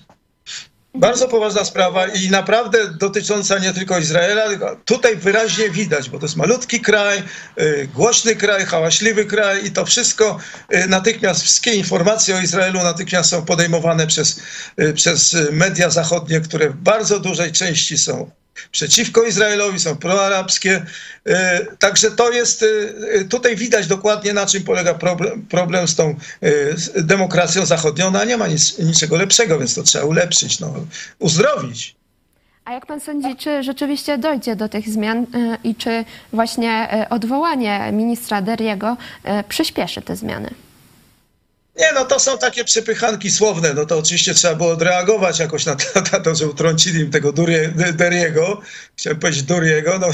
Bardzo 0.95 1.27
poważna 1.27 1.65
sprawa 1.65 2.07
i 2.07 2.29
naprawdę 2.29 2.93
dotycząca 2.93 3.59
nie 3.59 3.73
tylko 3.73 3.99
Izraela, 3.99 4.75
tutaj 4.85 5.15
wyraźnie 5.15 5.69
widać, 5.69 6.09
bo 6.09 6.19
to 6.19 6.25
jest 6.25 6.35
malutki 6.35 6.81
kraj, 6.81 7.23
y, 7.59 7.89
głośny 7.93 8.35
kraj, 8.35 8.65
hałaśliwy 8.65 9.25
kraj 9.25 9.65
i 9.65 9.71
to 9.71 9.85
wszystko 9.85 10.37
y, 10.73 10.87
natychmiast, 10.87 11.41
wszystkie 11.41 11.73
informacje 11.73 12.35
o 12.35 12.41
Izraelu 12.41 12.83
natychmiast 12.83 13.29
są 13.29 13.45
podejmowane 13.45 14.07
przez, 14.07 14.41
y, 14.81 14.93
przez 14.93 15.35
media 15.51 15.89
zachodnie, 15.89 16.41
które 16.41 16.69
w 16.69 16.75
bardzo 16.75 17.19
dużej 17.19 17.51
części 17.51 17.97
są 17.97 18.31
przeciwko 18.71 19.23
Izraelowi, 19.23 19.79
są 19.79 19.95
proarabskie. 19.95 20.85
E, 21.25 21.65
także 21.79 22.11
to 22.11 22.31
jest, 22.31 22.63
e, 22.63 23.25
tutaj 23.25 23.55
widać 23.55 23.87
dokładnie 23.87 24.33
na 24.33 24.45
czym 24.45 24.63
polega 24.63 24.93
problem, 24.93 25.45
problem 25.49 25.87
z 25.87 25.95
tą 25.95 26.15
e, 26.41 27.03
demokracją 27.03 27.65
zachodnią, 27.65 28.11
no, 28.11 28.19
a 28.21 28.25
nie 28.25 28.37
ma 28.37 28.47
nic, 28.47 28.79
niczego 28.79 29.17
lepszego, 29.17 29.59
więc 29.59 29.75
to 29.75 29.83
trzeba 29.83 30.05
ulepszyć, 30.05 30.59
no, 30.59 30.73
uzdrowić. 31.19 31.95
A 32.65 32.73
jak 32.73 32.85
pan 32.85 33.01
sądzi, 33.01 33.35
czy 33.35 33.63
rzeczywiście 33.63 34.17
dojdzie 34.17 34.55
do 34.55 34.69
tych 34.69 34.89
zmian 34.89 35.25
i 35.63 35.75
czy 35.75 36.05
właśnie 36.33 37.05
odwołanie 37.09 37.89
ministra 37.93 38.41
Deriego 38.41 38.97
przyspieszy 39.49 40.01
te 40.01 40.15
zmiany? 40.15 40.49
Nie, 41.79 41.93
no 41.93 42.05
to 42.05 42.19
są 42.19 42.37
takie 42.37 42.63
przepychanki 42.63 43.31
słowne. 43.31 43.73
No 43.73 43.85
to 43.85 43.97
oczywiście 43.97 44.33
trzeba 44.33 44.55
było 44.55 44.71
odreagować 44.71 45.39
jakoś 45.39 45.65
na 45.65 45.75
to, 45.75 46.01
na 46.13 46.19
to 46.19 46.35
że 46.35 46.47
utrącili 46.47 46.99
im 46.99 47.11
tego 47.11 47.31
Durie, 47.31 47.73
Deriego. 47.93 48.61
Chciałem 48.97 49.19
powiedzieć 49.19 49.43
Duriego, 49.43 49.99
no, 49.99 50.07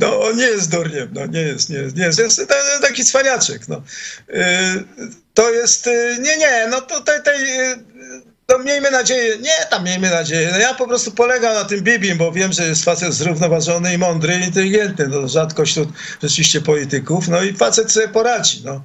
no 0.00 0.22
on 0.22 0.36
nie 0.36 0.44
jest 0.44 0.70
durniem, 0.70 1.08
no 1.12 1.26
nie 1.26 1.40
jest, 1.40 1.70
nie 1.70 1.76
jest, 1.76 1.96
nie 1.96 2.04
jest, 2.04 2.18
jest 2.18 2.48
taki 2.82 3.04
cwaniaczek, 3.04 3.68
no. 3.68 3.82
Y, 4.28 4.34
to 5.34 5.50
jest, 5.50 5.86
y, 5.86 6.18
nie, 6.20 6.36
nie, 6.36 6.66
no 6.70 6.80
to 6.80 7.00
tej, 7.00 7.22
tej 7.22 7.38
to 8.46 8.58
miejmy 8.58 8.90
nadzieję, 8.90 9.38
nie 9.38 9.66
tam 9.70 9.84
miejmy 9.84 10.10
nadzieję, 10.10 10.48
no 10.52 10.58
ja 10.58 10.74
po 10.74 10.88
prostu 10.88 11.10
polegam 11.10 11.54
na 11.54 11.64
tym 11.64 11.80
Bibim, 11.80 12.18
bo 12.18 12.32
wiem, 12.32 12.52
że 12.52 12.66
jest 12.66 12.84
facet 12.84 13.14
zrównoważony 13.14 13.94
i 13.94 13.98
mądry 13.98 14.34
i 14.34 14.44
inteligentny, 14.44 15.08
no 15.08 15.28
rzadko 15.28 15.64
wśród 15.64 15.88
rzeczywiście 16.22 16.60
polityków, 16.60 17.28
no 17.28 17.42
i 17.42 17.52
facet 17.52 17.92
sobie 17.92 18.08
poradzi, 18.08 18.62
no 18.64 18.82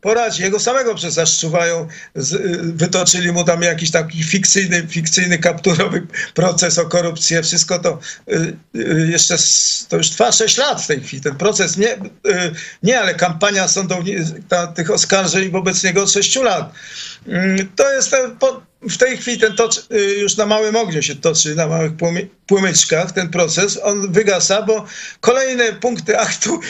poradzi. 0.00 0.42
Jego 0.42 0.60
samego 0.60 0.94
przez 0.94 1.14
zaszczuwają, 1.14 1.88
wytoczyli 2.62 3.32
mu 3.32 3.44
tam 3.44 3.62
jakiś 3.62 3.90
taki 3.90 4.24
fikcyjny, 4.24 4.86
fikcyjny 4.88 5.38
kapturowy 5.38 6.06
proces 6.34 6.78
o 6.78 6.86
korupcję. 6.86 7.42
Wszystko 7.42 7.78
to 7.78 7.98
y, 8.28 8.56
y, 8.76 9.08
jeszcze, 9.10 9.36
to 9.88 9.96
już 9.96 10.10
trwa 10.10 10.32
6 10.32 10.56
lat 10.56 10.82
w 10.82 10.86
tej 10.86 11.00
chwili. 11.00 11.22
Ten 11.22 11.36
proces 11.36 11.76
nie, 11.76 11.94
y, 11.94 11.98
nie 12.82 13.00
ale 13.00 13.14
kampania 13.14 13.68
sądowni, 13.68 14.16
tych 14.74 14.90
oskarżeń 14.90 15.50
wobec 15.50 15.84
niego 15.84 16.02
od 16.02 16.10
6 16.10 16.36
lat. 16.36 16.72
Mm, 17.26 17.68
to 17.76 17.92
jest 17.92 18.10
ten, 18.10 18.36
w 18.82 18.96
tej 18.96 19.16
chwili 19.16 19.38
ten 19.38 19.56
tocz 19.56 19.86
już 20.18 20.36
na 20.36 20.46
małym 20.46 20.76
ogniu 20.76 21.02
się 21.02 21.14
toczy, 21.14 21.54
na 21.54 21.66
małych 21.66 21.92
płomyczkach 22.46 23.12
ten 23.12 23.28
proces, 23.30 23.78
on 23.82 24.12
wygasa, 24.12 24.62
bo 24.62 24.84
kolejne 25.20 25.72
punkty 25.72 26.18
aktu, 26.18 26.60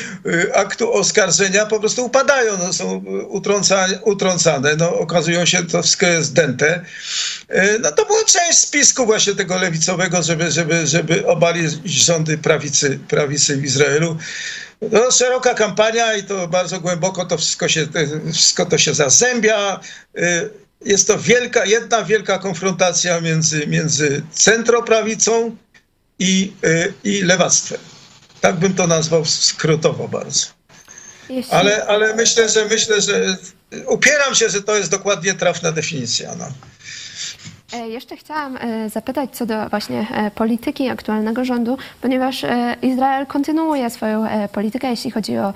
aktu 0.55 0.93
oskarżenia 0.93 1.67
po 1.67 1.81
prostu 1.81 2.05
upadają, 2.05 2.59
no, 2.59 2.73
są 2.73 3.05
utrącane, 3.29 3.99
utrącane. 4.03 4.77
No, 4.77 4.99
okazują 4.99 5.47
się, 5.47 5.67
to 5.67 5.83
wszystko 5.83 6.07
jest 6.07 6.33
dęte. 6.33 6.85
E, 7.49 7.79
no 7.79 7.93
to 7.93 8.07
była 8.07 8.25
część 8.25 8.59
spisku 8.59 9.07
właśnie 9.07 9.35
tego 9.35 9.59
lewicowego, 9.59 10.23
żeby, 10.23 10.51
żeby, 10.51 10.87
żeby 10.87 11.27
obalić 11.27 11.73
rządy 11.85 12.39
prawicy, 12.39 12.99
prawicy 13.09 13.57
w 13.57 13.65
Izraelu. 13.65 14.17
No, 14.93 15.11
szeroka 15.11 15.55
kampania 15.55 16.15
i 16.15 16.25
to 16.25 16.49
bardzo 16.49 16.81
głęboko 16.81 17.25
to 17.25 17.39
wszystko 17.39 17.69
się, 17.69 17.87
wszystko 18.33 18.67
to 18.67 18.79
się 18.79 18.95
zazębia. 18.95 19.81
Jest 20.85 21.07
to 21.07 21.19
wielka, 21.19 21.65
jedna 21.65 22.05
wielka 22.05 22.39
konfrontacja 22.39 23.21
między, 23.21 23.67
między 23.67 24.23
centroprawicą 24.33 25.57
i, 26.19 26.53
e, 26.65 26.93
i 27.05 27.23
lewactwem. 27.23 27.79
Tak 28.41 28.57
bym 28.57 28.75
to 28.75 28.87
nazwał 28.87 29.25
skrótowo 29.25 30.09
bardzo. 30.09 30.47
Jeśli... 31.29 31.53
Ale, 31.53 31.87
ale 31.87 32.15
myślę, 32.15 32.49
że 32.49 32.65
myślę, 32.65 33.01
że 33.01 33.37
upieram 33.87 34.35
się, 34.35 34.49
że 34.49 34.63
to 34.63 34.77
jest 34.77 34.91
dokładnie 34.91 35.35
trafna 35.35 35.73
definicja. 35.73 36.35
No. 36.35 36.53
E, 37.73 37.89
jeszcze 37.89 38.17
chciałam 38.17 38.57
e, 38.57 38.91
zapytać 38.91 39.31
co 39.33 39.47
do 39.47 39.69
właśnie 39.69 40.07
e, 40.15 40.31
polityki 40.31 40.89
aktualnego 40.89 41.45
rządu, 41.45 41.79
ponieważ 42.01 42.45
Izrael 42.83 43.27
kontynuuje 43.27 43.91
swoją 43.91 44.27
politykę, 44.53 44.91
jeśli 44.91 45.11
chodzi 45.11 45.39
o 45.39 45.53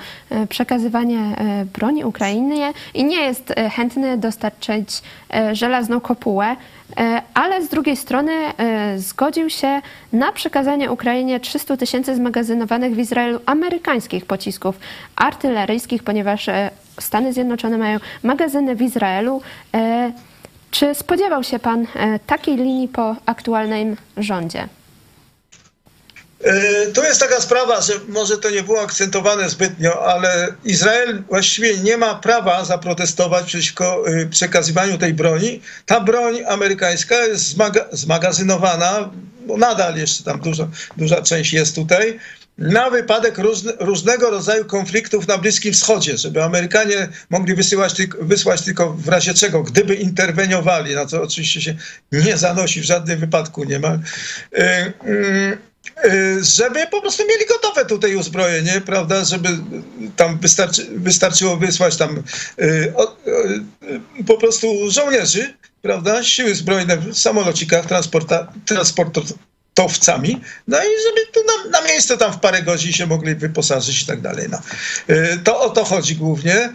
przekazywanie 0.49 1.37
broni 1.73 2.05
Ukrainie 2.05 2.73
i 2.95 3.05
nie 3.05 3.21
jest 3.21 3.55
chętny 3.73 4.19
dostarczyć 4.19 5.03
żelazną 5.53 6.01
kopułę, 6.01 6.57
ale 7.35 7.63
z 7.63 7.69
drugiej 7.69 7.97
strony 7.97 8.33
zgodził 8.97 9.51
się 9.51 9.81
na 10.13 10.33
przekazanie 10.33 10.91
Ukrainie 10.91 11.41
300 11.41 11.77
tysięcy 11.77 12.17
zmagazynowanych 12.17 12.95
w 12.95 12.99
Izraelu 12.99 13.41
amerykańskich 13.47 14.27
pocisków 14.27 14.79
artyleryjskich, 15.17 16.03
ponieważ 16.03 16.47
Stany 17.01 17.33
Zjednoczone 17.33 17.79
mają 17.79 17.99
magazyny 18.23 18.77
w 18.77 18.83
Izraelu. 18.83 19.43
Czy 20.75 20.95
spodziewał 20.95 21.45
się 21.45 21.59
Pan 21.59 21.87
e, 21.95 22.19
takiej 22.19 22.57
linii 22.57 22.89
po 22.89 23.17
aktualnym 23.27 23.97
rządzie? 24.17 24.69
E, 26.45 26.87
to 26.87 27.05
jest 27.05 27.21
taka 27.21 27.41
sprawa, 27.41 27.81
że 27.81 27.93
może 28.09 28.39
to 28.39 28.51
nie 28.51 28.63
było 28.63 28.81
akcentowane 28.81 29.51
zbytnio, 29.51 30.07
ale 30.07 30.55
Izrael 30.65 31.23
właściwie 31.29 31.79
nie 31.79 31.97
ma 31.97 32.15
prawa 32.15 32.65
zaprotestować 32.65 33.47
przeciwko 33.47 34.05
e, 34.09 34.27
przekazywaniu 34.27 34.99
tej 34.99 35.15
broni. 35.15 35.61
Ta 35.87 36.01
broń 36.01 36.45
amerykańska 36.49 37.17
jest 37.17 37.49
zmaga 37.49 37.85
zmagazynowana, 37.93 39.11
bo 39.47 39.57
nadal 39.57 39.97
jeszcze 39.97 40.25
tam 40.25 40.41
dużo, 40.41 40.69
duża 40.97 41.23
część 41.23 41.53
jest 41.53 41.75
tutaj 41.75 42.19
na 42.59 42.91
wypadek 42.91 43.39
różne, 43.39 43.73
różnego 43.81 44.31
rodzaju 44.31 44.65
konfliktów 44.65 45.29
na 45.29 45.39
Bliskim 45.39 45.73
Wschodzie, 45.73 46.19
żeby 46.19 46.43
Amerykanie 46.43 47.09
mogli 47.31 47.55
wysyłać, 47.55 47.95
wysłać 48.21 48.63
tylko 48.63 48.91
w 48.91 49.09
razie 49.09 49.35
czego, 49.35 49.63
gdyby 49.63 49.95
interweniowali, 49.95 50.95
na 50.95 51.07
co 51.07 51.23
oczywiście 51.23 51.61
się 51.61 51.77
nie 52.13 52.37
zanosi 52.37 52.81
w 52.81 52.85
żadnym 52.85 53.19
wypadku 53.19 53.65
niemal, 53.65 53.99
y, 54.59 54.63
y, 55.09 55.59
y, 56.05 56.45
żeby 56.45 56.87
po 56.91 57.01
prostu 57.01 57.23
mieli 57.29 57.47
gotowe 57.47 57.85
tutaj 57.87 58.17
uzbrojenie, 58.17 58.81
prawda, 58.87 59.25
żeby 59.25 59.49
tam 60.17 60.39
wystarczy, 60.39 60.87
wystarczyło 60.97 61.57
wysłać 61.57 61.97
tam 61.97 62.23
po 64.27 64.37
prostu 64.37 64.91
żołnierzy, 64.91 65.55
prawda, 65.83 66.25
siły 66.25 66.55
zbrojne 66.55 66.97
w 66.97 67.19
samolocikach, 67.19 67.87
transporta, 67.87 68.53
transportów 68.67 69.33
towcami, 69.75 70.41
no 70.69 70.79
i 70.79 70.89
żeby 71.09 71.27
tu 71.33 71.41
na, 71.45 71.81
na 71.81 71.87
miejsce 71.87 72.19
tam 72.19 72.33
w 72.33 72.41
parę 72.41 72.63
godzin 72.63 72.93
się 72.93 73.07
mogli 73.07 73.35
wyposażyć 73.35 74.03
i 74.03 74.07
tak 74.07 74.21
dalej. 74.21 74.47
No. 74.51 74.59
Y, 75.15 75.39
to 75.45 75.61
o 75.61 75.71
to 75.71 75.85
chodzi 75.85 76.17
głównie. 76.17 76.73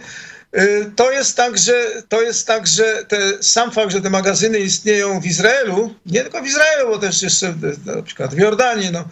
Y, 0.56 0.92
to 0.96 1.12
jest 1.12 1.36
tak, 1.36 1.58
że, 1.58 2.02
to 2.08 2.22
jest 2.22 2.46
tak, 2.46 2.66
że 2.66 3.04
te, 3.08 3.42
sam 3.42 3.70
fakt, 3.70 3.92
że 3.92 4.00
te 4.00 4.10
magazyny 4.10 4.58
istnieją 4.58 5.20
w 5.20 5.26
Izraelu, 5.26 5.94
nie 6.06 6.22
tylko 6.22 6.42
w 6.42 6.46
Izraelu, 6.46 6.88
bo 6.88 6.98
też 6.98 7.22
jeszcze 7.22 7.54
na 7.86 8.02
przykład 8.02 8.34
w 8.34 8.38
Jordanii, 8.38 8.90
no, 8.92 9.04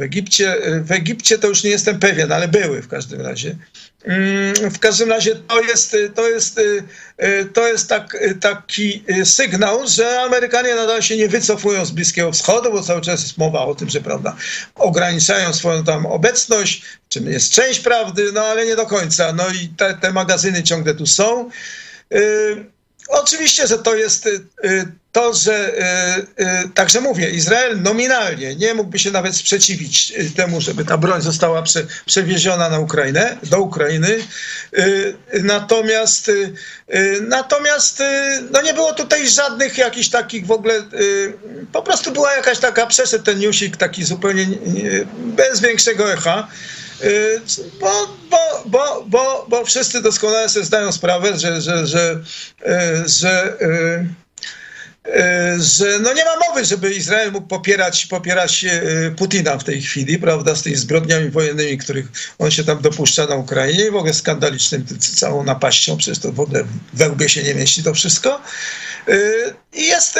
w 0.00 0.02
Egipcie, 0.02 0.56
w 0.82 0.92
Egipcie 0.92 1.38
to 1.38 1.48
już 1.48 1.64
nie 1.64 1.70
jestem 1.70 1.98
pewien, 1.98 2.32
ale 2.32 2.48
były 2.48 2.82
w 2.82 2.88
każdym 2.88 3.20
razie. 3.20 3.56
Mm, 4.04 4.70
w 4.70 4.78
każdym 4.78 5.10
razie 5.10 5.36
to 5.36 5.60
jest, 5.60 5.96
to 6.14 6.28
jest, 6.28 6.58
y, 6.58 6.84
to 7.52 7.68
jest 7.68 7.88
tak, 7.88 8.16
taki 8.40 9.04
sygnał, 9.24 9.86
że 9.86 10.20
Amerykanie 10.20 10.74
nadal 10.74 11.02
się 11.02 11.16
nie 11.16 11.28
wycofują 11.28 11.84
z 11.84 11.90
Bliskiego 11.90 12.32
Wschodu, 12.32 12.72
bo 12.72 12.82
cały 12.82 13.00
czas 13.00 13.22
jest 13.22 13.38
mowa 13.38 13.64
o 13.64 13.74
tym, 13.74 13.90
że 13.90 14.00
prawda, 14.00 14.36
ograniczają 14.74 15.52
swoją 15.52 15.84
tam 15.84 16.06
obecność, 16.06 16.82
czym 17.08 17.26
jest 17.26 17.52
część 17.52 17.80
prawdy, 17.80 18.32
no 18.32 18.40
ale 18.40 18.66
nie 18.66 18.76
do 18.76 18.86
końca. 18.86 19.32
No 19.32 19.48
i 19.48 19.68
te, 19.68 19.94
te 19.94 20.12
magazyny 20.12 20.62
ciągle 20.62 20.94
tu 20.94 21.06
są. 21.06 21.50
Y, 22.14 22.64
oczywiście, 23.08 23.66
że 23.66 23.78
to 23.78 23.94
jest 23.94 24.28
to, 25.12 25.34
że 25.34 25.74
także 26.74 27.00
mówię, 27.00 27.30
Izrael 27.30 27.82
nominalnie 27.82 28.56
nie 28.56 28.74
mógłby 28.74 28.98
się 28.98 29.10
nawet 29.10 29.36
sprzeciwić 29.36 30.12
temu, 30.36 30.60
żeby 30.60 30.84
ta 30.84 30.98
broń 30.98 31.22
została 31.22 31.62
prze, 31.62 31.86
przewieziona 32.06 32.68
na 32.68 32.78
Ukrainę, 32.78 33.36
do 33.42 33.60
Ukrainy. 33.60 34.18
Natomiast, 35.42 36.30
natomiast 37.20 38.02
no 38.50 38.62
nie 38.62 38.74
było 38.74 38.92
tutaj 38.92 39.28
żadnych 39.28 39.78
jakichś 39.78 40.08
takich 40.08 40.46
w 40.46 40.50
ogóle, 40.50 40.82
po 41.72 41.82
prostu 41.82 42.12
była 42.12 42.32
jakaś 42.32 42.58
taka, 42.58 42.86
przeszedł 42.86 43.24
ten 43.24 43.38
newsik 43.38 43.76
taki 43.76 44.04
zupełnie 44.04 44.46
bez 45.16 45.60
większego 45.60 46.12
echa. 46.12 46.48
Bo, 47.80 48.16
bo, 48.30 48.62
bo, 48.66 49.04
bo, 49.06 49.46
bo 49.48 49.64
wszyscy 49.64 50.02
doskonale 50.02 50.48
sobie 50.48 50.66
zdają 50.66 50.92
sprawę, 50.92 51.38
że, 51.38 51.60
że, 51.60 51.86
że, 51.86 52.20
że 53.06 53.56
że 55.58 55.98
no 56.00 56.12
nie 56.12 56.24
ma 56.24 56.48
mowy, 56.48 56.64
żeby 56.64 56.94
Izrael 56.94 57.32
mógł 57.32 57.46
popierać, 57.46 58.06
popierać 58.06 58.64
e, 58.64 58.80
Putina 59.10 59.58
w 59.58 59.64
tej 59.64 59.82
chwili, 59.82 60.18
prawda, 60.18 60.54
z 60.54 60.62
tymi 60.62 60.76
zbrodniami 60.76 61.30
wojennymi, 61.30 61.78
których 61.78 62.06
on 62.38 62.50
się 62.50 62.64
tam 62.64 62.82
dopuszcza 62.82 63.26
na 63.26 63.34
Ukrainie 63.34 63.84
i 63.84 63.90
w 63.90 63.96
ogóle 63.96 64.14
skandalicznym 64.14 64.86
całą 64.98 65.44
napaścią, 65.44 65.96
przecież 65.96 66.18
to 66.18 66.32
w 66.32 66.40
ogóle 66.40 66.64
we 66.92 67.10
łbie 67.10 67.28
się 67.28 67.42
nie 67.42 67.54
mieści 67.54 67.82
to 67.82 67.94
wszystko. 67.94 68.40
E, 69.08 69.14
I 69.72 69.86
jest, 69.86 70.18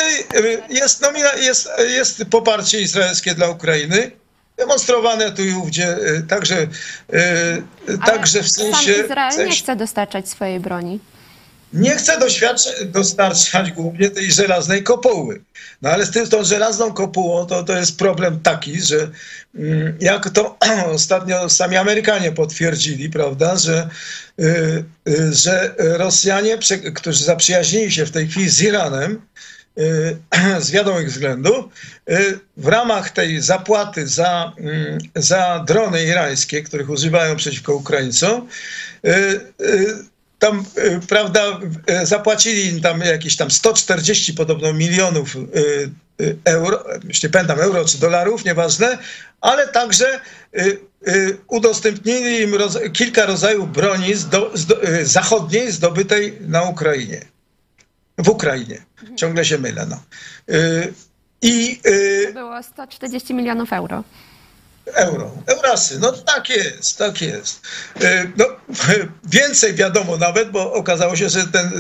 jest, 0.71 1.03
nomina, 1.03 1.33
jest, 1.33 1.69
jest 1.89 2.25
poparcie 2.31 2.81
izraelskie 2.81 3.35
dla 3.35 3.49
Ukrainy, 3.49 4.11
demonstrowane 4.57 5.33
tu 5.33 5.45
i 5.45 5.53
ówdzie, 5.53 5.97
także, 6.29 6.67
także 8.07 8.43
w 8.43 8.51
sensie... 8.51 8.95
Sam 8.95 9.05
Izrael 9.05 9.47
nie 9.49 9.57
chce 9.57 9.77
dostarczać 9.77 10.29
swojej 10.29 10.61
broni 10.61 11.01
nie 11.73 11.97
chce 11.97 12.19
dostarczać 12.85 13.73
głównie 13.73 14.11
tej 14.11 14.33
żelaznej 14.33 14.83
kopuły. 14.83 15.41
No 15.83 15.91
ale 15.91 16.07
z 16.07 16.11
tym, 16.11 16.29
tą 16.29 16.45
żelazną 16.45 16.93
kopułą 16.93 17.47
to, 17.47 17.63
to 17.63 17.77
jest 17.77 17.99
problem 17.99 18.41
taki, 18.41 18.81
że 18.81 19.11
mm, 19.55 19.97
jak 20.01 20.31
to 20.31 20.59
ostatnio 20.95 21.49
sami 21.49 21.77
Amerykanie 21.77 22.33
potwierdzili, 22.33 23.11
prawda, 23.11 23.57
że, 23.57 23.89
y, 24.41 24.85
y, 25.09 25.33
że 25.33 25.75
Rosjanie, 25.79 26.59
którzy 26.95 27.25
zaprzyjaźnili 27.25 27.93
się 27.93 28.07
w 28.07 28.11
tej 28.11 28.29
chwili 28.29 28.51
z 28.51 28.63
Iranem, 28.63 29.23
y, 29.79 30.17
z 30.67 30.71
wiadomych 30.71 31.09
względów, 31.09 31.65
w 32.57 32.67
ramach 32.67 33.11
tej 33.11 33.41
zapłaty 33.41 34.09
za, 34.09 34.53
mm, 34.59 34.99
za 35.17 35.65
drony 35.67 36.05
irańskie, 36.05 36.63
których 36.63 36.91
używają 36.91 37.37
przeciwko 37.37 37.75
Ukraińcom, 37.75 38.49
tam, 40.41 40.65
y, 40.79 41.01
prawda, 41.09 41.61
y, 42.03 42.07
zapłacili 42.07 42.67
im 42.67 42.81
tam 42.81 43.01
jakieś 43.01 43.37
tam 43.37 43.51
140 43.51 44.35
podobno 44.35 44.73
milionów 44.73 45.37
y, 45.37 45.91
euro, 46.45 46.85
już 47.05 47.23
nie 47.23 47.29
pamiętam, 47.29 47.61
euro 47.61 47.85
czy 47.85 47.99
dolarów, 47.99 48.45
nieważne, 48.45 48.99
ale 49.41 49.69
także 49.69 50.21
udostępnili 51.49 52.41
im 52.41 52.55
roz, 52.55 52.79
kilka 52.93 53.27
rodzajów 53.27 53.73
broni 53.73 54.15
zdo, 54.15 54.51
zdo, 54.55 54.77
zachodniej 55.03 55.73
zdobytej 55.73 56.39
na 56.41 56.63
Ukrainie. 56.63 57.21
W 58.19 58.29
Ukrainie. 58.29 58.83
Ciągle 59.17 59.45
się 59.45 59.59
mylę. 59.59 59.87
No. 59.87 60.03
I, 61.43 61.81
to 62.27 62.33
było 62.33 62.63
140 62.63 63.35
milionów 63.35 63.73
euro 63.73 64.05
euro. 64.95 65.31
Eurasy, 65.47 65.99
no 65.99 66.13
tak 66.13 66.49
jest, 66.49 66.99
tak 66.99 67.23
jest. 67.23 67.61
E, 68.01 68.27
no, 68.37 68.45
więcej 69.25 69.75
wiadomo 69.75 70.17
nawet, 70.17 70.51
bo 70.51 70.73
okazało 70.73 71.17
się, 71.17 71.29
że 71.29 71.47
ten, 71.47 71.71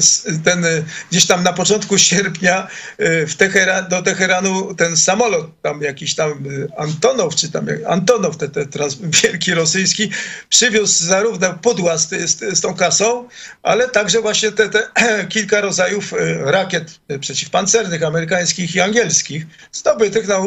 ten 0.45 0.65
gdzieś 1.11 1.27
tam 1.27 1.43
na 1.43 1.53
początku 1.53 1.99
sierpnia 1.99 2.69
e, 2.99 3.27
w 3.27 3.37
Teheran, 3.37 3.89
do 3.89 4.03
Teheranu 4.03 4.75
ten 4.75 4.97
samolot 4.97 5.61
tam 5.63 5.83
jakiś 5.83 6.15
tam 6.15 6.31
e, 6.31 6.81
Antonow, 6.81 7.35
czy 7.35 7.51
tam 7.53 7.67
Antonow, 7.87 8.37
ten, 8.37 8.51
ten 8.51 8.69
trans, 8.69 8.97
wielki 9.23 9.55
rosyjski, 9.55 10.11
przywiózł 10.49 11.05
zarówno 11.05 11.55
pudła 11.55 11.99
z, 11.99 12.09
z, 12.09 12.59
z 12.59 12.61
tą 12.61 12.75
kasą, 12.75 13.29
ale 13.63 13.89
także 13.89 14.21
właśnie 14.21 14.53
te, 14.53 14.69
te 14.69 14.89
kilka 15.35 15.61
rodzajów 15.61 16.15
rakiet 16.41 17.01
przeciwpancernych 17.21 18.03
amerykańskich 18.03 18.75
i 18.75 18.81
angielskich 18.81 19.47
zdobytych 19.73 20.29
na, 20.29 20.41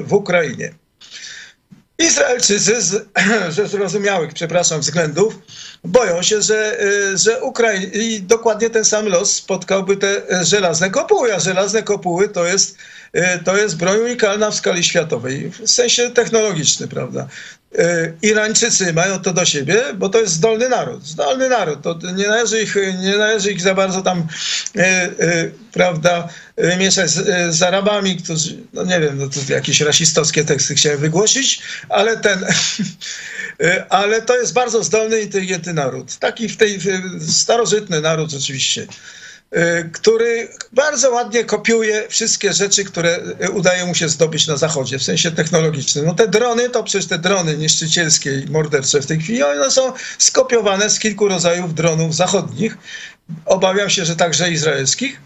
w 0.00 0.12
Ukrainie. 0.12 0.74
Izraelczycy 1.98 2.82
z, 2.82 3.08
ze 3.56 3.68
zrozumiałych, 3.68 4.34
przepraszam, 4.34 4.80
względów 4.80 5.38
boją 5.84 6.22
się, 6.22 6.42
że, 6.42 6.82
y, 6.82 7.18
że 7.18 7.42
Ukraiń 7.42 7.90
i 7.92 8.22
dokładnie 8.22 8.70
ten 8.70 8.84
sam 8.84 9.06
los 9.06 9.34
spotkałby 9.34 9.96
te 9.96 10.22
żelazne 10.44 10.90
kopuły, 10.90 11.34
a 11.34 11.40
żelazne 11.40 11.82
kopuły 11.82 12.28
to 12.28 12.46
jest, 12.46 12.76
y, 13.16 13.20
to 13.44 13.56
jest 13.56 13.76
broń 13.76 13.98
unikalna 13.98 14.50
w 14.50 14.54
skali 14.54 14.84
światowej, 14.84 15.50
w 15.50 15.70
sensie 15.70 16.10
technologicznym, 16.10 16.88
prawda. 16.88 17.28
Y, 17.74 18.14
Irańczycy 18.22 18.92
mają 18.92 19.18
to 19.18 19.32
do 19.32 19.44
siebie, 19.44 19.82
bo 19.94 20.08
to 20.08 20.20
jest 20.20 20.32
zdolny 20.32 20.68
naród. 20.68 21.06
Zdolny 21.06 21.48
naród. 21.48 21.82
To 21.82 21.98
nie 22.16 22.26
należy 22.26 22.62
ich, 22.62 22.76
nie 23.02 23.16
należy 23.16 23.52
ich 23.52 23.60
za 23.60 23.74
bardzo 23.74 24.02
tam, 24.02 24.26
e, 24.76 24.80
e, 24.80 25.10
prawda, 25.72 26.28
mieszać 26.78 27.10
z, 27.10 27.54
z, 27.56 27.62
Arabami, 27.62 28.16
którzy, 28.16 28.56
no 28.72 28.84
nie 28.84 29.00
wiem, 29.00 29.18
no 29.18 29.28
to 29.28 29.52
jakieś 29.52 29.80
rasistowskie 29.80 30.44
teksty 30.44 30.74
chciałem 30.74 30.98
wygłosić, 30.98 31.62
ale 31.88 32.16
ten, 32.16 32.46
ale 33.88 34.22
to 34.22 34.36
jest 34.36 34.52
bardzo 34.52 34.84
zdolny, 34.84 35.20
inteligentny 35.20 35.72
naród. 35.74 36.16
Taki 36.16 36.48
w 36.48 36.56
tej, 36.56 36.78
starożytny 37.28 38.00
naród 38.00 38.34
oczywiście. 38.34 38.86
Który 39.92 40.48
bardzo 40.72 41.10
ładnie 41.10 41.44
kopiuje 41.44 42.08
wszystkie 42.08 42.52
rzeczy, 42.52 42.84
które 42.84 43.20
udaje 43.52 43.86
mu 43.86 43.94
się 43.94 44.08
zdobyć 44.08 44.46
na 44.46 44.56
Zachodzie, 44.56 44.98
w 44.98 45.02
sensie 45.02 45.30
technologicznym. 45.30 46.06
No 46.06 46.14
te 46.14 46.28
drony, 46.28 46.70
to 46.70 46.84
przecież 46.84 47.06
te 47.06 47.18
drony 47.18 47.56
niszczycielskie 47.56 48.40
i 48.40 48.50
mordercze 48.50 49.02
w 49.02 49.06
tej 49.06 49.18
chwili, 49.20 49.42
one 49.42 49.70
są 49.70 49.92
skopiowane 50.18 50.90
z 50.90 50.98
kilku 50.98 51.28
rodzajów 51.28 51.74
dronów 51.74 52.14
zachodnich. 52.14 52.78
Obawiam 53.46 53.90
się, 53.90 54.04
że 54.04 54.16
także 54.16 54.50
izraelskich. 54.50 55.20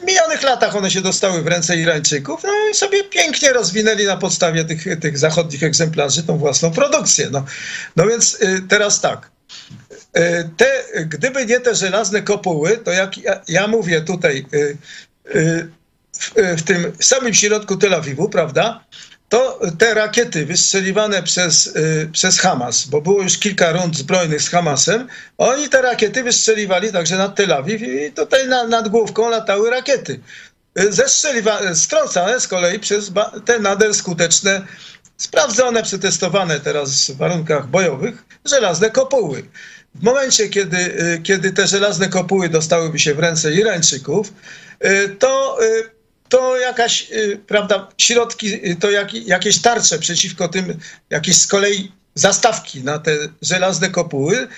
W 0.00 0.04
minionych 0.06 0.42
latach 0.42 0.76
one 0.76 0.90
się 0.90 1.00
dostały 1.00 1.42
w 1.42 1.46
ręce 1.46 1.76
Irańczyków 1.76 2.42
no 2.44 2.50
i 2.70 2.74
sobie 2.74 3.04
pięknie 3.04 3.52
rozwinęli 3.52 4.06
na 4.06 4.16
podstawie 4.16 4.64
tych, 4.64 5.00
tych 5.00 5.18
zachodnich 5.18 5.62
egzemplarzy 5.62 6.22
tą 6.22 6.38
własną 6.38 6.70
produkcję. 6.70 7.28
No, 7.30 7.44
no 7.96 8.06
więc 8.06 8.38
teraz 8.68 9.00
tak. 9.00 9.30
E, 10.12 10.44
te, 10.56 10.84
gdyby 11.06 11.46
nie 11.46 11.60
te 11.60 11.74
żelazne 11.74 12.22
kopuły, 12.22 12.78
to 12.78 12.90
jak 12.90 13.18
ja, 13.18 13.40
ja 13.48 13.66
mówię 13.66 14.00
tutaj 14.00 14.46
e, 14.52 14.58
e, 15.38 15.68
w, 16.12 16.34
w, 16.58 16.62
tym 16.62 16.92
samym 17.00 17.34
środku 17.34 17.76
Tel 17.76 17.94
Awiwu, 17.94 18.28
prawda, 18.28 18.84
to 19.28 19.60
te 19.78 19.94
rakiety 19.94 20.46
wystrzeliwane 20.46 21.22
przez, 21.22 21.74
przez 22.12 22.38
Hamas, 22.38 22.86
bo 22.86 23.00
było 23.00 23.22
już 23.22 23.38
kilka 23.38 23.72
rund 23.72 23.96
zbrojnych 23.96 24.42
z 24.42 24.48
Hamasem, 24.48 25.08
oni 25.38 25.68
te 25.68 25.82
rakiety 25.82 26.22
wystrzeliwali 26.22 26.92
także 26.92 27.18
nad 27.18 27.36
Tel 27.36 27.52
Awiw 27.52 27.82
i 27.82 28.12
tutaj 28.12 28.48
nad, 28.48 28.68
nad 28.68 28.88
główką 28.88 29.30
latały 29.30 29.70
rakiety. 29.70 30.20
Strącane 31.74 32.40
z 32.40 32.48
kolei 32.48 32.78
przez 32.78 33.12
te 33.44 33.58
nader 33.58 33.94
skuteczne, 33.94 34.66
sprawdzone, 35.16 35.82
przetestowane 35.82 36.60
teraz 36.60 37.10
w 37.10 37.16
warunkach 37.16 37.66
bojowych, 37.66 38.24
żelazne 38.44 38.90
kopuły. 38.90 39.42
W 39.94 40.02
momencie, 40.02 40.48
kiedy, 40.48 40.76
y, 40.76 41.20
kiedy 41.22 41.52
te 41.52 41.66
żelazne 41.66 42.08
kopuły 42.08 42.48
dostałyby 42.48 42.98
się 42.98 43.14
w 43.14 43.18
ręce 43.18 43.54
Irańczyków, 43.54 44.32
y, 44.84 45.16
to, 45.18 45.58
y, 45.64 45.90
to 46.28 46.58
jakaś, 46.58 47.10
prawda, 47.46 47.88
środki, 47.98 48.76
to 48.80 48.90
jak, 48.90 49.14
jakieś 49.14 49.62
tarcze 49.62 49.98
przeciwko 49.98 50.48
tym, 50.48 50.78
jakieś 51.10 51.36
z 51.36 51.46
kolei 51.46 51.92
zastawki 52.14 52.84
na 52.84 52.98
te 52.98 53.16
żelazne 53.42 53.90
kopuły, 53.90 54.48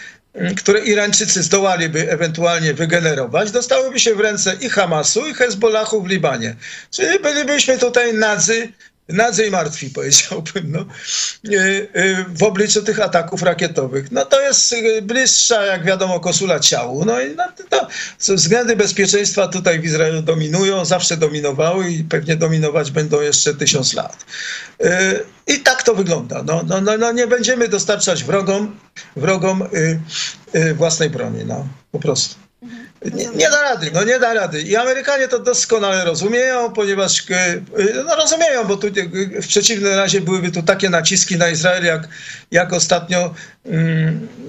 które 0.56 0.80
Irańczycy 0.80 1.42
zdołaliby 1.42 2.10
ewentualnie 2.10 2.74
wygenerować, 2.74 3.50
dostałyby 3.50 4.00
się 4.00 4.14
w 4.14 4.20
ręce 4.20 4.56
i 4.60 4.68
Hamasu, 4.68 5.26
i 5.26 5.34
Hezbollahu 5.34 6.02
w 6.02 6.08
Libanie. 6.08 6.56
Czyli 6.90 7.18
bylibyśmy 7.18 7.78
tutaj 7.78 8.14
nadzy 8.14 8.72
nadzy 9.08 9.46
i 9.46 9.50
martwi, 9.50 9.90
powiedziałbym, 9.90 10.72
no, 10.72 10.80
e, 10.80 11.86
e, 11.92 12.24
w 12.28 12.42
obliczu 12.42 12.82
tych 12.82 13.00
ataków 13.00 13.42
rakietowych. 13.42 14.12
No 14.12 14.24
to 14.24 14.40
jest 14.40 14.72
e, 14.72 15.02
bliższa, 15.02 15.66
jak 15.66 15.84
wiadomo, 15.84 16.20
kosula 16.20 16.60
ciału. 16.60 17.04
No 17.04 17.20
i 17.20 17.36
no, 17.36 17.44
to, 17.68 17.88
względy 18.34 18.76
bezpieczeństwa 18.76 19.48
tutaj 19.48 19.80
w 19.80 19.84
Izraelu 19.84 20.22
dominują, 20.22 20.84
zawsze 20.84 21.16
dominowały 21.16 21.90
i 21.90 22.04
pewnie 22.04 22.36
dominować 22.36 22.90
będą 22.90 23.20
jeszcze 23.20 23.54
tysiąc 23.54 23.94
lat. 23.94 24.24
I 25.46 25.60
tak 25.60 25.82
to 25.82 25.94
wygląda. 25.94 26.42
No, 26.42 26.62
no, 26.66 26.80
no, 26.80 26.98
no 26.98 27.12
nie 27.12 27.26
będziemy 27.26 27.68
dostarczać 27.68 28.24
wrogom, 28.24 28.78
wrogom 29.16 29.68
własnej 30.74 31.10
broni, 31.10 31.44
no, 31.44 31.68
po 31.92 31.98
prostu. 31.98 32.43
Nie, 33.12 33.26
nie, 33.26 33.50
da 33.50 33.62
rady, 33.62 33.90
no 33.94 34.04
nie 34.04 34.18
da 34.18 34.34
rady. 34.34 34.62
I 34.62 34.76
Amerykanie 34.76 35.28
to 35.28 35.38
doskonale 35.38 36.04
rozumieją, 36.04 36.72
ponieważ 36.72 37.30
e, 37.30 37.60
no 38.06 38.16
rozumieją, 38.16 38.64
bo 38.64 38.76
tu 38.76 38.86
e, 38.86 39.42
w 39.42 39.46
przeciwnym 39.48 39.94
razie 39.94 40.20
byłyby 40.20 40.50
tu 40.50 40.62
takie 40.62 40.90
naciski 40.90 41.36
na 41.36 41.48
Izrael, 41.48 41.84
jak, 41.84 42.08
jak 42.50 42.72
ostatnio, 42.72 43.34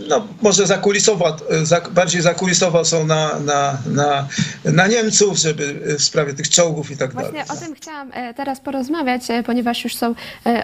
no 0.09 0.27
może 0.41 0.67
zakulisowo, 0.67 1.37
e, 1.73 1.91
bardziej 1.91 2.21
zakulisowo 2.21 2.85
są 2.85 3.05
na, 3.05 3.39
na, 3.39 3.77
na, 3.85 4.27
na 4.65 4.87
Niemców, 4.87 5.37
żeby 5.37 5.95
w 5.97 6.03
sprawie 6.03 6.33
tych 6.33 6.49
czołgów 6.49 6.91
i 6.91 6.97
tak 6.97 7.13
Właśnie 7.13 7.31
dalej. 7.31 7.45
Właśnie 7.47 7.65
o 7.65 7.67
tym 7.67 7.75
chciałam 7.75 8.11
teraz 8.35 8.59
porozmawiać, 8.59 9.21
ponieważ 9.45 9.83
już 9.83 9.95
są 9.95 10.15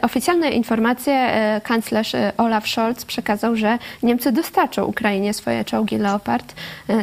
oficjalne 0.01 0.49
informacje. 0.49 1.31
Kanclerz 1.63 2.11
Olaf 2.37 2.67
Scholz 2.67 3.05
przekazał, 3.05 3.55
że 3.55 3.77
Niemcy 4.03 4.31
dostarczą 4.31 4.85
Ukrainie 4.85 5.33
swoje 5.33 5.65
czołgi 5.65 5.97
Leopard 5.97 6.53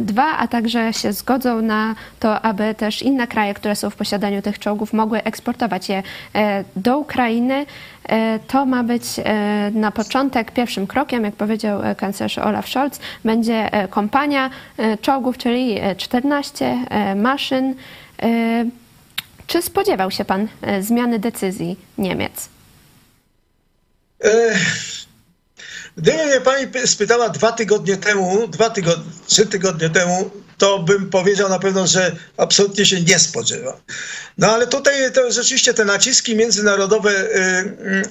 2, 0.01 0.25
a 0.39 0.49
także 0.49 0.79
że 0.79 0.93
się 0.93 1.13
zgodzą 1.13 1.63
na 1.63 1.95
to, 2.21 2.43
aby 2.43 2.75
też 2.75 3.03
inne 3.03 3.27
kraje, 3.27 3.55
które 3.55 3.77
są 3.77 3.91
w 3.91 3.97
posiadaniu 3.97 4.43
tych 4.43 4.59
czołgów, 4.59 4.93
mogły 4.93 5.23
eksportować 5.23 5.89
je 5.89 6.03
e, 6.35 6.65
do 6.77 6.99
Ukrainy. 6.99 7.67
E, 8.09 8.39
to 8.47 8.67
ma 8.67 8.85
być 8.85 9.03
e, 9.19 9.71
na 9.75 9.91
początek 9.91 10.53
pierwszym 10.53 10.87
krokiem, 10.87 11.25
jak 11.25 11.35
powiedział 11.35 11.81
kanclerz 11.97 12.39
Olaf 12.39 12.69
Scholz, 12.69 13.01
będzie 13.25 13.71
kompania 13.91 14.51
czołgów, 15.03 15.39
czyli 15.39 15.81
14 15.97 16.79
maszyn. 17.17 17.75
Czy 19.47 19.63
spodziewał 19.63 20.11
się 20.11 20.25
pan 20.25 20.49
zmiany 20.81 21.19
decyzji 21.19 21.77
Niemiec? 21.99 22.49
Gdyby 25.97 26.27
mnie 26.27 26.41
pani 26.41 26.67
spytała 26.85 27.29
dwa 27.29 27.53
tygodnie 27.53 27.97
temu, 27.97 28.49
dwa 28.49 28.71
tygodnie, 28.71 29.13
trzy 29.27 29.47
tygodnie 29.47 29.91
temu, 29.91 30.31
to 30.59 30.79
bym 30.79 31.11
powiedział 31.11 31.49
na 31.49 31.59
pewno, 31.59 31.87
że 31.87 32.17
absolutnie 32.37 32.87
się 32.87 33.01
nie 33.01 33.19
spodziewa. 33.19 33.81
No 34.39 34.47
ale 34.47 34.67
tutaj 34.67 35.13
to 35.13 35.33
rzeczywiście 35.33 35.75
te 35.75 35.85
naciski 35.85 36.37
międzynarodowe 36.37 37.11
y, 37.11 37.39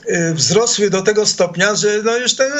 y, 0.09 0.15
y, 0.15 0.33
wzrosły 0.33 0.89
do 0.89 1.01
tego 1.01 1.25
stopnia, 1.25 1.75
że 1.75 1.87
no 2.03 2.17
już 2.17 2.35
ten 2.35 2.51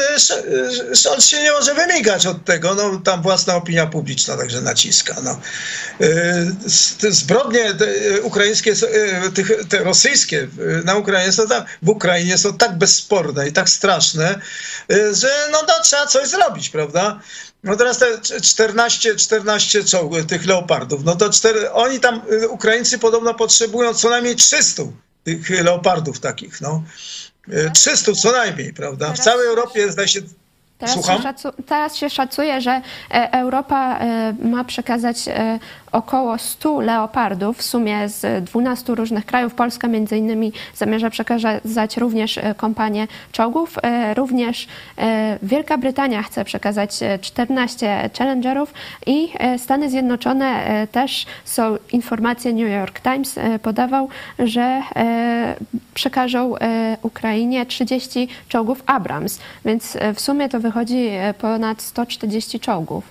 Scholz 0.94 1.26
się 1.26 1.44
nie 1.44 1.52
może 1.52 1.74
wymigać 1.74 2.26
od 2.26 2.46
tego. 2.46 2.76
No, 2.76 3.02
tam 3.04 3.22
własna 3.22 3.56
opinia 3.56 3.88
publiczna 3.88 4.38
także 4.38 4.62
naciska. 4.62 5.16
No. 5.24 5.40
Zbrodnie 7.10 7.74
ukraińskie, 8.24 8.74
te 9.70 9.78
rosyjskie 9.78 10.48
na 10.84 10.96
Ukrainie 10.96 11.32
są 11.32 11.48
tam, 11.48 11.64
w 11.82 11.90
Ukrainie 11.90 12.38
są 12.38 12.58
tak 12.58 12.78
bezsporne 12.78 13.48
i 13.48 13.54
tak 13.54 13.70
straszne, 13.70 14.40
że 15.12 15.30
no, 15.52 15.64
no 15.68 15.74
trzeba 15.84 16.08
coś 16.08 16.28
zrobić, 16.28 16.70
prawda? 16.70 17.20
No 17.64 17.76
teraz 17.76 17.98
te 17.98 18.22
14, 18.42 19.16
14 19.16 19.84
czołgów, 19.84 20.26
tych 20.26 20.46
leopardów, 20.46 21.04
no 21.04 21.16
to 21.16 21.30
cztery, 21.30 21.72
oni 21.72 22.00
tam, 22.00 22.22
y, 22.32 22.50
Ukraińcy 22.50 23.00
podobno 23.00 23.34
potrzebują 23.34 23.94
co 23.94 24.10
najmniej 24.10 24.36
300 24.36 24.84
tych 25.24 25.50
leopardów 25.50 26.20
takich, 26.20 26.62
no. 26.62 26.84
300 27.74 28.12
y, 28.12 28.16
co 28.16 28.32
najmniej, 28.32 28.74
prawda? 28.74 29.14
W 29.14 29.20
całej 29.20 29.48
Europie 29.48 29.92
zdaje 29.92 30.08
się 30.08 30.22
Teraz 30.78 31.06
się, 31.06 31.52
teraz 31.66 31.96
się, 31.96 32.10
szacuje, 32.10 32.62
że 32.62 32.82
e, 33.12 33.32
Europa 33.32 34.00
e, 34.00 34.34
ma 34.42 34.64
przekazać 34.64 35.28
e, 35.28 35.60
około 35.92 36.38
100 36.38 36.82
leopardów 36.82 37.58
w 37.58 37.64
sumie 37.64 38.10
z 38.10 38.44
12 38.44 38.96
różnych 38.96 39.26
krajów. 39.26 39.54
Polska 39.54 39.88
między 39.88 40.18
innymi 40.18 40.54
zamierza 40.76 41.10
przekazać 41.10 41.98
również 41.98 42.40
kompanię 42.58 43.08
czołgów. 43.32 43.76
Również 44.16 44.68
Wielka 45.44 45.78
Brytania 45.78 46.24
chce 46.24 46.46
przekazać 46.46 47.00
14 47.22 48.10
Challengerów 48.18 48.74
i 49.06 49.30
Stany 49.58 49.90
Zjednoczone 49.90 50.64
też 50.92 51.26
są 51.46 51.78
informacje 51.92 52.54
New 52.54 52.72
York 52.72 53.00
Times 53.00 53.40
podawał, 53.62 54.10
że 54.40 54.82
przekażą 55.94 56.54
Ukrainie 57.02 57.66
30 57.66 58.28
czołgów 58.48 58.84
Abrams, 58.86 59.40
więc 59.66 59.98
w 60.16 60.22
sumie 60.22 60.50
to 60.50 60.60
wychodzi 60.60 61.08
e, 61.08 61.34
ponad 61.34 61.82
140 61.82 62.60
czołgów. 62.60 63.04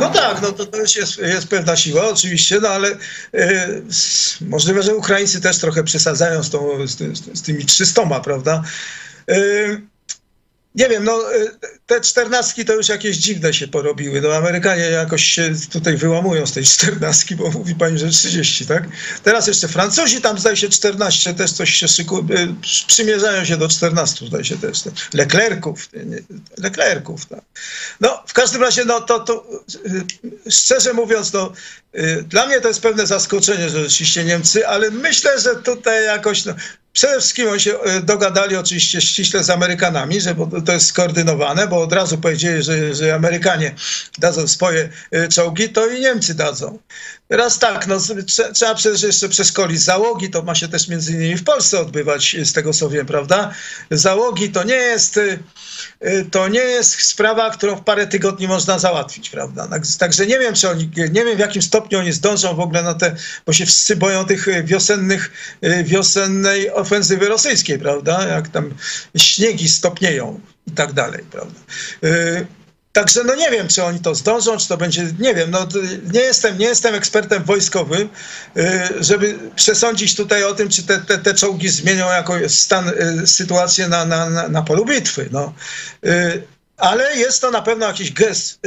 No 0.00 0.10
tak, 0.10 0.42
no 0.42 0.52
to 0.52 0.66
też 0.66 0.96
jest, 0.96 1.18
jest 1.18 1.48
pewna 1.48 1.76
siła 1.76 2.08
oczywiście, 2.08 2.60
no 2.60 2.68
ale 2.68 2.88
e, 3.34 3.68
możliwe, 4.40 4.82
że 4.82 4.96
Ukraińcy 4.96 5.40
też 5.40 5.58
trochę 5.58 5.84
przesadzają 5.84 6.42
z, 6.42 6.50
tą, 6.50 6.86
z, 6.86 6.98
z 7.38 7.42
tymi 7.42 7.64
300, 7.64 8.20
prawda? 8.20 8.62
E, 9.28 9.36
nie 10.74 10.88
wiem, 10.88 11.04
no 11.04 11.34
y, 11.34 11.50
te 11.86 12.00
czternastki 12.00 12.64
to 12.64 12.72
już 12.72 12.88
jakieś 12.88 13.16
dziwne 13.16 13.54
się 13.54 13.68
porobiły. 13.68 14.20
No 14.20 14.34
Amerykanie 14.34 14.82
jakoś 14.82 15.24
się 15.24 15.52
tutaj 15.72 15.96
wyłamują 15.96 16.46
z 16.46 16.52
tej 16.52 16.64
czternastki, 16.64 17.36
bo 17.36 17.50
mówi 17.50 17.74
pani, 17.74 17.98
że 17.98 18.08
30, 18.08 18.66
tak? 18.66 18.84
Teraz 19.22 19.46
jeszcze 19.46 19.68
Francuzi 19.68 20.20
tam 20.20 20.38
zdaje 20.38 20.56
się 20.56 20.68
14 20.68 21.34
też 21.34 21.52
coś 21.52 21.70
się 21.70 21.88
szykują, 21.88 22.22
y, 22.30 22.54
przymierzają 22.86 23.44
się 23.44 23.56
do 23.56 23.68
14 23.68 24.26
zdaje 24.26 24.44
się 24.44 24.58
też. 24.58 24.78
Leklerków, 25.14 25.88
Leklerków, 26.58 27.26
tak. 27.26 27.42
No 28.00 28.22
w 28.26 28.32
każdym 28.32 28.62
razie, 28.62 28.84
no 28.84 29.00
to, 29.00 29.20
to 29.20 29.46
y, 30.46 30.50
szczerze 30.50 30.92
mówiąc, 30.92 31.32
no 31.32 31.52
dla 32.28 32.46
mnie 32.46 32.60
to 32.60 32.68
jest 32.68 32.80
pewne 32.80 33.06
zaskoczenie, 33.06 33.68
że 33.70 33.84
rzeczywiście 33.84 34.24
Niemcy, 34.24 34.68
ale 34.68 34.90
myślę, 34.90 35.40
że 35.40 35.56
tutaj 35.56 36.04
jakoś 36.04 36.44
no, 36.44 36.54
Przede 36.92 37.18
wszystkim 37.20 37.48
oni 37.48 37.60
się 37.60 37.80
e, 37.80 38.00
dogadali 38.00 38.56
oczywiście 38.56 39.00
ściśle 39.00 39.44
z 39.44 39.50
Amerykanami, 39.50 40.20
że 40.20 40.34
to 40.66 40.72
jest 40.72 40.86
skoordynowane, 40.86 41.68
bo 41.68 41.82
od 41.82 41.92
razu 41.92 42.18
powiedzieli, 42.18 42.62
że, 42.94 43.14
Amerykanie 43.14 43.74
dadzą 44.18 44.48
swoje 44.48 44.88
e, 45.10 45.28
czołgi, 45.28 45.68
to 45.68 45.86
i 45.86 46.00
Niemcy 46.00 46.34
dadzą. 46.34 46.78
Teraz 47.32 47.58
tak, 47.58 47.86
no, 47.86 47.96
trzeba 48.54 48.74
przecież 48.74 49.02
jeszcze 49.02 49.28
przeszkolić 49.28 49.82
załogi, 49.82 50.30
to 50.30 50.42
ma 50.42 50.54
się 50.54 50.68
też 50.68 50.88
między 50.88 51.12
innymi 51.12 51.36
w 51.36 51.44
Polsce 51.44 51.80
odbywać, 51.80 52.36
z 52.44 52.52
tego 52.52 52.72
co 52.72 52.90
wiem, 52.90 53.06
prawda? 53.06 53.54
Załogi 53.90 54.50
to 54.50 54.64
nie 54.64 54.74
jest, 54.74 55.16
y, 55.16 55.38
to 56.30 56.48
nie 56.48 56.60
jest 56.60 57.02
sprawa, 57.02 57.50
którą 57.50 57.76
w 57.76 57.84
parę 57.84 58.06
tygodni 58.06 58.48
można 58.48 58.78
załatwić, 58.78 59.30
prawda? 59.30 59.68
Także 59.98 60.26
nie 60.26 60.38
wiem, 60.38 60.54
czy 60.54 60.70
oni, 60.70 60.90
nie 60.96 61.24
wiem 61.24 61.36
w 61.36 61.38
jakim 61.38 61.62
stopniu 61.62 61.98
oni 61.98 62.12
zdążą 62.12 62.54
w 62.54 62.60
ogóle 62.60 62.82
na 62.82 62.94
te, 62.94 63.16
bo 63.46 63.52
się 63.52 63.66
wszyscy 63.66 63.96
boją 63.96 64.24
tych 64.24 64.64
wiosennych, 64.64 65.30
wiosennej 65.84 66.70
ofensywy 66.70 67.28
rosyjskiej, 67.28 67.78
prawda? 67.78 68.28
Jak 68.28 68.48
tam 68.48 68.74
śniegi 69.16 69.68
stopnieją 69.68 70.40
i 70.66 70.70
tak 70.70 70.92
dalej, 70.92 71.24
prawda? 71.30 71.60
Także 72.92 73.24
no 73.24 73.34
nie 73.34 73.50
wiem, 73.50 73.68
czy 73.68 73.84
oni 73.84 74.00
to 74.00 74.14
zdążą, 74.14 74.56
czy 74.56 74.68
to 74.68 74.76
będzie, 74.76 75.06
nie 75.18 75.34
wiem, 75.34 75.50
no 75.50 75.66
nie 76.12 76.20
jestem, 76.20 76.58
nie 76.58 76.66
jestem 76.66 76.94
ekspertem 76.94 77.44
wojskowym, 77.44 78.08
y, 78.56 78.88
żeby 79.00 79.38
przesądzić 79.56 80.16
tutaj 80.16 80.44
o 80.44 80.54
tym, 80.54 80.68
czy 80.68 80.82
te, 80.82 80.98
te, 80.98 81.18
te 81.18 81.34
czołgi 81.34 81.68
zmienią 81.68 82.10
jakoś 82.10 82.52
stan, 82.52 82.88
y, 82.88 83.26
sytuację 83.26 83.88
na, 83.88 84.04
na, 84.04 84.48
na, 84.48 84.62
polu 84.62 84.84
bitwy. 84.84 85.28
No. 85.32 85.54
Y, 86.06 86.42
ale 86.76 87.16
jest 87.16 87.40
to 87.40 87.50
na 87.50 87.62
pewno 87.62 87.86
jakiś 87.86 88.12
gest 88.12 88.60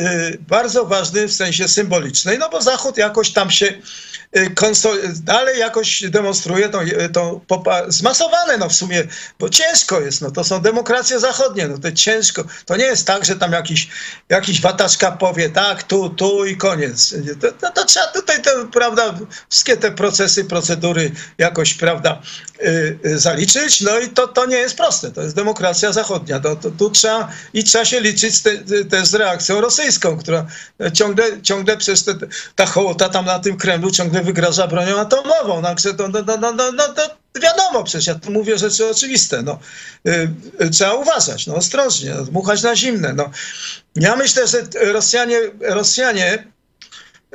bardzo 0.47 0.85
ważny 0.85 1.27
w 1.27 1.33
sensie 1.33 1.67
symbolicznej, 1.67 2.39
no 2.39 2.49
bo 2.49 2.61
Zachód 2.61 2.97
jakoś 2.97 3.31
tam 3.31 3.51
się 3.51 3.73
Y, 4.35 4.51
dalej 5.23 5.59
jakoś 5.59 6.03
demonstruje 6.09 6.69
to, 6.69 6.81
to 7.13 7.41
zmasowane 7.87 8.57
no 8.57 8.69
w 8.69 8.73
sumie, 8.73 9.03
bo 9.39 9.49
ciężko 9.49 10.01
jest, 10.01 10.21
no 10.21 10.31
to 10.31 10.43
są 10.43 10.61
demokracje 10.61 11.19
zachodnie, 11.19 11.67
no 11.67 11.77
to 11.77 11.91
ciężko, 11.91 12.43
to 12.65 12.77
nie 12.77 12.85
jest 12.85 13.07
tak, 13.07 13.25
że 13.25 13.35
tam 13.35 13.51
jakiś, 13.51 13.87
jakiś 14.29 14.61
wataczka 14.61 15.11
powie 15.11 15.49
tak, 15.49 15.83
tu, 15.83 16.09
tu 16.09 16.45
i 16.45 16.57
koniec. 16.57 17.15
To, 17.41 17.51
to, 17.51 17.71
to 17.71 17.85
trzeba 17.85 18.07
tutaj, 18.07 18.41
te, 18.41 18.51
prawda, 18.73 19.13
wszystkie 19.49 19.77
te 19.77 19.91
procesy, 19.91 20.45
procedury 20.45 21.11
jakoś, 21.37 21.73
prawda, 21.73 22.21
y, 22.61 22.99
y, 23.05 23.19
zaliczyć, 23.19 23.81
no 23.81 23.99
i 23.99 24.09
to, 24.09 24.27
to 24.27 24.45
nie 24.45 24.57
jest 24.57 24.75
proste, 24.75 25.11
to 25.11 25.21
jest 25.21 25.35
demokracja 25.35 25.91
zachodnia, 25.91 26.39
to, 26.39 26.55
to, 26.55 26.71
tu 26.71 26.89
trzeba 26.89 27.31
i 27.53 27.63
trzeba 27.63 27.85
się 27.85 28.01
liczyć 28.01 28.41
te, 28.41 28.57
te 28.89 29.05
z 29.05 29.13
reakcją 29.13 29.61
rosyjską, 29.61 30.17
która 30.17 30.45
ciągle, 30.93 31.41
ciągle 31.41 31.77
przez 31.77 32.03
te, 32.03 32.13
ta 32.55 32.65
hołota 32.65 33.09
tam 33.09 33.25
na 33.25 33.39
tym 33.39 33.57
Kremlu 33.57 33.91
ciągle 33.91 34.24
wygraża 34.25 34.67
bronią 34.67 34.99
atomową. 34.99 35.61
Także 35.63 35.93
to, 35.93 36.07
no, 36.07 36.19
no, 36.27 36.37
no, 36.37 36.51
no, 36.51 36.71
no, 36.71 36.87
to 36.87 37.01
wiadomo, 37.39 37.83
przecież 37.83 38.07
ja 38.07 38.15
tu 38.15 38.31
mówię 38.31 38.57
rzeczy 38.57 38.89
oczywiste. 38.89 39.41
No. 39.41 39.59
Yy, 40.03 40.69
trzeba 40.71 40.93
uważać, 40.93 41.47
no, 41.47 41.55
ostrożnie, 41.55 42.13
no, 42.15 42.25
dmuchać 42.25 42.63
na 42.63 42.75
zimne. 42.75 43.13
No. 43.13 43.29
Ja 43.95 44.15
myślę, 44.15 44.47
że 44.47 44.63
Rosjanie, 44.93 45.39
Rosjanie 45.59 46.47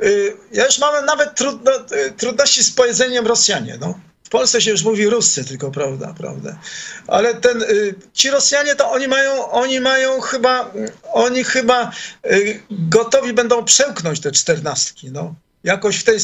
yy, 0.01 0.37
ja 0.51 0.65
już 0.65 0.79
mam 0.79 1.05
nawet 1.05 1.35
trudno, 1.35 1.71
yy, 1.71 2.11
trudności 2.11 2.63
z 2.63 2.71
powiedzeniem 2.71 3.27
Rosjanie. 3.27 3.77
No. 3.81 3.99
W 4.23 4.29
Polsce 4.31 4.61
się 4.61 4.71
już 4.71 4.83
mówi 4.83 5.09
Ruscy 5.09 5.45
tylko, 5.45 5.71
prawda, 5.71 6.13
prawda. 6.17 6.59
Ale 7.07 7.33
ten, 7.33 7.61
y, 7.61 7.95
ci 8.13 8.29
Rosjanie 8.29 8.75
to 8.75 8.91
oni 8.91 9.07
mają, 9.07 9.51
oni 9.51 9.79
mają 9.79 10.21
chyba, 10.21 10.71
oni 11.13 11.43
chyba 11.43 11.91
y, 12.25 12.63
gotowi 12.69 13.33
będą 13.33 13.65
przełknąć 13.65 14.19
te 14.19 14.31
czternastki, 14.31 15.11
no 15.11 15.35
jakoś 15.63 15.97
w 15.97 16.03
tej, 16.03 16.17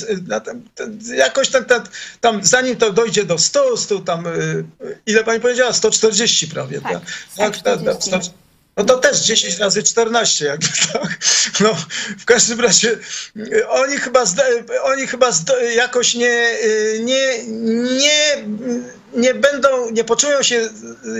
jakoś 1.15 1.49
ten, 1.49 1.65
ten, 1.65 1.81
tam, 2.21 2.43
zanim 2.43 2.75
to 2.75 2.93
dojdzie 2.93 3.25
do 3.25 3.37
100, 3.37 3.77
100 3.77 3.99
tam, 3.99 4.27
y, 4.27 4.65
ile 5.05 5.23
pani 5.23 5.39
powiedziała? 5.39 5.73
140 5.73 6.47
prawie. 6.47 6.81
Tak, 6.81 7.01
tak, 7.37 7.61
tak, 7.61 7.83
tak 8.11 8.21
no 8.77 8.83
to 8.83 8.97
też 8.97 9.19
10 9.19 9.57
razy 9.57 9.83
14, 9.83 10.45
jakby 10.45 10.67
tak. 10.93 11.19
No, 11.59 11.75
w 12.19 12.25
każdym 12.25 12.59
razie 12.61 12.97
y, 13.37 13.67
oni 13.69 13.97
chyba, 13.97 14.23
oni 14.83 15.07
chyba 15.07 15.31
jakoś 15.75 16.15
nie, 16.15 16.57
y, 16.63 16.99
nie, 17.03 17.43
nie, 17.97 18.43
nie 19.13 19.33
będą, 19.33 19.89
nie 19.91 20.03
poczują 20.03 20.43
się 20.43 20.69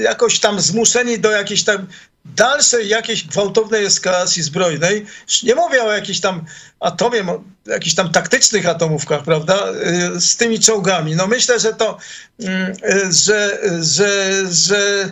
jakoś 0.01 0.39
tam 0.39 0.59
zmuszeni 0.59 1.19
do 1.19 1.31
jakiejś 1.31 1.63
tam 1.63 1.87
dalszej 2.35 2.87
jakiejś 2.87 3.27
gwałtownej 3.27 3.85
eskalacji 3.85 4.43
zbrojnej. 4.43 5.05
Nie 5.43 5.55
mówię 5.55 5.83
o 5.83 5.91
jakiejś 5.91 6.19
tam 6.19 6.45
atomie, 6.79 7.25
jakichś 7.65 7.95
tam 7.95 8.11
taktycznych 8.11 8.67
atomówkach, 8.67 9.23
prawda, 9.23 9.67
y, 10.15 10.21
z 10.21 10.37
tymi 10.37 10.59
czołgami. 10.59 11.15
No 11.15 11.27
myślę, 11.27 11.59
że 11.59 11.73
to, 11.73 11.97
mm, 12.39 12.73
że, 13.11 13.59
że, 13.81 14.43
że 14.51 15.09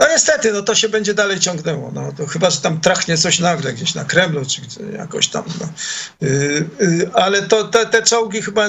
no 0.00 0.08
niestety, 0.08 0.52
no 0.52 0.62
to 0.62 0.74
się 0.74 0.88
będzie 0.88 1.14
dalej 1.14 1.40
ciągnęło. 1.40 1.90
No, 1.94 2.12
to 2.12 2.26
chyba, 2.26 2.50
że 2.50 2.60
tam 2.60 2.80
trachnie 2.80 3.18
coś 3.18 3.38
nagle 3.38 3.72
gdzieś 3.72 3.94
na 3.94 4.04
Kremlu, 4.04 4.46
czy 4.46 4.60
jakoś 4.92 5.28
tam. 5.28 5.44
No. 5.60 5.68
Yy, 6.20 7.10
ale 7.12 7.42
to, 7.42 7.64
te, 7.64 7.86
te 7.86 8.02
czołgi 8.02 8.42
chyba 8.42 8.68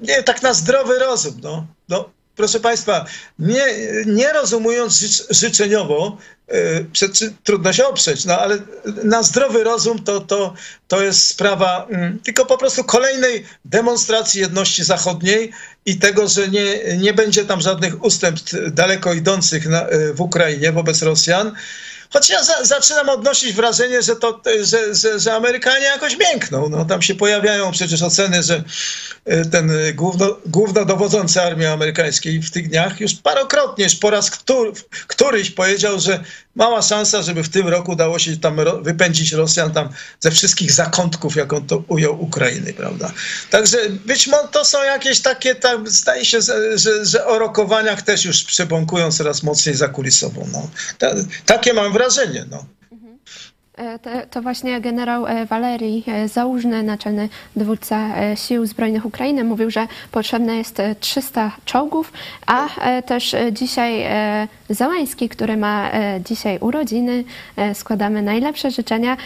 nie 0.00 0.22
tak 0.22 0.42
na 0.42 0.54
zdrowy 0.54 0.98
rozum. 0.98 1.40
No. 1.42 1.66
No, 1.88 2.10
proszę 2.40 2.60
Państwa, 2.60 3.04
nie, 3.38 3.64
nie 4.06 4.32
rozumując 4.32 5.00
życz, 5.00 5.22
życzeniowo, 5.30 6.18
yy, 6.48 7.32
trudno 7.44 7.72
się 7.72 7.86
oprzeć, 7.86 8.24
no 8.24 8.38
ale 8.38 8.58
na 9.04 9.22
zdrowy 9.22 9.64
rozum 9.64 9.98
to, 10.04 10.20
to, 10.20 10.54
to 10.88 11.02
jest 11.02 11.26
sprawa 11.26 11.86
mm, 11.90 12.18
tylko 12.18 12.46
po 12.46 12.58
prostu 12.58 12.84
kolejnej 12.84 13.46
demonstracji 13.64 14.40
jedności 14.40 14.84
zachodniej 14.84 15.52
i 15.86 15.98
tego, 15.98 16.28
że 16.28 16.48
nie, 16.48 16.96
nie 16.96 17.12
będzie 17.12 17.44
tam 17.44 17.60
żadnych 17.60 18.04
ustępstw 18.04 18.54
daleko 18.70 19.12
idących 19.12 19.66
na, 19.66 19.86
w 20.14 20.20
Ukrainie 20.20 20.72
wobec 20.72 21.02
Rosjan. 21.02 21.52
Choć 22.12 22.30
ja 22.30 22.44
za, 22.44 22.64
zaczynam 22.64 23.08
odnosić 23.08 23.52
wrażenie, 23.52 24.02
że, 24.02 24.16
to, 24.16 24.40
że, 24.62 24.94
że, 24.94 25.20
że 25.20 25.34
Amerykanie 25.34 25.84
jakoś 25.84 26.16
miękną. 26.18 26.68
No, 26.68 26.84
tam 26.84 27.02
się 27.02 27.14
pojawiają 27.14 27.72
przecież 27.72 28.02
oceny, 28.02 28.42
że 28.42 28.62
e, 29.24 29.44
ten 29.44 29.72
główno, 29.94 30.36
głównodowodzący 30.46 31.42
armii 31.42 31.66
amerykańskiej 31.66 32.42
w 32.42 32.50
tych 32.50 32.68
dniach 32.68 33.00
już 33.00 33.14
parokrotnie, 33.14 33.84
już 33.84 33.94
po 33.94 34.10
raz 34.10 34.30
który, 34.30 34.72
któryś 35.06 35.50
powiedział, 35.50 36.00
że 36.00 36.24
mała 36.54 36.82
szansa, 36.82 37.22
żeby 37.22 37.42
w 37.42 37.48
tym 37.48 37.68
roku 37.68 37.96
dało 37.96 38.18
się 38.18 38.36
tam 38.36 38.56
wypędzić 38.82 39.32
Rosjan 39.32 39.72
tam 39.72 39.88
ze 40.20 40.30
wszystkich 40.30 40.72
zakątków, 40.72 41.36
jak 41.36 41.52
on 41.52 41.66
to 41.66 41.82
ujął 41.88 42.22
Ukrainy, 42.22 42.72
prawda? 42.72 43.12
Także 43.50 43.78
być 43.90 44.26
może 44.26 44.48
to 44.48 44.64
są 44.64 44.82
jakieś 44.82 45.20
takie, 45.20 45.54
tak, 45.54 45.90
zdaje 45.90 46.24
się, 46.24 46.38
że, 46.74 47.06
że 47.06 47.26
o 47.26 47.38
rokowaniach 47.38 48.02
też 48.02 48.24
już 48.24 48.44
przebąkują 48.44 49.12
coraz 49.12 49.42
mocniej 49.42 49.74
zakulisową. 49.74 50.48
No. 50.52 50.70
Ta, 50.98 51.14
takie 51.46 51.74
mam 51.74 51.92
wrażenie, 51.92 51.99
no. 52.50 52.64
E, 53.80 53.98
to, 53.98 54.10
to, 54.30 54.42
właśnie 54.42 54.80
generał 54.80 55.26
e, 55.26 55.46
Walerii 55.46 56.04
e, 56.06 56.28
Załużny, 56.28 56.82
naczelny 56.82 57.28
dowódca 57.56 58.08
sił 58.34 58.66
zbrojnych 58.66 59.06
Ukrainy, 59.06 59.44
mówił, 59.44 59.70
że 59.70 59.86
potrzebne 60.12 60.56
jest 60.56 60.82
300 61.00 61.52
czołgów, 61.64 62.12
a 62.46 62.68
też 63.06 63.36
dzisiaj 63.52 64.06
Załański, 64.70 65.28
który 65.28 65.56
ma 65.56 65.90
dzisiaj 66.24 66.58
urodziny, 66.60 67.24
składamy 67.74 68.22
najlepsze 68.22 68.70
życzenia, 68.70 69.16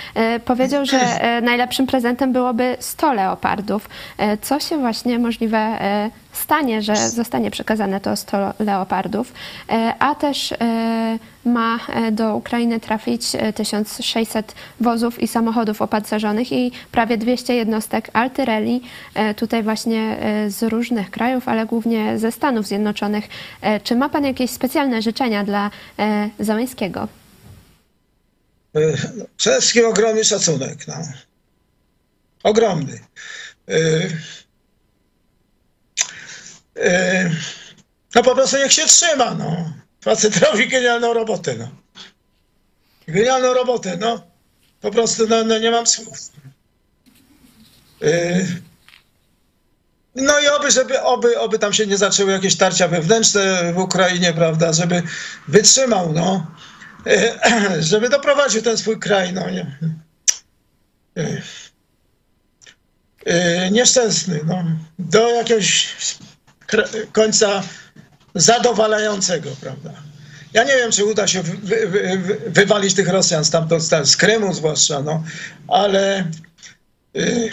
powiedział, 0.45 0.87
że 0.87 1.01
najlepszym 1.43 1.87
prezentem 1.87 2.33
byłoby 2.33 2.77
100 2.81 3.12
leopardów, 3.12 3.89
co 4.43 4.61
się 4.61 4.79
właśnie 4.79 5.18
możliwe 5.18 5.79
stanie, 6.37 6.82
że 6.82 6.97
zostanie 7.11 7.51
przekazane 7.51 8.01
to 8.01 8.16
100 8.16 8.55
leopardów, 8.59 9.32
e, 9.68 9.95
a 9.99 10.14
też 10.14 10.53
e, 10.53 11.18
ma 11.45 11.78
e, 11.89 12.12
do 12.12 12.37
Ukrainy 12.37 12.80
trafić 12.80 13.22
1600 13.55 14.55
wozów 14.80 15.22
i 15.22 15.28
samochodów 15.28 15.82
opancerzonych 15.82 16.53
i 16.53 16.72
prawie 16.93 17.18
200 17.18 17.55
jednostek 17.55 18.11
artylerii, 18.12 18.82
tutaj 19.37 19.62
właśnie 19.62 20.16
z 20.49 20.62
różnych 20.62 21.11
krajów, 21.11 21.49
ale 21.49 21.66
głównie 21.66 22.18
ze 22.18 22.32
Stanów 22.32 22.66
Zjednoczonych. 22.66 23.24
Czy 23.85 23.97
ma 23.97 24.09
Pan 24.09 24.24
jakieś 24.24 24.51
specjalne 24.51 25.03
życzenia 25.03 25.45
dla 25.45 25.70
Załęskiego? 26.41 27.09
Przede 29.37 29.61
wszystkim 29.61 29.87
ogromny 29.87 30.24
szacunek. 30.24 30.89
No. 30.89 30.95
Ogromny. 32.43 33.01
Yy, 36.77 37.31
no 38.14 38.22
po 38.22 38.35
prostu 38.35 38.57
niech 38.57 38.72
się 38.72 38.87
trzyma, 38.87 39.35
no. 39.35 39.72
Facet 40.01 40.37
robi 40.37 40.68
genialną 40.68 41.14
robotę, 41.14 41.55
no. 41.59 41.68
Genialną 43.09 43.55
robotę, 43.55 43.97
no. 44.01 44.27
Po 44.81 44.91
prostu, 44.91 45.27
no, 45.29 45.45
no 45.45 45.59
nie 45.59 45.70
mam 45.70 45.87
słów. 45.87 46.18
Yy, 48.01 48.47
no 50.14 50.41
i 50.41 50.49
oby, 50.49 50.70
żeby, 50.70 51.03
oby, 51.03 51.39
oby 51.39 51.59
tam 51.59 51.72
się 51.72 51.87
nie 51.87 51.97
zaczęły 51.97 52.33
jakieś 52.33 52.57
tarcia 52.57 52.89
wewnętrzne 52.89 53.72
w 53.72 53.79
Ukrainie, 53.79 54.33
prawda, 54.33 54.72
żeby 54.72 55.03
wytrzymał, 55.49 56.12
no. 56.12 56.47
Yy, 57.07 57.83
żeby 57.91 58.09
doprowadził 58.09 58.62
ten 58.62 58.79
swój 58.79 58.99
kraj, 58.99 59.33
no 59.33 59.51
nie. 59.51 59.79
Nieszczęsny, 63.70 64.41
no. 64.47 64.64
Do 64.99 65.31
jakiegoś 65.31 65.97
końca 67.12 67.62
zadowalającego, 68.35 69.51
prawda? 69.61 69.91
Ja 70.53 70.64
nie 70.64 70.77
wiem, 70.77 70.91
czy 70.91 71.05
uda 71.05 71.27
się 71.27 71.43
wy, 71.43 71.87
wy, 71.87 72.18
wy, 72.18 72.41
wywalić 72.47 72.95
tych 72.95 73.09
Rosjan 73.09 73.45
stamtąd, 73.45 73.83
z 74.05 74.16
Krymu 74.16 74.55
zwłaszcza, 74.55 75.03
no, 75.03 75.25
ale 75.68 76.31
y, 77.16 77.51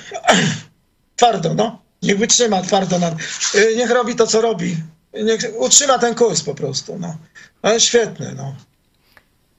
twardo, 1.15 1.53
no. 1.53 1.81
Niech 2.01 2.17
wytrzyma 2.17 2.61
twardo. 2.61 2.99
Na, 2.99 3.15
y, 3.55 3.75
niech 3.77 3.91
robi 3.91 4.15
to, 4.15 4.27
co 4.27 4.41
robi. 4.41 4.77
Niech 5.13 5.41
utrzyma 5.59 5.99
ten 5.99 6.15
kurs 6.15 6.41
po 6.41 6.55
prostu, 6.55 6.99
no. 6.99 7.17
Ale 7.61 7.79
świetne, 7.79 8.33
no. 8.37 8.55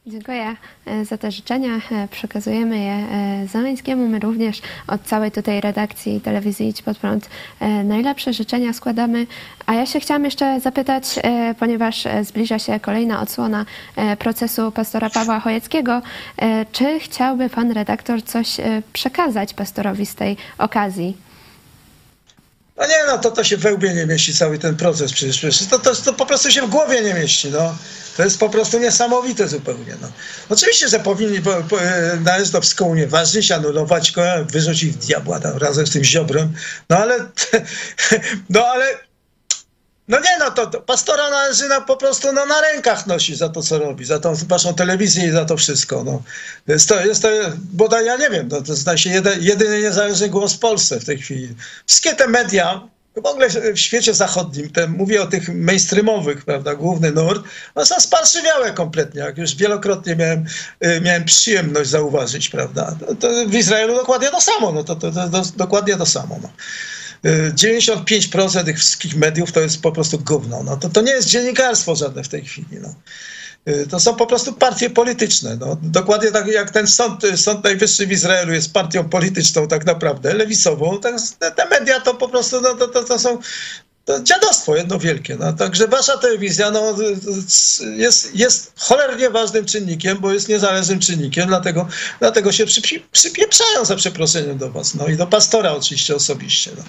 Dziękuję 0.07 0.57
e, 0.87 1.05
za 1.05 1.19
te 1.19 1.33
życzenia. 1.33 1.81
E, 1.93 2.09
przekazujemy 2.09 2.79
je 2.79 2.93
e, 2.93 3.47
Zeleńskiemu. 3.53 4.09
My 4.09 4.19
również 4.19 4.61
od 4.87 5.03
całej 5.03 5.31
tutaj 5.31 5.61
redakcji 5.61 6.21
telewizji 6.21 6.69
Idź 6.69 6.83
Pod 6.83 6.99
Prąd 6.99 7.29
najlepsze 7.85 8.33
życzenia 8.33 8.73
składamy. 8.73 9.27
A 9.67 9.75
ja 9.75 9.87
się 9.87 10.01
chciałam 10.01 10.25
jeszcze 10.25 10.61
zapytać, 10.61 11.05
ponieważ 11.59 12.05
zbliża 12.23 12.59
się 12.59 12.81
kolejna 12.81 13.21
odsłona 13.21 13.67
procesu 14.19 14.73
pastora 14.73 15.11
Pawła 15.11 15.41
Chojeckiego, 15.41 16.03
czy 16.73 17.01
chciałby 17.01 17.51
pan 17.51 17.73
redaktor 17.73 18.25
coś 18.25 18.57
przekazać 18.93 19.55
pastorowi 19.55 20.07
z 20.07 20.15
tej 20.15 20.37
okazji? 20.59 21.17
No 22.77 22.87
nie, 22.87 23.07
no 23.07 23.19
to, 23.19 23.31
to 23.31 23.45
się 23.45 23.57
we 23.57 23.75
łbie 23.75 23.95
nie 23.95 24.07
mieści 24.07 24.35
cały 24.35 24.59
ten 24.59 24.77
proces 24.77 25.13
przecież. 25.13 25.39
przecież 25.39 25.67
to, 25.67 25.79
to, 25.79 25.95
to 25.95 26.13
po 26.13 26.27
prostu 26.27 26.51
się 26.51 26.63
w 26.63 26.71
głowie 26.71 27.03
nie 27.03 27.15
mieści, 27.15 27.51
no. 27.51 27.75
To 28.17 28.25
jest 28.25 28.39
po 28.39 28.49
prostu 28.49 28.79
niesamowite 28.79 29.49
zupełnie. 29.49 29.97
No. 30.03 30.09
Oczywiście, 30.49 30.89
że 30.89 31.01
powinni 31.01 31.41
po, 31.41 31.55
po, 31.55 31.77
należy 32.21 32.53
to 32.53 32.61
wszystko 32.61 32.85
unieważnić, 32.85 33.53
anulować 33.53 34.13
go, 34.13 34.23
wyrzucić 34.51 34.97
diabła 34.97 35.41
tam, 35.41 35.59
razem 35.59 35.87
z 35.87 35.91
tym 35.91 36.05
ziobrem. 36.05 36.53
No 36.91 36.99
ale, 36.99 37.19
no 38.51 38.67
ale 38.67 38.99
no 40.09 40.21
nie, 40.21 40.39
no 40.39 40.51
to, 40.51 40.67
to 40.67 40.81
pastora 40.81 41.31
należy 41.31 41.69
na, 41.69 41.81
po 41.81 41.97
prostu 41.97 42.33
no, 42.33 42.47
na 42.47 42.61
rękach 42.61 43.07
nosi 43.07 43.37
za 43.37 43.49
to, 43.49 43.63
co 43.63 43.79
robi, 43.79 44.05
za 44.05 44.19
tą 44.19 44.35
waszą 44.35 44.75
telewizję 44.75 45.27
i 45.27 45.31
za 45.31 45.45
to 45.45 45.57
wszystko. 45.57 46.05
No. 46.05 46.23
Jest 46.67 46.89
to, 46.89 47.07
jest 47.07 47.23
to 47.23 47.29
bodaj 47.57 48.07
ja 48.07 48.17
nie 48.17 48.31
wiem, 48.31 48.49
no, 48.51 48.63
to 48.63 48.73
jeden, 49.05 49.43
jedyny 49.43 49.81
niezależny 49.81 50.29
głos 50.29 50.55
w 50.55 50.59
Polsce 50.59 51.01
w 51.01 51.05
tej 51.05 51.19
chwili. 51.19 51.55
Wszystkie 51.87 52.15
te 52.15 52.29
media, 52.29 52.89
w 53.17 53.27
ogóle 53.27 53.49
w 53.75 53.79
świecie 53.79 54.15
zachodnim, 54.15 54.71
te, 54.71 54.87
mówię 54.87 55.23
o 55.23 55.27
tych 55.27 55.49
mainstreamowych, 55.55 56.45
prawda, 56.45 56.75
główny 56.75 57.13
nurt, 57.13 57.45
są 57.85 58.01
sparszywiałe 58.01 58.73
kompletnie, 58.73 59.21
jak 59.21 59.39
już 59.39 59.55
wielokrotnie 59.55 60.17
miałem, 60.17 60.45
y, 60.87 61.01
miałem 61.01 61.25
przyjemność 61.25 61.91
zauważyć, 61.91 62.49
prawda. 62.49 62.97
To, 63.01 63.15
to 63.15 63.29
w 63.47 63.55
Izraelu 63.55 63.95
dokładnie 63.95 64.31
to 64.31 64.41
samo, 64.41 64.73
no 64.73 64.85
to, 64.85 64.97
to, 64.97 65.13
to, 65.13 65.43
dokładnie 65.57 65.97
to 65.97 66.07
samo. 66.07 66.39
No. 66.43 66.49
95% 67.25 68.65
tych 68.65 68.79
wszystkich 68.79 69.17
mediów 69.17 69.53
to 69.53 69.61
jest 69.61 69.83
po 69.83 69.93
prostu 69.93 70.19
gówno. 70.19 70.63
No, 70.63 70.77
to, 70.77 70.89
to 70.89 71.01
nie 71.01 71.13
jest 71.13 71.29
dziennikarstwo 71.29 71.97
żadne 71.97 72.25
w 72.25 72.29
tej 72.29 72.45
chwili. 72.45 72.79
No. 72.81 72.95
Y, 73.69 73.87
to 73.87 74.01
są 74.01 74.15
po 74.15 74.27
prostu 74.27 74.53
partie 74.53 74.91
polityczne. 74.91 75.57
No. 75.61 75.77
Dokładnie 75.83 76.31
tak 76.31 76.47
jak 76.47 76.71
ten 76.71 76.87
sąd, 76.87 77.23
sąd 77.37 77.65
Najwyższy 77.65 78.07
w 78.07 78.13
Izraelu 78.13 78.53
jest 78.53 78.73
partią 78.73 79.09
polityczną 79.09 79.69
tak 79.69 79.87
naprawdę, 79.87 80.35
lewicową, 80.35 81.01
tak, 81.01 81.15
te, 81.57 81.69
media 81.69 82.01
to 82.01 82.15
po 82.15 82.29
prostu 82.29 82.61
no, 82.61 82.75
to, 82.75 82.89
to, 82.89 83.05
to 83.05 83.19
są 83.19 83.39
to 84.05 84.23
dziadostwo 84.23 84.77
jedno 84.77 84.99
wielkie. 84.99 85.37
No. 85.37 85.53
Także 85.53 85.89
wasza 85.89 86.19
telewizja 86.19 86.71
no, 86.71 86.97
jest, 87.97 88.35
jest 88.35 88.73
cholernie 88.77 89.31
ważnym 89.31 89.65
czynnikiem, 89.65 90.19
bo 90.21 90.33
jest 90.33 90.49
niezależnym 90.49 91.01
czynnikiem, 91.01 91.49
dlatego, 91.49 91.89
dlatego 92.21 92.53
się 92.53 92.67
przy, 92.67 92.83
przypieprzają 93.13 93.85
za 93.85 93.97
przeproszeniem 93.97 94.59
do 94.59 94.71
was. 94.71 94.95
No 94.95 95.07
i 95.07 95.17
do 95.17 95.27
pastora 95.27 95.73
oczywiście 95.73 96.15
osobiście. 96.17 96.71
No. 96.77 96.85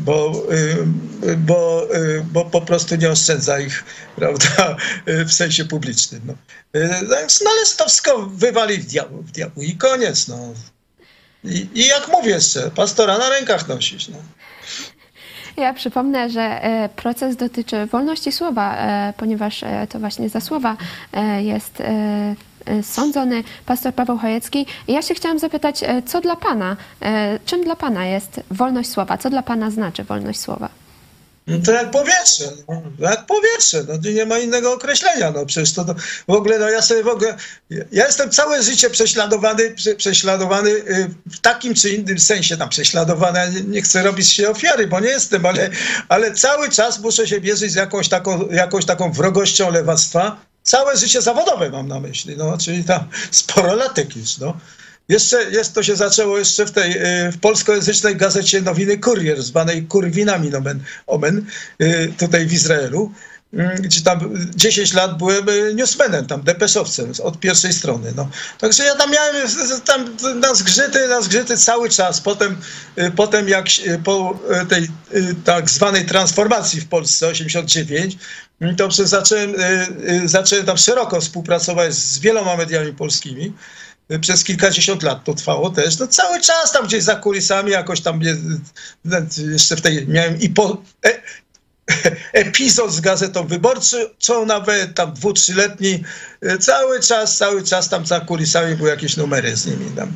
Bo, 0.00 0.46
y, 0.52 1.36
bo, 1.36 1.88
y, 1.94 2.24
bo 2.32 2.44
po 2.44 2.60
prostu 2.60 2.96
nie 2.96 3.10
oszczędza 3.10 3.60
ich 3.60 3.84
prawda, 4.16 4.76
w 5.06 5.32
sensie 5.32 5.64
publicznym. 5.64 6.22
No. 6.24 6.32
Y, 6.80 6.88
więc 7.20 7.40
należy 7.40 7.76
to 7.76 7.84
wszystko 7.86 8.26
wywalić 8.26 8.80
w 8.80 8.86
diabł, 8.86 9.22
w 9.22 9.62
i 9.62 9.76
koniec. 9.76 10.28
No. 10.28 10.54
I, 11.44 11.68
I 11.74 11.86
jak 11.86 12.08
mówię 12.08 12.30
jeszcze, 12.30 12.70
pastora 12.70 13.18
na 13.18 13.30
rękach 13.30 13.68
nosić. 13.68 14.08
No. 14.08 14.16
Ja 15.56 15.74
przypomnę, 15.74 16.30
że 16.30 16.64
e, 16.64 16.88
proces 16.88 17.36
dotyczy 17.36 17.86
wolności 17.86 18.32
słowa, 18.32 18.76
e, 18.76 19.12
ponieważ 19.16 19.62
e, 19.62 19.86
to 19.86 19.98
właśnie 19.98 20.28
za 20.28 20.40
słowa 20.40 20.76
jest 21.38 21.82
sądzony 22.82 23.44
pastor 23.66 23.94
Paweł 23.94 24.18
Chojecki. 24.18 24.66
Ja 24.88 25.02
się 25.02 25.14
chciałam 25.14 25.38
zapytać, 25.38 25.80
co 26.06 26.20
dla 26.20 26.36
Pana, 26.36 26.76
czym 27.44 27.64
dla 27.64 27.76
Pana 27.76 28.06
jest 28.06 28.40
wolność 28.50 28.90
słowa? 28.90 29.18
Co 29.18 29.30
dla 29.30 29.42
Pana 29.42 29.70
znaczy 29.70 30.04
wolność 30.04 30.40
słowa? 30.40 30.68
No 31.46 31.58
to 31.64 31.72
jak 31.72 31.90
powietrze, 31.90 32.44
no, 32.68 32.82
jak 32.98 33.26
powietrze, 33.26 33.84
no 33.88 34.10
nie 34.10 34.26
ma 34.26 34.38
innego 34.38 34.72
określenia, 34.72 35.30
no. 35.30 35.46
Przecież 35.46 35.72
to, 35.72 35.84
to 35.84 35.94
w 36.28 36.32
ogóle, 36.32 36.58
no 36.58 36.70
ja 36.70 36.82
sobie 36.82 37.02
w 37.02 37.08
ogóle, 37.08 37.36
ja 37.70 38.06
jestem 38.06 38.30
całe 38.30 38.62
życie 38.62 38.90
prześladowany, 38.90 39.74
prześladowany 39.96 40.70
y, 40.70 41.14
w 41.30 41.40
takim 41.40 41.74
czy 41.74 41.90
innym 41.90 42.18
sensie, 42.18 42.56
tam 42.56 42.68
prześladowany, 42.68 43.62
nie 43.68 43.82
chcę 43.82 44.02
robić 44.02 44.32
się 44.32 44.50
ofiary, 44.50 44.86
bo 44.86 45.00
nie 45.00 45.08
jestem, 45.08 45.46
ale, 45.46 45.70
ale 46.08 46.34
cały 46.34 46.70
czas 46.70 46.98
muszę 46.98 47.26
się 47.26 47.40
mierzyć 47.40 47.72
z 47.72 47.74
jakąś 47.74 48.08
taką, 48.08 48.48
jakąś 48.48 48.84
taką 48.84 49.12
wrogością 49.12 49.70
lewactwa, 49.70 50.36
całe 50.62 50.96
życie 50.96 51.22
zawodowe 51.22 51.70
mam 51.70 51.88
na 51.88 52.00
myśli, 52.00 52.36
no, 52.36 52.58
czyli 52.58 52.84
tam 52.84 53.08
sporo 53.30 53.74
latek 53.74 54.16
już, 54.16 54.38
no. 54.38 54.56
Jeszcze 55.08 55.50
jest, 55.50 55.74
to 55.74 55.82
się 55.82 55.96
zaczęło 55.96 56.38
jeszcze 56.38 56.66
w 56.66 56.70
tej 56.70 56.90
y, 57.26 57.32
w 57.32 57.38
polskojęzycznej 57.40 58.16
gazecie 58.16 58.60
Nowiny 58.60 58.98
Kurier, 58.98 59.42
zwanej 59.42 59.82
Kurwinami 59.82 60.50
nomen, 60.50 60.80
omen, 61.06 61.46
y, 61.82 62.12
tutaj 62.18 62.46
w 62.46 62.52
Izraelu, 62.52 63.12
y, 63.54 63.82
gdzie 63.82 64.00
tam 64.00 64.34
10 64.54 64.92
lat 64.92 65.18
byłem 65.18 65.46
newsmanem, 65.76 66.26
tam 66.26 66.42
depeszowcem 66.42 67.12
od 67.22 67.40
pierwszej 67.40 67.72
strony. 67.72 68.12
No. 68.16 68.28
Także 68.58 68.84
ja 68.84 68.94
tam 68.94 69.10
miałem 69.10 69.48
tam 69.84 70.16
na 70.40 70.54
zgrzyty, 70.54 71.08
na 71.08 71.22
zgrzyty 71.22 71.56
cały 71.56 71.90
czas. 71.90 72.20
Potem, 72.20 72.56
potem 73.16 73.48
jak 73.48 73.66
po 74.04 74.38
tej 74.68 74.88
tak 75.44 75.70
zwanej 75.70 76.06
transformacji 76.06 76.80
w 76.80 76.88
Polsce 76.88 77.28
89, 77.28 78.18
to 78.76 78.90
zacząłem, 78.90 79.54
zacząłem 80.24 80.66
tam 80.66 80.78
szeroko 80.78 81.20
współpracować 81.20 81.94
z 81.94 82.18
wieloma 82.18 82.56
mediami 82.56 82.92
polskimi 82.92 83.52
przez 84.20 84.44
kilkadziesiąt 84.44 85.02
lat 85.02 85.24
to 85.24 85.34
trwało 85.34 85.70
też, 85.70 85.98
no 85.98 86.06
cały 86.06 86.40
czas 86.40 86.72
tam 86.72 86.86
gdzieś 86.86 87.02
za 87.02 87.16
kulisami 87.16 87.70
jakoś 87.70 88.00
tam 88.00 88.20
jeszcze 89.52 89.76
w 89.76 89.80
tej 89.80 90.08
miałem 90.08 90.40
i 90.40 90.48
po, 90.48 90.82
e, 91.06 91.22
epizod 92.32 92.92
z 92.92 93.00
gazetą 93.00 93.46
wyborczą 93.46 94.46
nawet 94.46 94.94
tam 94.94 95.12
dwu, 95.12 95.32
trzyletni, 95.32 96.04
e, 96.42 96.58
cały 96.58 97.00
czas, 97.00 97.36
cały 97.36 97.62
czas 97.62 97.88
tam 97.88 98.06
za 98.06 98.20
kulisami 98.20 98.76
były 98.76 98.90
jakieś 98.90 99.16
numery 99.16 99.56
z 99.56 99.66
nimi 99.66 99.90
tam. 99.96 100.12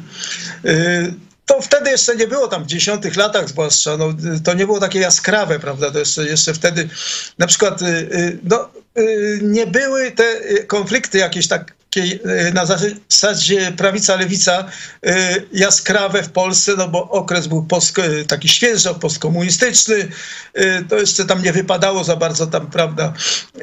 E, 0.65 1.13
to 1.47 1.61
wtedy 1.63 1.91
jeszcze 1.91 2.17
nie 2.17 2.27
było 2.27 2.49
tam 2.49 2.65
w 2.65 2.67
dziesiątych 2.67 3.17
latach 3.17 3.49
zwłaszcza, 3.49 3.97
no, 3.97 4.15
to 4.45 4.55
nie 4.55 4.67
było 4.67 4.81
takie 4.81 4.99
jaskrawe, 4.99 5.61
prawda, 5.61 5.91
to 5.91 5.99
jeszcze, 5.99 6.25
jeszcze 6.25 6.55
wtedy 6.55 6.89
na 7.39 7.47
przykład 7.47 7.81
no, 8.43 8.69
nie 9.43 9.67
były 9.67 10.11
te 10.11 10.25
konflikty 10.67 11.19
jakieś 11.19 11.49
tak 11.49 11.76
E, 12.01 12.53
na 12.53 12.67
zasadzie 12.67 13.73
prawica-lewica 13.73 14.65
e, 15.07 15.35
jaskrawe 15.53 16.23
w 16.23 16.31
Polsce, 16.31 16.73
no 16.77 16.89
bo 16.89 17.11
okres 17.11 17.47
był 17.47 17.63
post, 17.63 17.99
e, 17.99 18.25
taki 18.25 18.49
świeżo, 18.49 18.95
postkomunistyczny, 18.95 20.09
to 20.89 20.99
jeszcze 20.99 21.25
tam 21.25 21.43
nie 21.43 21.53
wypadało 21.53 22.05
za 22.05 22.17
bardzo 22.17 22.47
tam, 22.47 22.71
prawda, 22.71 23.13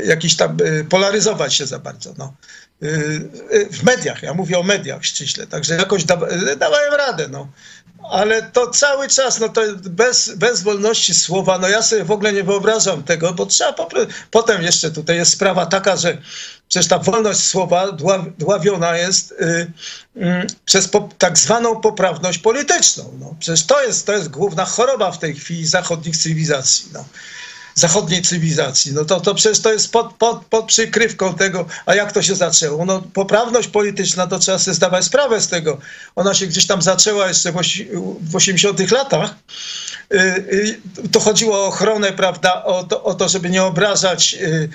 jakiś 0.06 0.36
tam 0.36 0.58
polaryzować 0.90 1.54
się 1.54 1.66
za 1.66 1.80
bardzo, 1.80 2.14
no. 2.18 2.34
W 3.72 3.84
mediach, 3.84 4.24
ja 4.24 4.34
mówię 4.34 4.60
o 4.60 4.64
mediach 4.64 5.06
ściśle, 5.06 5.48
także 5.48 5.76
jakoś 5.76 6.04
da, 6.04 6.18
dawałem 6.58 6.94
radę, 6.94 7.28
no 7.28 7.48
ale 8.12 8.42
to 8.42 8.68
cały 8.68 9.08
czas, 9.08 9.40
no 9.40 9.50
to 9.50 9.62
bez, 9.76 10.36
bez 10.36 10.64
wolności 10.64 11.14
słowa, 11.14 11.58
no 11.58 11.68
ja 11.68 11.82
sobie 11.82 12.04
w 12.04 12.12
ogóle 12.12 12.34
nie 12.34 12.44
wyobrażam 12.44 13.04
tego, 13.04 13.34
bo 13.34 13.46
trzeba 13.46 13.74
po, 13.74 13.88
potem 14.32 14.62
jeszcze 14.62 14.92
tutaj 14.92 15.16
jest 15.16 15.32
sprawa 15.32 15.66
taka, 15.66 15.98
że 15.98 16.18
przecież 16.70 16.88
ta 16.88 17.00
wolność 17.00 17.40
słowa 17.40 17.92
dławiona 18.38 18.98
jest 18.98 19.32
y, 19.32 19.72
y, 20.18 20.48
przez 20.66 20.88
po, 20.88 21.10
tak 21.18 21.38
zwaną 21.38 21.82
poprawność 21.82 22.38
polityczną. 22.38 23.14
No. 23.20 23.36
Przecież 23.40 23.66
to 23.66 23.84
jest, 23.84 24.06
to 24.06 24.14
jest 24.14 24.30
główna 24.30 24.66
choroba 24.66 25.12
w 25.12 25.20
tej 25.20 25.36
chwili 25.36 25.68
zachodnich 25.68 26.18
cywilizacji. 26.18 26.90
No 26.94 27.06
zachodniej 27.76 28.21
cywilizacji. 28.21 28.93
No 28.93 29.05
to, 29.05 29.21
to 29.21 29.36
przecież 29.36 29.59
to 29.59 29.74
jest 29.74 29.91
pod, 29.91 30.13
pod, 30.13 30.45
pod 30.45 30.65
przykrywką 30.65 31.34
tego, 31.34 31.65
a 31.86 31.95
jak 31.95 32.11
to 32.11 32.21
się 32.21 32.36
zaczęło? 32.36 32.86
No 32.86 33.01
poprawność 33.13 33.67
polityczna, 33.67 34.28
to 34.28 34.39
trzeba 34.39 34.59
sobie 34.59 34.76
zdawać 34.76 35.05
sprawę 35.05 35.41
z 35.41 35.47
tego. 35.47 35.78
Ona 36.15 36.34
się 36.34 36.47
gdzieś 36.47 36.67
tam 36.67 36.82
zaczęła 36.82 37.28
jeszcze 37.28 37.51
w, 37.51 37.55
w 38.21 38.36
80 38.36 38.91
latach. 38.91 39.36
Y, 40.13 40.17
y, 40.17 41.09
to 41.11 41.19
chodziło 41.19 41.57
o 41.57 41.65
ochronę, 41.65 42.13
prawda, 42.13 42.63
o 42.63 42.84
to, 42.84 43.03
o 43.03 43.13
to 43.13 43.30
żeby 43.30 43.49
nie 43.49 43.63
obrażać 43.63 44.36
y, 44.41 44.69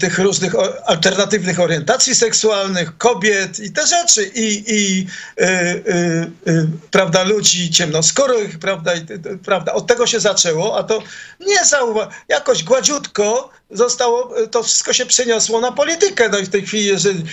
tych 0.00 0.18
różnych 0.18 0.54
alternatywnych 0.86 1.60
orientacji 1.60 2.14
seksualnych, 2.14 2.98
kobiet 2.98 3.60
i 3.60 3.72
te 3.72 3.86
rzeczy, 3.86 4.30
i, 4.34 4.64
i 4.66 5.06
y, 5.40 5.44
y, 5.44 6.50
y, 6.50 6.68
prawda, 6.90 7.22
ludzi 7.22 7.70
ciemnoskórych, 7.70 8.58
prawda, 8.58 8.94
i, 8.94 9.06
prawda, 9.44 9.72
od 9.72 9.86
tego 9.86 10.06
się 10.06 10.20
zaczęło, 10.20 10.78
a 10.78 10.82
to 10.82 11.02
nie 11.40 11.64
zauwa- 11.64 12.08
jakoś 12.28 12.64
gładziutko 12.64 13.50
zostało, 13.70 14.34
to 14.50 14.62
wszystko 14.62 14.92
się 14.92 15.06
przeniosło 15.06 15.60
na 15.60 15.72
politykę. 15.72 16.28
No 16.28 16.38
i 16.38 16.44
w 16.44 16.48
tej 16.48 16.66
chwili, 16.66 16.86
jeżeli 16.86 17.24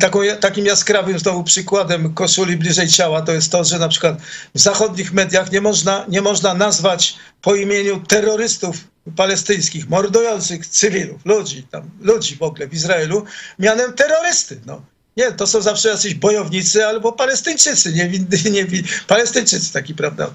taką, 0.00 0.20
takim 0.40 0.66
jaskrawym 0.66 1.18
znowu 1.18 1.44
przykładem 1.44 2.14
koszuli 2.14 2.56
bliżej 2.56 2.88
ciała, 2.88 3.22
to 3.22 3.32
jest 3.32 3.52
to, 3.52 3.64
że 3.64 3.78
na 3.78 3.88
przykład 3.88 4.16
w 4.54 4.60
zachodnich 4.60 5.12
mediach 5.12 5.52
nie 5.52 5.60
można, 5.60 6.06
nie 6.08 6.22
można 6.22 6.54
nazwać 6.54 7.14
po 7.42 7.54
imieniu 7.54 8.00
terrorystów 8.00 8.76
palestyńskich, 9.16 9.88
mordujących 9.88 10.66
cywilów, 10.66 11.20
ludzi, 11.24 11.66
tam, 11.70 11.90
ludzi 12.00 12.36
w 12.36 12.42
ogóle 12.42 12.68
w 12.68 12.74
Izraelu, 12.74 13.24
mianem 13.58 13.92
terrorysty. 13.92 14.60
No. 14.66 14.82
Nie, 15.16 15.32
to 15.32 15.46
są 15.46 15.62
zawsze 15.62 15.88
jacyś 15.88 16.14
bojownicy 16.14 16.86
albo 16.86 17.12
Palestyńczycy, 17.12 17.92
niewinni, 17.92 18.26
niewinni, 18.52 18.88
Palestyńczycy, 19.06 19.72
taki, 19.72 19.94
prawda, 19.94 20.30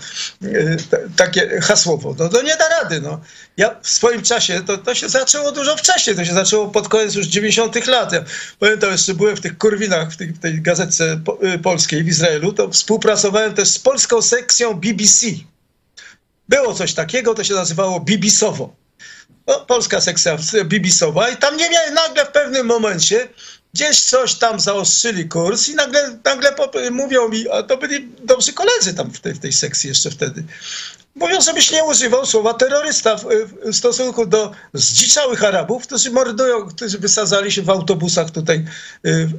takie 1.15 1.61
hasłowo. 1.61 2.15
No 2.20 2.30
to 2.30 2.41
nie 2.41 2.55
da 2.55 2.70
rady, 2.70 3.01
no. 3.01 3.22
Ja 3.57 3.76
w 3.82 3.89
swoim 3.89 4.22
czasie, 4.22 4.61
to, 4.63 4.78
to 4.78 4.95
się 4.95 5.09
zaczęło 5.09 5.51
dużo 5.51 5.78
wcześniej, 5.78 6.15
to 6.15 6.26
się 6.26 6.34
zaczęło 6.34 6.68
pod 6.68 6.88
koniec 6.88 7.15
już 7.15 7.28
90 7.28 7.88
lat. 7.88 8.13
Ja 8.13 8.24
pamiętam, 8.59 8.91
jeszcze 8.91 9.13
byłem 9.13 9.36
w 9.36 9.41
tych 9.41 9.57
kurwinach, 9.57 10.11
w 10.11 10.18
tej, 10.18 10.28
w 10.28 10.39
tej 10.39 10.61
gazetce 10.61 11.20
po, 11.26 11.39
polskiej 11.63 12.03
w 12.03 12.07
Izraelu, 12.07 12.53
to 12.53 12.70
współpracowałem 12.70 13.53
też 13.53 13.70
z 13.70 13.80
polską 13.80 14.22
sekcją 14.22 14.74
BBC. 14.74 15.28
Było 16.50 16.74
coś 16.74 16.93
takiego, 16.93 17.34
to 17.34 17.43
się 17.43 17.54
nazywało 17.54 18.00
Bibisowo. 18.00 18.76
No, 19.48 19.60
polska 19.60 20.02
sekcja 20.02 20.38
Bibisowa 20.64 21.30
i 21.30 21.38
tam 21.38 21.58
nie 21.58 21.70
miałem 21.70 21.93
nagle 21.93 22.26
w 22.26 22.32
pewnym 22.32 22.68
momencie 22.68 23.28
gdzieś 23.74 24.02
coś 24.02 24.34
tam 24.34 24.60
zaostrzyli 24.60 25.30
kurs 25.30 25.70
i 25.70 25.76
nagle, 25.76 26.20
nagle 26.26 26.56
mówią 26.91 27.30
mi, 27.30 27.50
a 27.50 27.64
to 27.64 27.78
byli 27.78 28.08
dobrzy 28.24 28.54
koledzy 28.54 28.93
tam 28.93 29.12
w 29.12 29.20
tej, 29.20 29.34
w 29.34 29.39
tej 29.39 29.54
sekcji 29.54 29.89
jeszcze 29.89 30.12
wtedy. 30.12 30.43
Mówią, 31.16 31.41
żebyś 31.41 31.72
nie 31.72 31.84
używał 31.84 32.26
słowa 32.26 32.54
terrorysta 32.54 33.16
w, 33.16 33.26
w 33.66 33.76
stosunku 33.76 34.26
do 34.26 34.52
zdziczałych 34.74 35.43
Arabów, 35.43 35.84
którzy 35.84 36.12
mordują, 36.12 36.68
którzy 36.68 37.00
wysadzali 37.00 37.52
się 37.52 37.62
w 37.62 37.70
autobusach 37.70 38.32
tutaj 38.32 38.66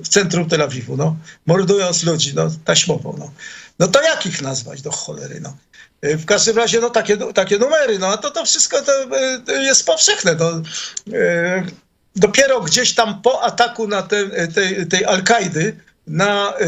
w 0.04 0.08
centrum 0.08 0.48
Tel 0.48 0.62
Awiwu, 0.62 0.96
no, 0.96 1.16
mordując 1.46 2.02
ludzi, 2.02 2.32
no, 2.34 2.50
taśmowo, 2.64 3.14
no. 3.18 3.30
No 3.78 3.88
to 3.88 4.02
jak 4.02 4.26
ich 4.26 4.42
nazwać 4.42 4.82
do 4.82 4.90
cholery, 4.90 5.40
no. 5.40 5.56
W 6.02 6.24
każdym 6.24 6.56
razie, 6.56 6.80
no 6.80 6.90
takie, 6.90 7.16
takie 7.16 7.58
numery, 7.58 7.98
no 7.98 8.06
a 8.06 8.16
to, 8.16 8.30
to 8.30 8.44
wszystko 8.44 8.82
to, 8.82 8.92
to 9.46 9.52
jest 9.52 9.86
powszechne, 9.86 10.36
no 10.38 10.62
dopiero 12.16 12.60
gdzieś 12.60 12.94
tam 12.94 13.22
po 13.22 13.42
ataku 13.42 13.88
na 13.88 14.02
te, 14.02 14.48
tej, 14.48 14.86
tej 14.86 15.04
Al-Kaidy 15.04 15.76
na, 16.06 16.54
y, 16.60 16.64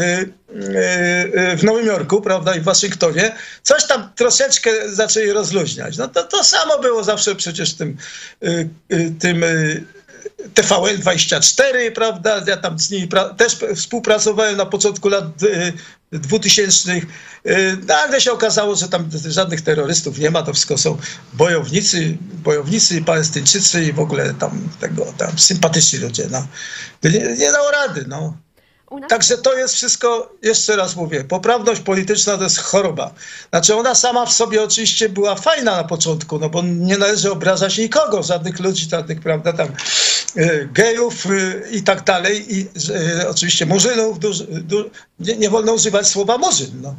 y, 1.53 1.57
w 1.57 1.63
Nowym 1.63 1.85
Jorku, 1.85 2.21
prawda, 2.21 2.55
i 2.55 2.59
w 2.59 2.63
Waszyngtonie, 2.63 3.35
coś 3.63 3.87
tam 3.87 4.11
troszeczkę 4.15 4.71
zaczęli 4.89 5.31
rozluźniać. 5.31 5.97
No 5.97 6.07
to, 6.07 6.23
to 6.23 6.43
samo 6.43 6.79
było 6.79 7.03
zawsze 7.03 7.35
przecież 7.35 7.73
tym, 7.73 7.97
y, 8.43 8.69
tym 9.19 9.43
TVN24, 10.55 11.91
prawda, 11.95 12.41
ja 12.47 12.57
tam 12.57 12.79
z 12.79 12.89
nimi 12.91 13.09
też 13.37 13.57
współpracowałem 13.75 14.57
na 14.57 14.65
początku 14.65 15.09
lat 15.09 15.25
2000. 16.11 17.01
Nagle 17.87 18.21
się 18.21 18.31
okazało, 18.31 18.75
że 18.75 18.89
tam 18.89 19.09
żadnych 19.27 19.61
terrorystów 19.61 20.17
nie 20.19 20.31
ma, 20.31 20.43
to 20.43 20.53
wszystko 20.53 20.77
są 20.77 20.97
bojownicy, 21.33 22.17
bojownicy 22.21 23.01
palestyńczycy 23.01 23.83
i 23.83 23.93
w 23.93 23.99
ogóle 23.99 24.33
tam 24.33 24.69
tego, 24.79 25.05
tam 25.17 25.39
sympatyczni 25.39 25.99
ludzie. 25.99 26.27
No. 26.31 26.47
Nie, 27.03 27.35
nie 27.37 27.51
dało 27.51 27.71
rady, 27.71 28.05
no. 28.07 28.37
Także 29.09 29.37
to 29.37 29.57
jest 29.57 29.75
wszystko, 29.75 30.33
jeszcze 30.41 30.75
raz 30.75 30.95
mówię, 30.95 31.23
poprawność 31.23 31.81
polityczna 31.81 32.37
to 32.37 32.43
jest 32.43 32.59
choroba. 32.59 33.13
Znaczy 33.49 33.75
ona 33.75 33.95
sama 33.95 34.25
w 34.25 34.33
sobie 34.33 34.63
oczywiście 34.63 35.09
była 35.09 35.35
fajna 35.35 35.75
na 35.75 35.83
początku, 35.83 36.39
no 36.39 36.49
bo 36.49 36.61
nie 36.63 36.97
należy 36.97 37.31
obrażać 37.31 37.77
nikogo, 37.77 38.23
żadnych 38.23 38.59
ludzi, 38.59 38.89
żadnych, 38.89 39.19
prawda, 39.19 39.53
tam 39.53 39.67
y, 39.67 39.71
gejów 40.73 41.25
y, 41.25 41.63
i 41.71 41.83
tak 41.83 42.03
dalej. 42.03 42.55
I 42.55 42.67
y, 43.21 43.29
oczywiście 43.29 43.65
murzynów, 43.65 44.17
nie, 45.19 45.37
nie, 45.37 45.49
wolno 45.49 45.73
używać 45.73 46.07
słowa 46.07 46.37
murzyn, 46.37 46.81
no. 46.81 46.95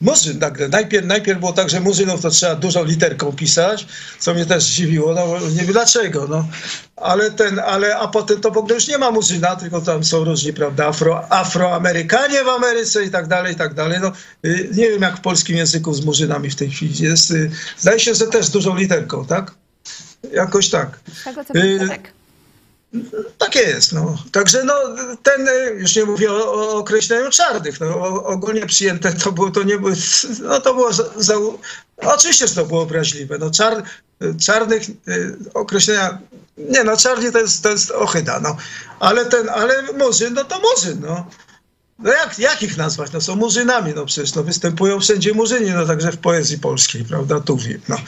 Murzyn 0.00 0.38
nagle. 0.38 0.68
Najpierw, 0.68 1.06
najpierw 1.06 1.40
było 1.40 1.52
tak, 1.52 1.70
że 1.70 1.80
murzynów 1.80 2.20
to 2.20 2.30
trzeba 2.30 2.54
dużą 2.54 2.84
literką 2.84 3.32
pisać, 3.32 3.86
co 4.18 4.34
mnie 4.34 4.46
też 4.46 4.64
zdziwiło, 4.64 5.14
no 5.14 5.48
nie 5.48 5.62
wiem 5.62 5.72
dlaczego, 5.72 6.26
no. 6.28 6.48
Ale 6.96 7.30
ten, 7.30 7.58
ale, 7.58 7.96
a 7.96 8.08
potem 8.08 8.40
to 8.40 8.50
w 8.50 8.56
ogóle 8.56 8.74
już 8.74 8.88
nie 8.88 8.98
ma 8.98 9.10
murzyna, 9.10 9.56
tylko 9.56 9.80
tam 9.80 10.04
są 10.04 10.24
różni, 10.24 10.52
prawda, 10.52 10.86
Afro, 10.86 11.32
Afroamerykanie 11.32 12.44
w 12.44 12.48
Ameryce 12.48 13.04
i 13.04 13.10
tak 13.10 13.26
dalej, 13.26 13.52
i 13.52 13.56
tak 13.56 13.74
dalej. 13.74 13.98
No, 14.02 14.12
y, 14.44 14.68
nie 14.72 14.90
wiem, 14.90 15.02
jak 15.02 15.16
w 15.16 15.20
polskim 15.20 15.56
języku 15.56 15.94
z 15.94 16.04
murzynami 16.04 16.50
w 16.50 16.56
tej 16.56 16.70
chwili 16.70 17.04
jest. 17.04 17.30
Y, 17.30 17.50
zdaje 17.78 18.00
się, 18.00 18.14
że 18.14 18.26
też 18.26 18.48
dużą 18.48 18.76
literką, 18.76 19.26
tak? 19.26 19.54
Jakoś 20.32 20.70
tak. 20.70 21.00
Z 21.20 21.24
tego 21.24 21.44
co 21.44 21.54
y, 21.54 21.88
tak. 21.88 22.15
Takie 23.38 23.60
jest. 23.60 23.92
No. 23.92 24.18
Także 24.32 24.64
no, 24.64 24.74
ten, 25.22 25.48
już 25.78 25.96
nie 25.96 26.04
mówię 26.04 26.32
o, 26.32 26.52
o 26.52 26.74
określeniu 26.74 27.30
czarnych, 27.30 27.80
no, 27.80 28.24
ogólnie 28.24 28.66
przyjęte 28.66 29.12
to 29.12 29.32
było, 29.32 29.50
to 29.50 29.62
nie 29.62 29.78
było, 29.78 29.92
no 30.42 30.60
to 30.60 30.74
było, 30.74 30.92
za, 30.92 31.04
za, 31.16 31.34
oczywiście, 31.96 32.48
że 32.48 32.54
to 32.54 32.66
było 32.66 32.82
obraźliwe. 32.82 33.38
No, 33.38 33.50
czar, 33.50 33.82
czarnych 34.40 34.82
y, 35.08 35.36
określenia, 35.54 36.18
nie 36.58 36.84
no, 36.84 36.96
czarni 36.96 37.32
to 37.32 37.38
jest, 37.38 37.62
to 37.62 37.70
jest 37.70 37.90
ochyda, 37.90 38.40
no. 38.40 38.56
Ale 39.00 39.26
ten, 39.26 39.48
ale 39.48 39.82
murzyn, 39.82 40.34
no 40.34 40.44
to 40.44 40.60
murzyn, 40.60 41.00
no. 41.00 41.26
No 41.98 42.12
jak, 42.12 42.38
jak 42.38 42.62
ich 42.62 42.76
nazwać? 42.76 43.12
No 43.12 43.20
są 43.20 43.36
murzynami, 43.36 43.92
no 43.96 44.06
przecież 44.06 44.34
no, 44.34 44.42
występują 44.42 45.00
wszędzie 45.00 45.34
murzyni, 45.34 45.70
no 45.70 45.86
także 45.86 46.12
w 46.12 46.18
poezji 46.18 46.58
polskiej, 46.58 47.04
prawda, 47.04 47.40
tu 47.40 47.56
wiem, 47.56 47.80
no. 47.88 47.96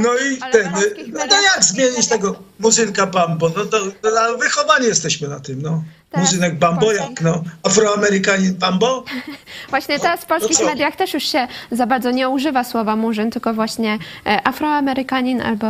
No 0.00 0.16
i 0.18 0.38
ten, 0.52 0.72
no, 0.72 1.26
no 1.26 1.42
jak 1.42 1.64
zmienić 1.64 2.08
tego 2.08 2.42
murzynka 2.58 3.06
Bambo? 3.06 3.52
No 3.56 3.64
to, 3.64 3.80
to 4.02 4.10
na 4.10 4.32
wychowanie 4.32 4.86
jesteśmy 4.86 5.28
na 5.28 5.40
tym, 5.40 5.62
no. 5.62 5.84
Murzynek 6.16 6.54
Bambo, 6.54 6.92
jak 6.92 7.20
no, 7.20 7.42
afroamerykanin 7.62 8.54
Bambo? 8.54 9.04
Właśnie 9.70 9.98
teraz 9.98 10.20
w 10.20 10.26
polskich 10.26 10.60
no 10.60 10.66
mediach 10.66 10.96
też 10.96 11.14
już 11.14 11.24
się 11.24 11.48
za 11.70 11.86
bardzo 11.86 12.10
nie 12.10 12.28
używa 12.28 12.64
słowa 12.64 12.96
murzyn, 12.96 13.30
tylko 13.30 13.54
właśnie 13.54 13.98
e, 14.26 14.46
afroamerykanin 14.46 15.42
albo 15.42 15.66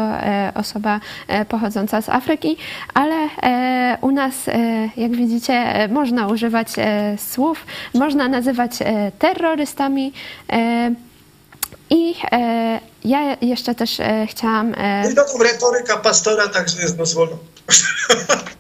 osoba 0.55 1.01
pochodząca 1.49 2.03
z 2.03 2.09
Afryki, 2.09 2.57
ale 2.95 3.28
u 4.01 4.11
nas, 4.11 4.34
jak 4.97 5.12
widzicie, 5.16 5.89
można 5.93 6.26
używać 6.26 6.68
słów, 7.16 7.66
można 7.95 8.28
nazywać 8.28 8.72
terrorystami 9.18 10.12
i 11.91 12.14
e, 12.32 12.80
ja 13.05 13.36
jeszcze 13.40 13.74
też 13.74 14.01
e, 14.01 14.26
chciałam. 14.30 14.74
E, 14.76 15.12
no 15.16 15.24
to 15.24 15.44
retoryka 15.44 15.96
pastora 15.96 16.49
także 16.49 16.82
jest 16.82 16.96
dozwolona. 16.96 17.38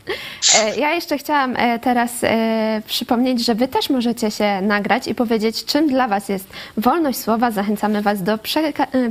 E, 0.54 0.76
ja 0.76 0.94
jeszcze 0.94 1.18
chciałam 1.18 1.56
e, 1.56 1.78
teraz 1.78 2.10
e, 2.22 2.82
przypomnieć, 2.86 3.44
że 3.44 3.54
Wy 3.54 3.68
też 3.68 3.90
możecie 3.90 4.30
się 4.30 4.60
nagrać 4.60 5.08
i 5.08 5.14
powiedzieć, 5.14 5.64
czym 5.64 5.88
dla 5.88 6.08
Was 6.08 6.28
jest 6.28 6.44
wolność 6.76 7.18
słowa. 7.18 7.50
Zachęcamy 7.50 8.02
Was 8.02 8.22
do 8.22 8.38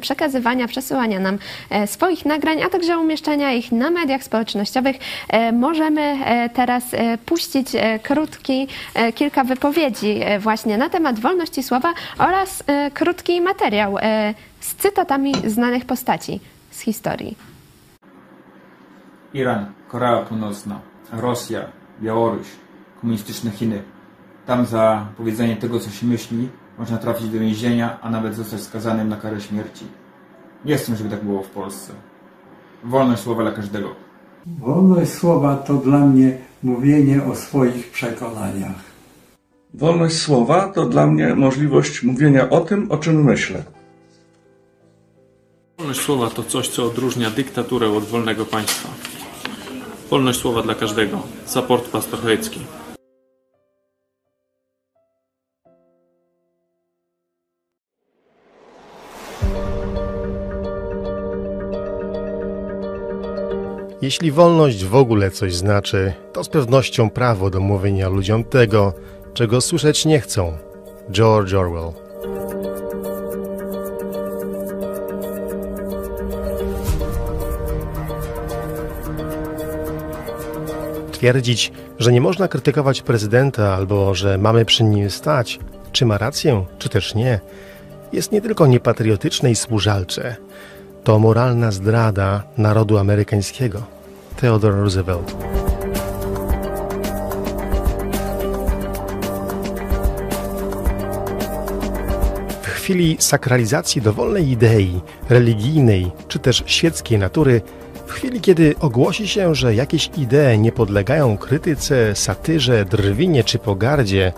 przekazywania, 0.02 0.68
przesyłania 0.68 1.20
nam 1.20 1.38
swoich 1.86 2.26
nagrań, 2.26 2.64
a 2.64 2.70
także 2.70 2.98
umieszczania 2.98 3.54
ich 3.54 3.72
na 3.72 3.90
mediach 3.90 4.24
społecznościowych. 4.24 4.96
Możemy 5.54 6.18
teraz 6.54 6.84
puścić 7.26 7.68
krótki, 8.04 8.68
kilka 9.16 9.44
wypowiedzi 9.44 10.20
właśnie 10.40 10.78
na 10.78 10.90
temat 10.90 11.20
wolności 11.20 11.64
słowa 11.64 11.94
oraz 12.18 12.64
krótki 12.94 13.42
materiał 13.42 13.98
z 14.60 14.76
cytatami 14.76 15.34
znanych 15.50 15.86
postaci 15.86 16.40
z 16.72 16.80
historii. 16.80 17.38
Iran, 19.34 19.66
Korea 19.88 20.22
Północna, 20.22 20.80
Rosja, 21.12 21.62
Białoruś, 22.02 22.48
komunistyczne 23.02 23.52
Chiny. 23.52 23.84
Tam 24.46 24.66
za 24.66 25.06
powiedzenie 25.18 25.56
tego, 25.56 25.80
co 25.80 25.90
się 25.90 26.06
myśli, 26.06 26.50
można 26.78 26.98
trafić 26.98 27.30
do 27.30 27.40
więzienia, 27.40 27.98
a 28.02 28.10
nawet 28.10 28.36
zostać 28.36 28.62
skazanym 28.62 29.10
na 29.10 29.16
karę 29.16 29.42
śmierci. 29.42 29.86
Nie 30.66 30.78
chcę, 30.78 30.96
żeby 30.96 31.10
tak 31.10 31.24
było 31.24 31.44
w 31.44 31.50
Polsce. 31.50 31.94
Wolność 32.84 33.22
słowa 33.22 33.44
dla 33.44 33.52
każdego. 33.52 33.96
Wolność 34.46 35.12
słowa 35.12 35.56
to 35.56 35.74
dla 35.74 36.00
mnie 36.00 36.38
mówienie 36.64 37.24
o 37.24 37.36
swoich 37.36 37.92
przekonaniach. 37.92 38.82
Wolność 39.74 40.16
słowa 40.16 40.70
to 40.70 40.86
dla 40.86 41.08
mnie 41.08 41.36
możliwość 41.36 42.04
mówienia 42.04 42.50
o 42.50 42.60
tym, 42.62 42.92
o 42.92 42.98
czym 42.98 43.24
myślę. 43.24 43.64
Wolność 45.88 46.06
słowa 46.06 46.30
to 46.30 46.44
coś, 46.44 46.68
co 46.68 46.86
odróżnia 46.86 47.30
dyktaturę 47.30 47.90
od 47.98 48.04
wolnego 48.04 48.46
państwa. 48.46 48.90
Wolność 50.10 50.40
słowa 50.40 50.62
dla 50.62 50.76
każdego. 50.76 51.20
Support 51.46 51.90
Pastor 51.90 52.20
Chojecki. 52.22 52.60
Jeśli 64.02 64.32
wolność 64.32 64.86
w 64.86 64.96
ogóle 64.96 65.32
coś 65.32 65.56
znaczy, 65.56 66.14
to 66.34 66.44
z 66.44 66.50
pewnością 66.50 67.10
prawo 67.10 67.50
do 67.50 67.60
mówienia 67.60 68.10
ludziom 68.10 68.44
tego, 68.44 68.94
czego 69.34 69.62
słyszeć 69.62 70.06
nie 70.06 70.20
chcą. 70.20 70.58
George 71.12 71.54
Orwell. 71.54 72.07
Twierdzić, 81.18 81.72
że 82.00 82.12
nie 82.12 82.22
można 82.22 82.48
krytykować 82.48 83.02
prezydenta 83.02 83.76
albo 83.76 84.16
że 84.16 84.38
mamy 84.38 84.66
przy 84.66 84.84
nim 84.84 85.10
stać, 85.10 85.60
czy 85.92 86.06
ma 86.06 86.18
rację, 86.18 86.66
czy 86.78 86.90
też 86.90 87.16
nie, 87.16 87.40
jest 88.14 88.32
nie 88.32 88.42
tylko 88.42 88.68
niepatriotyczne 88.68 89.52
i 89.52 89.56
służalcze, 89.56 90.36
to 91.04 91.20
moralna 91.20 91.72
zdrada 91.72 92.44
narodu 92.58 92.98
amerykańskiego. 92.98 93.84
Theodore 94.42 94.82
Roosevelt. 94.82 95.36
W 102.62 102.68
chwili 102.68 103.18
sakralizacji 103.20 104.02
dowolnej 104.02 104.50
idei, 104.50 105.02
religijnej 105.30 106.12
czy 106.28 106.40
też 106.40 106.64
świeckiej 106.66 107.20
natury, 107.20 107.62
chwili 108.18 108.42
kiedy 108.42 108.76
ogłosi 108.80 109.28
się, 109.28 109.56
że 109.56 109.76
jakieś 109.76 110.10
idee 110.18 110.60
nie 110.60 110.72
podlegają 110.72 111.38
krytyce, 111.38 112.16
satyrze, 112.16 112.86
drwinie 112.86 113.44
czy 113.44 113.60
pogardzie, 113.60 114.34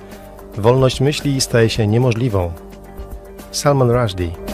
wolność 0.58 1.02
myśli 1.02 1.42
staje 1.42 1.70
się 1.70 1.88
niemożliwą. 1.88 2.52
Salman 3.52 3.92
Rushdie 3.92 4.49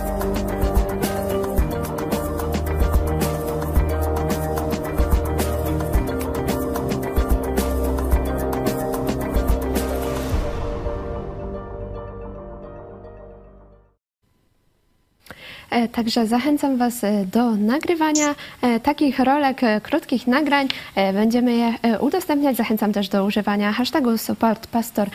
Także 15.95 16.27
zachęcam 16.27 16.77
Was 16.77 17.03
e, 17.03 17.25
do 17.25 17.51
nagrywania 17.51 18.35
e, 18.61 18.79
takich 18.79 19.19
rolek, 19.19 19.63
e, 19.63 19.81
krótkich 19.81 20.27
nagrań. 20.27 20.67
Będziemy 21.13 21.55
je 21.55 21.99
udostępniać. 21.99 22.57
Zachęcam 22.57 22.93
też 22.93 23.09
do 23.09 23.25
używania 23.25 23.71
hashtagu 23.71 24.17
support 24.17 24.67
pastor 24.67 25.09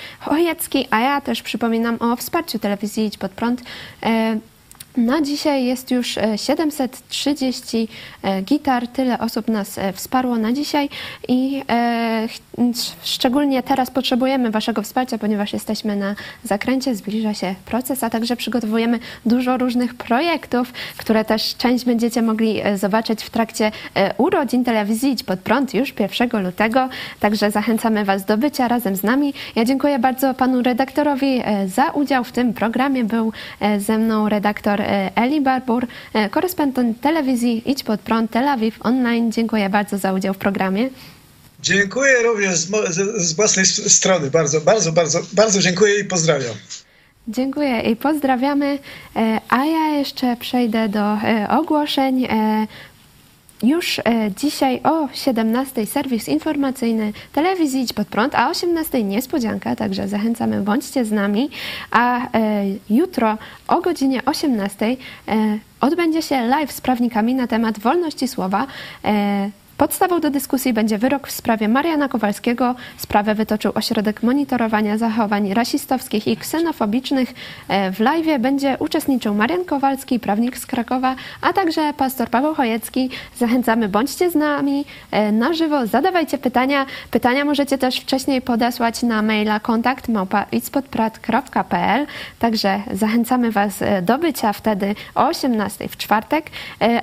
a 0.90 1.00
ja 1.00 1.20
też 1.20 1.42
przypominam 1.42 1.96
o 2.00 2.16
wsparciu 2.16 2.58
telewizji 2.58 3.04
Idź 3.04 3.18
Pod 3.18 3.32
Prąd. 3.32 3.62
E, 5.00 5.02
Na 5.02 5.22
dzisiaj 5.22 5.64
jest 5.64 5.90
już 5.90 6.18
e, 6.18 6.38
730 6.38 7.88
e, 8.22 8.42
gitar. 8.42 8.88
Tyle 8.88 9.18
osób 9.18 9.48
nas 9.48 9.78
e, 9.78 9.92
wsparło 9.92 10.38
na 10.38 10.52
dzisiaj 10.52 10.88
i 11.28 11.62
e, 11.68 12.28
szczególnie 13.02 13.62
teraz 13.62 13.90
potrzebujemy 13.90 14.50
Waszego 14.50 14.82
wsparcia, 14.82 15.18
ponieważ 15.18 15.52
jesteśmy 15.52 15.96
na 15.96 16.14
zakręcie, 16.44 16.94
zbliża 16.94 17.34
się 17.34 17.54
proces, 17.64 18.04
a 18.04 18.10
także 18.10 18.36
przygotowujemy 18.36 18.98
dużo 19.26 19.58
różnych 19.58 19.94
projektów, 19.94 20.72
które 20.96 21.24
też 21.24 21.56
część 21.56 21.84
będziecie 21.84 22.22
mogli 22.22 22.60
e, 22.60 22.78
zobaczyć 22.78 23.22
w 23.22 23.30
trakcie 23.30 23.72
e, 23.94 24.14
urodzin 24.18 24.64
telewizji 24.64 25.16
Pod 25.26 25.40
Prąd 25.40 25.74
już 25.74 25.94
1 26.20 26.44
lutego. 26.44 26.88
Także 27.20 27.50
zachęcamy 27.50 28.04
Was 28.04 28.24
do 28.24 28.36
bycia 28.38 28.68
razem 28.68 28.96
z 28.96 29.02
nami. 29.02 29.34
Ja 29.56 29.64
dziękuję 29.64 29.98
bardzo 29.98 30.34
panu 30.34 30.62
redaktorowi 30.62 31.40
e, 31.44 31.68
za 31.68 31.90
udział 31.90 32.24
w 32.24 32.32
tym 32.32 32.54
programie. 32.54 33.04
Był 33.04 33.32
e, 33.60 33.80
ze 33.80 33.98
mną 33.98 34.28
redaktor 34.28 34.80
e, 34.80 34.89
Eli 35.14 35.40
Barbur, 35.40 35.86
e, 36.12 36.28
korespondent 36.28 37.00
telewizji 37.00 37.62
Idź 37.66 37.82
Pod 37.82 38.00
Prąd 38.00 38.30
Tel 38.30 38.48
Awiw 38.48 38.86
Online. 38.86 39.32
Dziękuję 39.32 39.68
bardzo 39.68 39.98
za 39.98 40.12
udział 40.12 40.34
w 40.34 40.38
programie. 40.38 40.90
Dziękuję 41.62 42.22
również 42.22 42.56
z, 42.56 42.68
z, 43.16 43.32
własnej 43.32 43.66
strony. 43.66 44.30
Bardzo, 44.30 44.60
bardzo, 44.60 44.92
bardzo, 44.92 45.20
bardzo 45.32 45.60
dziękuję 45.60 45.98
i 45.98 46.04
pozdrawiam. 46.04 46.54
Dziękuję 47.28 47.80
i 47.80 47.96
pozdrawiamy. 47.96 48.78
E, 49.16 49.40
A 49.48 49.64
ja 49.64 49.98
jeszcze 49.98 50.36
przejdę 50.36 50.88
do 50.88 51.14
e, 51.14 51.46
ogłoszeń. 51.50 52.28
Już 53.62 53.98
e, 53.98 54.02
dzisiaj 54.36 54.80
o 54.84 55.08
17 55.12 55.86
serwis 55.86 56.28
informacyjny 56.28 57.12
telewizji 57.32 57.82
Idź 57.82 57.92
Pod 57.92 58.08
Prąd, 58.08 58.34
a 58.34 58.46
o 58.46 58.50
18 58.50 59.04
niespodzianka, 59.04 59.76
także 59.76 60.08
zachęcamy, 60.08 60.60
bądźcie 60.60 61.04
z 61.04 61.12
nami. 61.12 61.50
A 61.90 62.20
e, 62.38 62.64
jutro 62.90 63.38
o 63.68 63.80
godzinie 63.80 64.24
18 64.24 64.86
e, 64.86 64.96
odbędzie 65.80 66.22
się 66.22 66.46
live 66.46 66.72
z 66.72 66.80
prawnikami 66.80 67.34
na 67.34 67.46
temat 67.46 67.78
wolności 67.78 68.28
słowa. 68.28 68.66
Podstawą 69.80 70.20
do 70.20 70.30
dyskusji 70.30 70.72
będzie 70.72 70.98
wyrok 70.98 71.28
w 71.28 71.30
sprawie 71.30 71.68
Mariana 71.68 72.08
Kowalskiego. 72.08 72.74
Sprawę 72.96 73.34
wytoczył 73.34 73.72
Ośrodek 73.74 74.22
Monitorowania 74.22 74.98
Zachowań 74.98 75.54
Rasistowskich 75.54 76.26
i 76.28 76.36
Ksenofobicznych. 76.36 77.34
E, 77.68 77.92
W 77.92 78.00
live 78.00 78.40
będzie 78.40 78.76
uczestniczył 78.78 79.34
Marian 79.34 79.64
Kowalski, 79.64 80.20
prawnik 80.20 80.58
z 80.58 80.66
Krakowa, 80.66 81.14
a 81.40 81.52
także 81.52 81.92
pastor 81.96 82.28
Paweł 82.28 82.54
Chojecki. 82.54 83.10
Zachęcamy, 83.36 83.88
bądźcie 83.88 84.30
z 84.30 84.34
nami 84.34 84.84
e, 85.10 85.32
na 85.32 85.52
żywo, 85.52 85.86
zadawajcie 85.86 86.38
pytania. 86.38 86.86
Pytania 87.10 87.44
możecie 87.44 87.78
też 87.78 87.96
wcześniej 88.00 88.42
podesłać 88.42 89.02
na 89.02 89.22
maila 89.22 89.60
kontakt 89.60 90.06
Także 92.38 92.82
zachęcamy 92.92 93.50
Was 93.50 93.82
e, 93.82 94.02
do 94.02 94.18
bycia 94.18 94.52
wtedy 94.52 94.94
o 95.14 95.26
18 95.26 95.88
w 95.88 95.96
czwartek, 95.96 96.46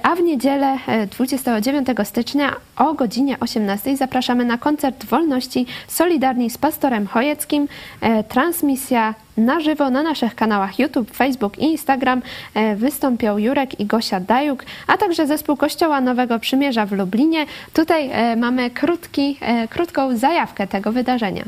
a 0.03 0.15
w 0.15 0.21
niedzielę 0.21 0.77
e, 0.87 1.07
29 1.07 1.87
stycznia 2.03 2.55
o 2.75 2.93
godzinie 2.93 3.39
18 3.39 3.97
zapraszamy 3.97 4.45
na 4.45 4.57
koncert 4.57 5.05
wolności 5.05 5.65
Solidarni 5.87 6.49
z 6.49 6.57
pastorem 6.57 7.07
Chojeckim. 7.07 7.67
E, 8.01 8.23
Transmisja 8.23 9.15
na 9.37 9.59
żywo 9.59 9.89
na 9.89 10.03
naszych 10.03 10.35
kanałach 10.35 10.79
YouTube, 10.79 11.11
Facebook 11.11 11.57
i 11.57 11.63
Instagram 11.63 12.21
e, 12.53 12.75
wystąpią 12.75 13.37
Jurek 13.37 13.79
i 13.79 13.85
Gosia 13.85 14.19
Dajuk, 14.19 14.63
a 14.87 14.97
także 14.97 15.27
zespół 15.27 15.57
Kościoła 15.57 16.01
Nowego 16.01 16.39
Przymierza 16.39 16.85
w 16.85 16.91
Lublinie. 16.91 17.45
Tutaj 17.73 18.09
e, 18.11 18.35
mamy 18.35 18.69
krótki, 18.69 19.37
krótką 19.69 20.17
zajawkę 20.17 20.67
tego 20.67 20.91
wydarzenia. 20.91 21.43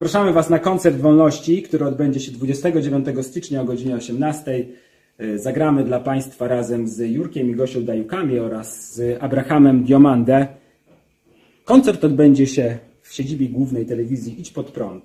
Zapraszamy 0.00 0.32
Was 0.32 0.50
na 0.50 0.58
koncert 0.58 0.96
wolności, 0.96 1.62
który 1.62 1.86
odbędzie 1.86 2.20
się 2.20 2.32
29 2.32 3.06
stycznia 3.22 3.60
o 3.60 3.64
godzinie 3.64 3.94
18. 3.94 4.64
Y, 5.22 5.38
Zagramy 5.38 5.84
dla 5.84 6.00
Państwa 6.00 6.48
razem 6.48 6.88
z 6.88 6.98
Jurkiem 6.98 7.50
i 7.50 7.54
Gosią 7.54 7.84
Dajukami 7.84 8.38
oraz 8.38 8.94
z 8.94 9.22
Abrahamem 9.22 9.84
Diomandę. 9.84 10.46
Koncert 11.64 12.04
odbędzie 12.04 12.46
się 12.46 12.78
w 13.02 13.14
siedzibie 13.14 13.48
głównej 13.48 13.86
telewizji 13.86 14.40
Idź 14.40 14.50
Pod 14.50 14.70
Prąd. 14.70 15.04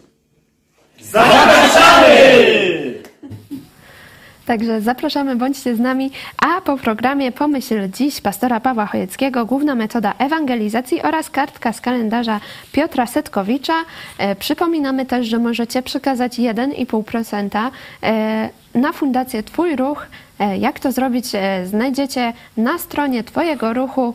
Także 4.46 4.82
zapraszamy, 4.82 5.36
bądźcie 5.36 5.76
z 5.76 5.80
nami. 5.80 6.12
A 6.38 6.62
po 6.62 6.78
programie 6.78 7.32
Pomyśl 7.32 7.90
dziś 7.94 8.22
pastora 8.22 8.60
Pawła 8.60 8.86
Chojeckiego, 8.86 9.46
główna 9.46 9.76
metoda 9.76 10.14
ewangelizacji 10.18 11.02
oraz 11.02 11.30
kartka 11.30 11.74
z 11.74 11.82
kalendarza 11.82 12.40
Piotra 12.72 13.06
Setkowicza. 13.06 13.74
E, 14.18 14.36
przypominamy 14.36 15.06
też, 15.06 15.28
że 15.28 15.40
możecie 15.40 15.82
przekazać 15.82 16.40
1,5% 16.40 17.70
e, 18.04 18.50
na 18.76 18.94
Fundację 18.94 19.44
Twój 19.44 19.76
Ruch. 19.76 20.08
E, 20.40 20.58
Jak 20.58 20.80
to 20.80 20.92
zrobić, 20.92 21.26
znajdziecie 21.66 22.34
na 22.58 22.78
stronie 22.78 23.24
Twojego 23.24 23.74
ruchu 23.74 24.14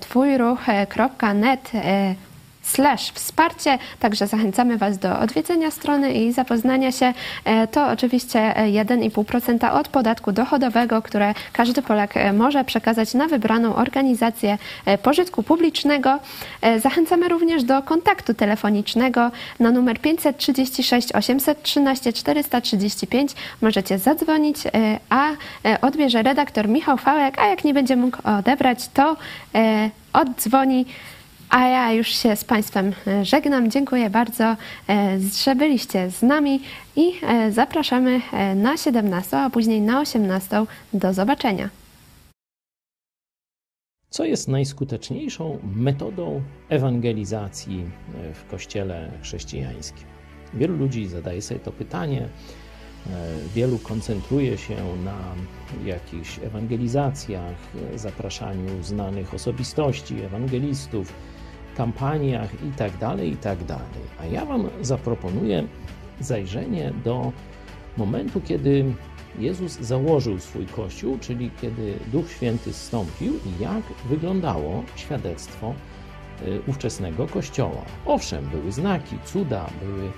twójruch.net 0.00 1.72
slash 2.68 3.10
wsparcie, 3.12 3.78
także 4.00 4.26
zachęcamy 4.26 4.78
Was 4.78 4.98
do 4.98 5.18
odwiedzenia 5.18 5.70
strony 5.70 6.12
i 6.12 6.32
zapoznania 6.32 6.92
się. 6.92 7.14
E, 7.44 7.66
To 7.66 7.88
oczywiście 7.88 8.56
e, 8.56 8.66
1,5% 8.66 9.72
od 9.72 9.88
podatku 9.88 10.32
dochodowego, 10.32 11.02
które 11.02 11.34
każdy 11.52 11.82
Polak 11.82 12.16
e, 12.16 12.32
może 12.32 12.64
przekazać 12.64 13.14
na 13.14 13.26
wybraną 13.26 13.74
organizację 13.76 14.58
e, 14.86 14.98
pożytku 14.98 15.42
publicznego. 15.42 16.18
E, 16.62 16.80
Zachęcamy 16.80 17.28
również 17.28 17.64
do 17.64 17.82
kontaktu 17.82 18.34
telefonicznego 18.34 19.30
na 19.60 19.70
numer 19.70 20.00
536 20.00 21.12
813 21.12 22.12
435. 22.12 23.32
Możecie 23.62 23.98
zadzwonić, 23.98 24.66
e, 24.66 24.70
a 25.10 25.30
e, 25.30 25.80
odbierze 25.80 26.22
redaktor 26.22 26.68
Michał 26.68 26.96
Fałek, 26.96 27.38
a 27.38 27.46
jak 27.46 27.64
nie 27.64 27.74
będzie 27.74 27.96
mógł 27.96 28.18
odebrać, 28.38 28.88
to 28.88 29.16
e, 29.54 29.90
oddzwoni 30.12 30.86
a 31.50 31.66
ja 31.66 31.92
już 31.92 32.08
się 32.08 32.36
z 32.36 32.44
Państwem 32.44 32.92
e, 33.06 33.24
żegnam. 33.24 33.70
Dziękuję 33.70 34.10
bardzo, 34.10 34.44
e, 34.44 34.56
że 35.44 35.54
byliście 35.54 36.10
z 36.10 36.22
nami 36.22 36.60
i 36.96 37.12
e, 37.22 37.52
zapraszamy 37.52 38.20
na 38.56 38.76
17, 38.76 39.36
a 39.36 39.50
później 39.50 39.80
na 39.80 40.00
18. 40.00 40.64
Do 40.92 41.12
zobaczenia. 41.12 41.70
Co 44.10 44.24
jest 44.24 44.48
najskuteczniejszą 44.48 45.58
metodą 45.76 46.42
ewangelizacji 46.68 47.84
w 48.34 48.50
kościele 48.50 49.10
chrześcijańskim? 49.22 50.06
Wielu 50.54 50.76
ludzi 50.76 51.06
zadaje 51.06 51.42
sobie 51.42 51.60
to 51.60 51.72
pytanie 51.72 52.28
wielu 53.54 53.78
koncentruje 53.78 54.58
się 54.58 54.76
na 55.04 55.34
jakichś 55.84 56.38
ewangelizacjach, 56.38 57.56
zapraszaniu 57.94 58.82
znanych 58.82 59.34
osobistości, 59.34 60.20
ewangelistów, 60.20 61.12
kampaniach 61.78 62.50
itd., 62.64 62.98
tak 62.98 63.20
itd. 63.20 63.66
Tak 63.66 63.78
A 64.20 64.26
ja 64.26 64.44
Wam 64.44 64.68
zaproponuję 64.80 65.64
zajrzenie 66.20 66.92
do 67.04 67.32
momentu, 67.96 68.40
kiedy 68.40 68.84
Jezus 69.38 69.72
założył 69.80 70.38
swój 70.38 70.66
Kościół, 70.66 71.18
czyli 71.20 71.50
kiedy 71.60 71.94
Duch 72.12 72.30
Święty 72.30 72.72
zstąpił 72.72 73.32
i 73.32 73.62
jak 73.62 73.82
wyglądało 74.08 74.84
świadectwo 74.96 75.74
y, 76.42 76.60
ówczesnego 76.66 77.26
Kościoła. 77.26 77.82
Owszem, 78.06 78.48
były 78.48 78.72
znaki, 78.72 79.16
cuda, 79.24 79.66
były 79.84 80.10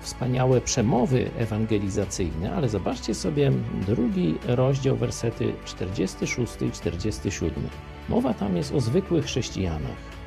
wspaniałe 0.00 0.60
przemowy 0.60 1.30
ewangelizacyjne, 1.38 2.54
ale 2.54 2.68
zobaczcie 2.68 3.14
sobie 3.14 3.52
drugi 3.86 4.34
rozdział, 4.46 4.96
wersety 4.96 5.52
46 5.64 6.62
i 6.62 6.70
47. 6.70 7.68
Mowa 8.08 8.34
tam 8.34 8.56
jest 8.56 8.74
o 8.74 8.80
zwykłych 8.80 9.24
chrześcijanach. 9.24 10.21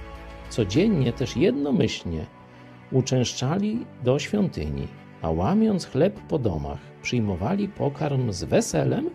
Codziennie 0.49 1.13
też 1.13 1.37
jednomyślnie 1.37 2.25
uczęszczali 2.91 3.85
do 4.03 4.19
świątyni, 4.19 4.87
a 5.21 5.29
łamiąc 5.29 5.85
chleb 5.85 6.19
po 6.27 6.39
domach, 6.39 6.79
przyjmowali 7.01 7.67
pokarm 7.67 8.31
z 8.31 8.43
weselem 8.43 9.09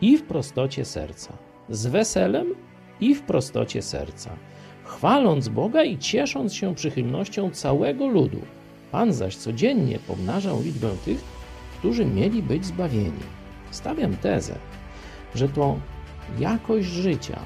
i 0.00 0.16
w 0.16 0.22
prostocie 0.22 0.84
serca. 0.84 1.32
Z 1.68 1.86
weselem 1.86 2.54
i 3.00 3.14
w 3.14 3.22
prostocie 3.22 3.82
serca, 3.82 4.30
chwaląc 4.84 5.48
Boga 5.48 5.84
i 5.84 5.98
ciesząc 5.98 6.54
się 6.54 6.74
przychylnością 6.74 7.50
całego 7.50 8.06
ludu. 8.06 8.40
Pan 8.90 9.12
zaś 9.12 9.36
codziennie 9.36 9.98
pomnażał 9.98 10.62
liczbę 10.62 10.90
tych, 11.04 11.24
którzy 11.78 12.04
mieli 12.04 12.42
być 12.42 12.64
zbawieni. 12.64 13.22
Stawiam 13.70 14.16
tezę, 14.16 14.54
że 15.34 15.48
to 15.48 15.76
jakość 16.38 16.86
życia 16.86 17.38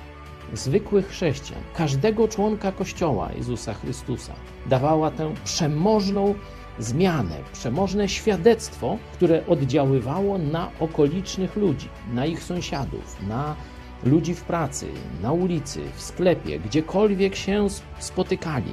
zwykłych 0.52 1.08
chrześcijan, 1.08 1.62
każdego 1.74 2.28
członka 2.28 2.72
Kościoła 2.72 3.30
Jezusa 3.36 3.74
Chrystusa 3.74 4.32
dawała 4.66 5.10
tę 5.10 5.34
przemożną 5.44 6.34
zmianę, 6.78 7.36
przemożne 7.52 8.08
świadectwo, 8.08 8.98
które 9.12 9.46
oddziaływało 9.46 10.38
na 10.38 10.70
okolicznych 10.80 11.56
ludzi, 11.56 11.88
na 12.14 12.26
ich 12.26 12.42
sąsiadów, 12.42 13.16
na 13.28 13.56
ludzi 14.04 14.34
w 14.34 14.42
pracy, 14.42 14.86
na 15.22 15.32
ulicy, 15.32 15.80
w 15.94 16.02
sklepie, 16.02 16.58
gdziekolwiek 16.58 17.36
się 17.36 17.66
spotykali 17.98 18.72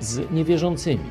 z 0.00 0.30
niewierzącymi. 0.30 1.10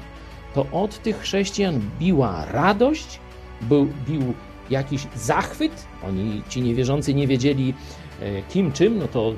To 0.53 0.65
od 0.71 1.01
tych 1.01 1.19
chrześcijan 1.19 1.81
biła 1.99 2.45
radość, 2.45 3.19
był, 3.61 3.87
bił 4.07 4.33
jakiś 4.69 5.07
zachwyt. 5.15 5.87
Oni, 6.07 6.43
ci 6.49 6.61
niewierzący, 6.61 7.13
nie 7.13 7.27
wiedzieli 7.27 7.73
kim, 8.49 8.71
czym, 8.71 8.97
no 8.97 9.07
to 9.07 9.33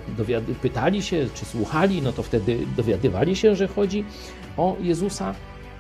pytali 0.62 1.02
się, 1.02 1.28
czy 1.34 1.46
słuchali, 1.46 2.02
no 2.02 2.14
to 2.14 2.24
wtedy 2.24 2.60
dowiadywali 2.78 3.36
się, 3.36 3.56
że 3.56 3.68
chodzi 3.68 4.06
o 4.58 4.76
Jezusa. 4.82 5.36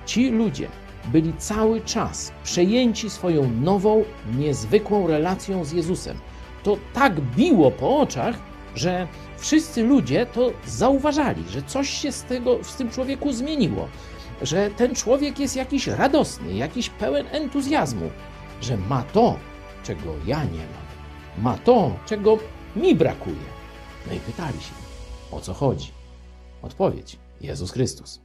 Ci 0.06 0.30
ludzie 0.30 0.68
byli 1.06 1.34
cały 1.38 1.82
czas 1.82 2.34
przejęci 2.44 3.10
swoją 3.10 3.52
nową, 3.62 4.04
niezwykłą 4.38 5.08
relacją 5.08 5.66
z 5.66 5.72
Jezusem. 5.72 6.18
To 6.64 6.78
tak 6.94 7.22
biło 7.22 7.72
po 7.72 8.00
oczach, 8.00 8.36
że 8.76 9.08
wszyscy 9.38 9.84
ludzie 9.84 10.26
to 10.26 10.52
zauważali, 10.66 11.44
że 11.50 11.62
coś 11.62 11.90
się 11.90 12.12
z, 12.12 12.24
tego, 12.24 12.64
z 12.64 12.76
tym 12.76 12.90
człowieku 12.90 13.32
zmieniło, 13.32 13.88
że 14.42 14.70
ten 14.70 14.96
człowiek 14.96 15.40
jest 15.40 15.56
jakiś 15.56 15.88
radosny, 15.88 16.54
jakiś 16.54 16.90
pełen 16.90 17.26
entuzjazmu, 17.32 18.10
że 18.62 18.78
ma 18.78 19.04
to, 19.04 19.40
czego 19.84 20.14
ja 20.26 20.44
nie 20.44 20.60
mam, 20.60 21.44
ma 21.44 21.58
to, 21.58 21.92
czego 22.06 22.38
mi 22.76 22.96
brakuje. 22.96 23.36
No 24.08 24.14
i 24.14 24.20
pytali 24.20 24.62
się, 24.62 24.74
o 25.32 25.42
co 25.42 25.54
chodzi? 25.54 25.92
Odpowiedź: 26.62 27.18
Jezus 27.42 27.72
Chrystus. 27.72 28.22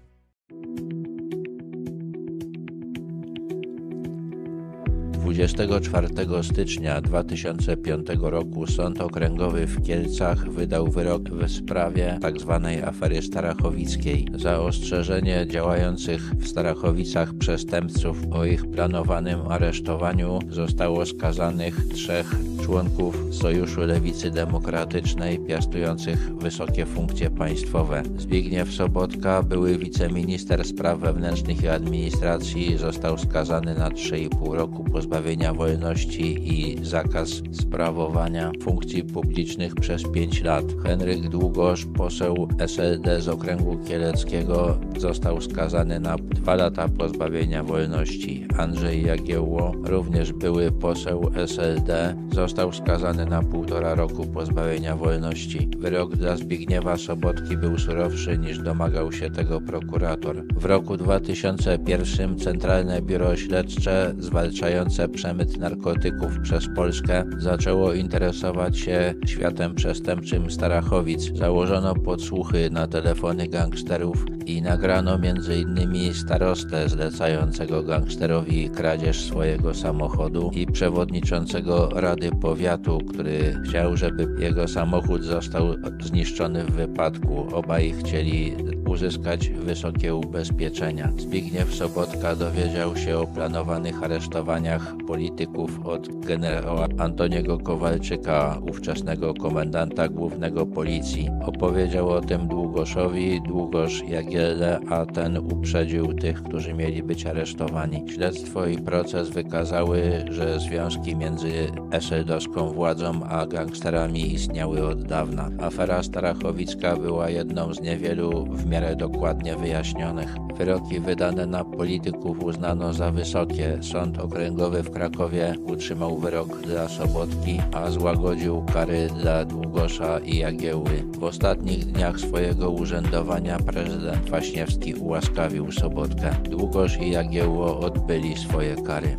24 5.28 6.08
stycznia 6.42 7.00
2005 7.00 8.06
roku 8.20 8.66
Sąd 8.66 9.00
Okręgowy 9.00 9.66
w 9.66 9.82
Kielcach 9.82 10.50
wydał 10.50 10.86
wyrok 10.86 11.22
w 11.22 11.50
sprawie 11.50 12.18
tzw. 12.22 12.60
Tak 12.62 12.88
afery 12.88 13.22
starachowickiej 13.22 14.26
za 14.34 14.60
ostrzeżenie 14.60 15.46
działających 15.46 16.34
w 16.34 16.48
Starachowicach 16.48 17.34
przestępców 17.34 18.16
o 18.30 18.44
ich 18.44 18.70
planowanym 18.70 19.40
aresztowaniu 19.48 20.38
zostało 20.50 21.06
skazanych 21.06 21.88
trzech 21.88 22.34
członków 22.62 23.16
Sojuszu 23.30 23.80
Lewicy 23.80 24.30
Demokratycznej 24.30 25.38
piastujących 25.38 26.36
wysokie 26.36 26.86
funkcje 26.86 27.30
państwowe. 27.30 28.02
Zbigniew 28.18 28.74
Sobotka, 28.74 29.42
były 29.42 29.78
wiceminister 29.78 30.64
spraw 30.64 30.98
wewnętrznych 30.98 31.62
i 31.62 31.68
administracji, 31.68 32.76
został 32.76 33.18
skazany 33.18 33.74
na 33.74 33.90
3,5 33.90 34.54
roku 34.54 34.84
pozbawienia 34.84 35.17
wolności 35.54 36.54
i 36.54 36.84
zakaz 36.84 37.28
sprawowania 37.52 38.52
funkcji 38.62 39.04
publicznych 39.04 39.74
przez 39.74 40.02
5 40.14 40.42
lat. 40.42 40.64
Henryk 40.82 41.28
Długosz, 41.28 41.86
poseł 41.96 42.48
SLD 42.58 43.20
z 43.20 43.28
okręgu 43.28 43.78
kieleckiego, 43.88 44.78
został 44.96 45.40
skazany 45.40 46.00
na 46.00 46.16
2 46.16 46.54
lata 46.54 46.88
pozbawienia 46.88 47.64
wolności. 47.64 48.46
Andrzej 48.56 49.06
Jagiełło, 49.06 49.72
również 49.84 50.32
były 50.32 50.72
poseł 50.72 51.30
SLD, 51.34 52.16
został 52.32 52.72
skazany 52.72 53.26
na 53.26 53.42
półtora 53.42 53.94
roku 53.94 54.26
pozbawienia 54.26 54.96
wolności. 54.96 55.68
Wyrok 55.78 56.16
dla 56.16 56.36
Zbigniewa 56.36 56.96
Sobotki 56.96 57.56
był 57.56 57.78
surowszy 57.78 58.38
niż 58.38 58.58
domagał 58.58 59.12
się 59.12 59.30
tego 59.30 59.60
prokurator. 59.60 60.42
W 60.56 60.64
roku 60.64 60.96
2001 60.96 62.38
Centralne 62.38 63.02
Biuro 63.02 63.36
Śledcze 63.36 64.14
zwalczające 64.18 65.07
przemyt 65.08 65.58
narkotyków 65.58 66.38
przez 66.42 66.68
Polskę 66.76 67.24
zaczęło 67.38 67.92
interesować 67.92 68.78
się 68.78 69.14
światem 69.26 69.74
przestępczym 69.74 70.50
Starachowic. 70.50 71.36
Założono 71.36 71.94
podsłuchy 71.94 72.70
na 72.70 72.86
telefony 72.86 73.48
gangsterów 73.48 74.24
i 74.46 74.62
nagrano 74.62 75.14
m.in. 75.14 76.14
starostę 76.14 76.88
zlecającego 76.88 77.82
gangsterowi 77.82 78.70
kradzież 78.70 79.20
swojego 79.24 79.74
samochodu 79.74 80.50
i 80.54 80.66
przewodniczącego 80.66 81.88
Rady 81.94 82.30
Powiatu, 82.40 82.98
który 82.98 83.60
chciał, 83.64 83.96
żeby 83.96 84.28
jego 84.38 84.68
samochód 84.68 85.22
został 85.22 85.74
zniszczony 86.00 86.64
w 86.64 86.70
wypadku. 86.70 87.46
Obaj 87.52 87.94
chcieli 87.98 88.54
uzyskać 88.88 89.48
wysokie 89.48 90.14
ubezpieczenia. 90.14 91.12
Zbigniew 91.18 91.74
Sobotka 91.74 92.36
dowiedział 92.36 92.96
się 92.96 93.18
o 93.18 93.26
planowanych 93.26 94.02
aresztowaniach 94.02 94.94
polityków 95.06 95.86
od 95.86 96.24
generała 96.26 96.86
Antoniego 96.98 97.58
Kowalczyka, 97.58 98.58
ówczesnego 98.70 99.34
komendanta 99.34 100.08
głównego 100.08 100.66
policji. 100.66 101.28
Opowiedział 101.46 102.08
o 102.08 102.20
tym 102.20 102.48
Długoszowi, 102.48 103.40
Długosz 103.48 104.02
Jagielle, 104.08 104.80
a 104.90 105.06
ten 105.06 105.38
uprzedził 105.38 106.14
tych, 106.14 106.42
którzy 106.42 106.74
mieli 106.74 107.02
być 107.02 107.26
aresztowani. 107.26 108.04
Śledztwo 108.14 108.66
i 108.66 108.78
proces 108.78 109.30
wykazały, 109.30 110.24
że 110.30 110.60
związki 110.60 111.16
między 111.16 111.52
eseldowską 111.90 112.68
władzą 112.70 113.24
a 113.24 113.46
gangsterami 113.46 114.34
istniały 114.34 114.86
od 114.86 115.02
dawna. 115.02 115.50
Afera 115.60 116.02
Starachowicka 116.02 116.96
była 116.96 117.30
jedną 117.30 117.74
z 117.74 117.80
niewielu 117.80 118.46
w 118.50 118.66
miarę 118.66 118.96
dokładnie 118.96 119.56
wyjaśnionych. 119.56 120.34
Wyroki 120.58 121.00
wydane 121.00 121.46
na 121.46 121.64
polityków 121.64 122.44
uznano 122.44 122.92
za 122.92 123.10
wysokie. 123.10 123.78
Sąd 123.80 124.18
Okręgowy 124.18 124.82
w 124.88 124.90
Krakowie 124.90 125.54
utrzymał 125.64 126.18
wyrok 126.18 126.60
dla 126.60 126.88
Sobotki, 126.88 127.60
a 127.74 127.90
złagodził 127.90 128.64
kary 128.72 129.08
dla 129.18 129.44
Długosza 129.44 130.18
i 130.18 130.36
Jagieły. 130.36 131.04
W 131.18 131.24
ostatnich 131.24 131.84
dniach 131.84 132.20
swojego 132.20 132.70
urzędowania 132.70 133.58
prezydent 133.58 134.30
Waśniewski 134.30 134.94
ułaskawił 134.94 135.72
Sobotkę. 135.72 136.30
Długosz 136.50 136.98
i 136.98 137.10
Jagiełło 137.10 137.80
odbyli 137.80 138.36
swoje 138.36 138.76
kary. 138.76 139.16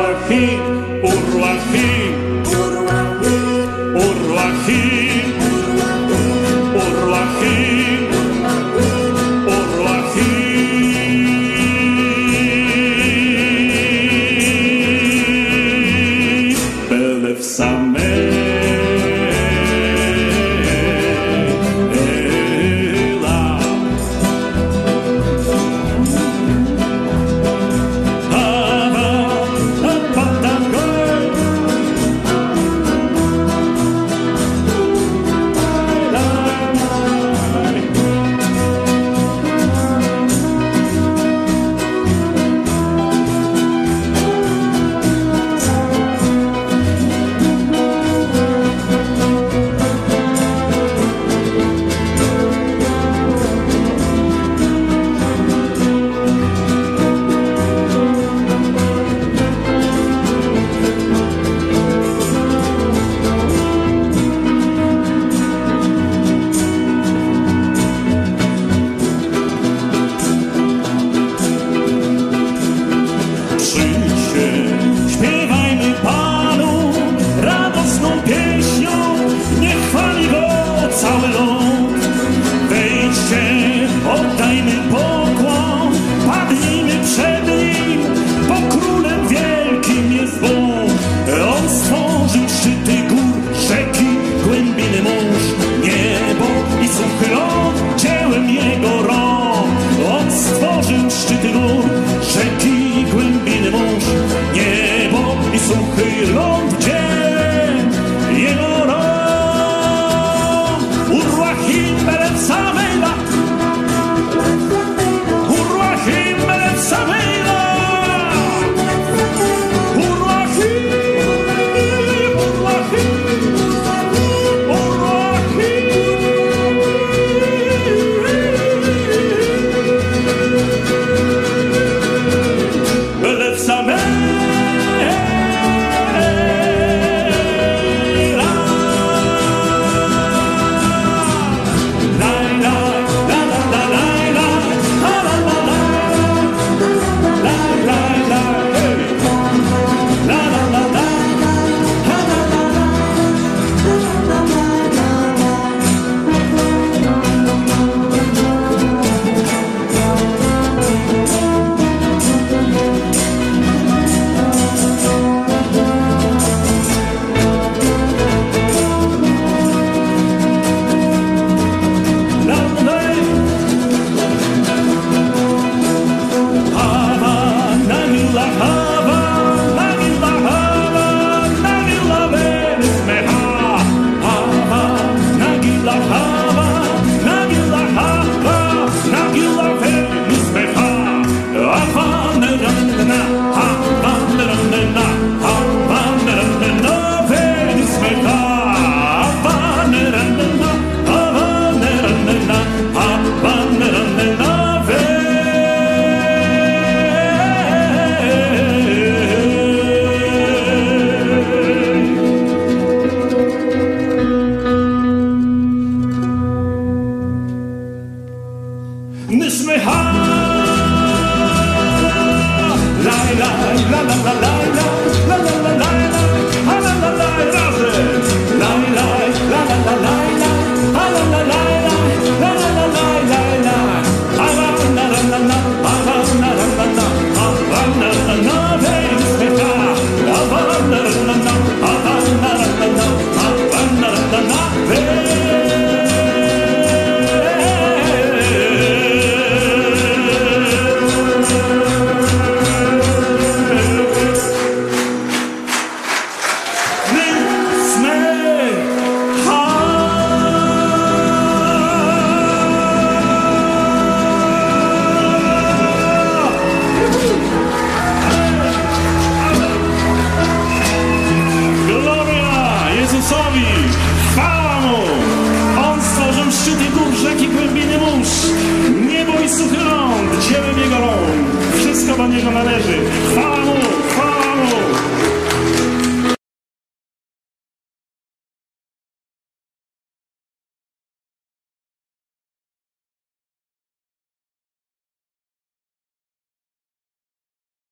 our 0.00 0.28
feet. 0.28 0.79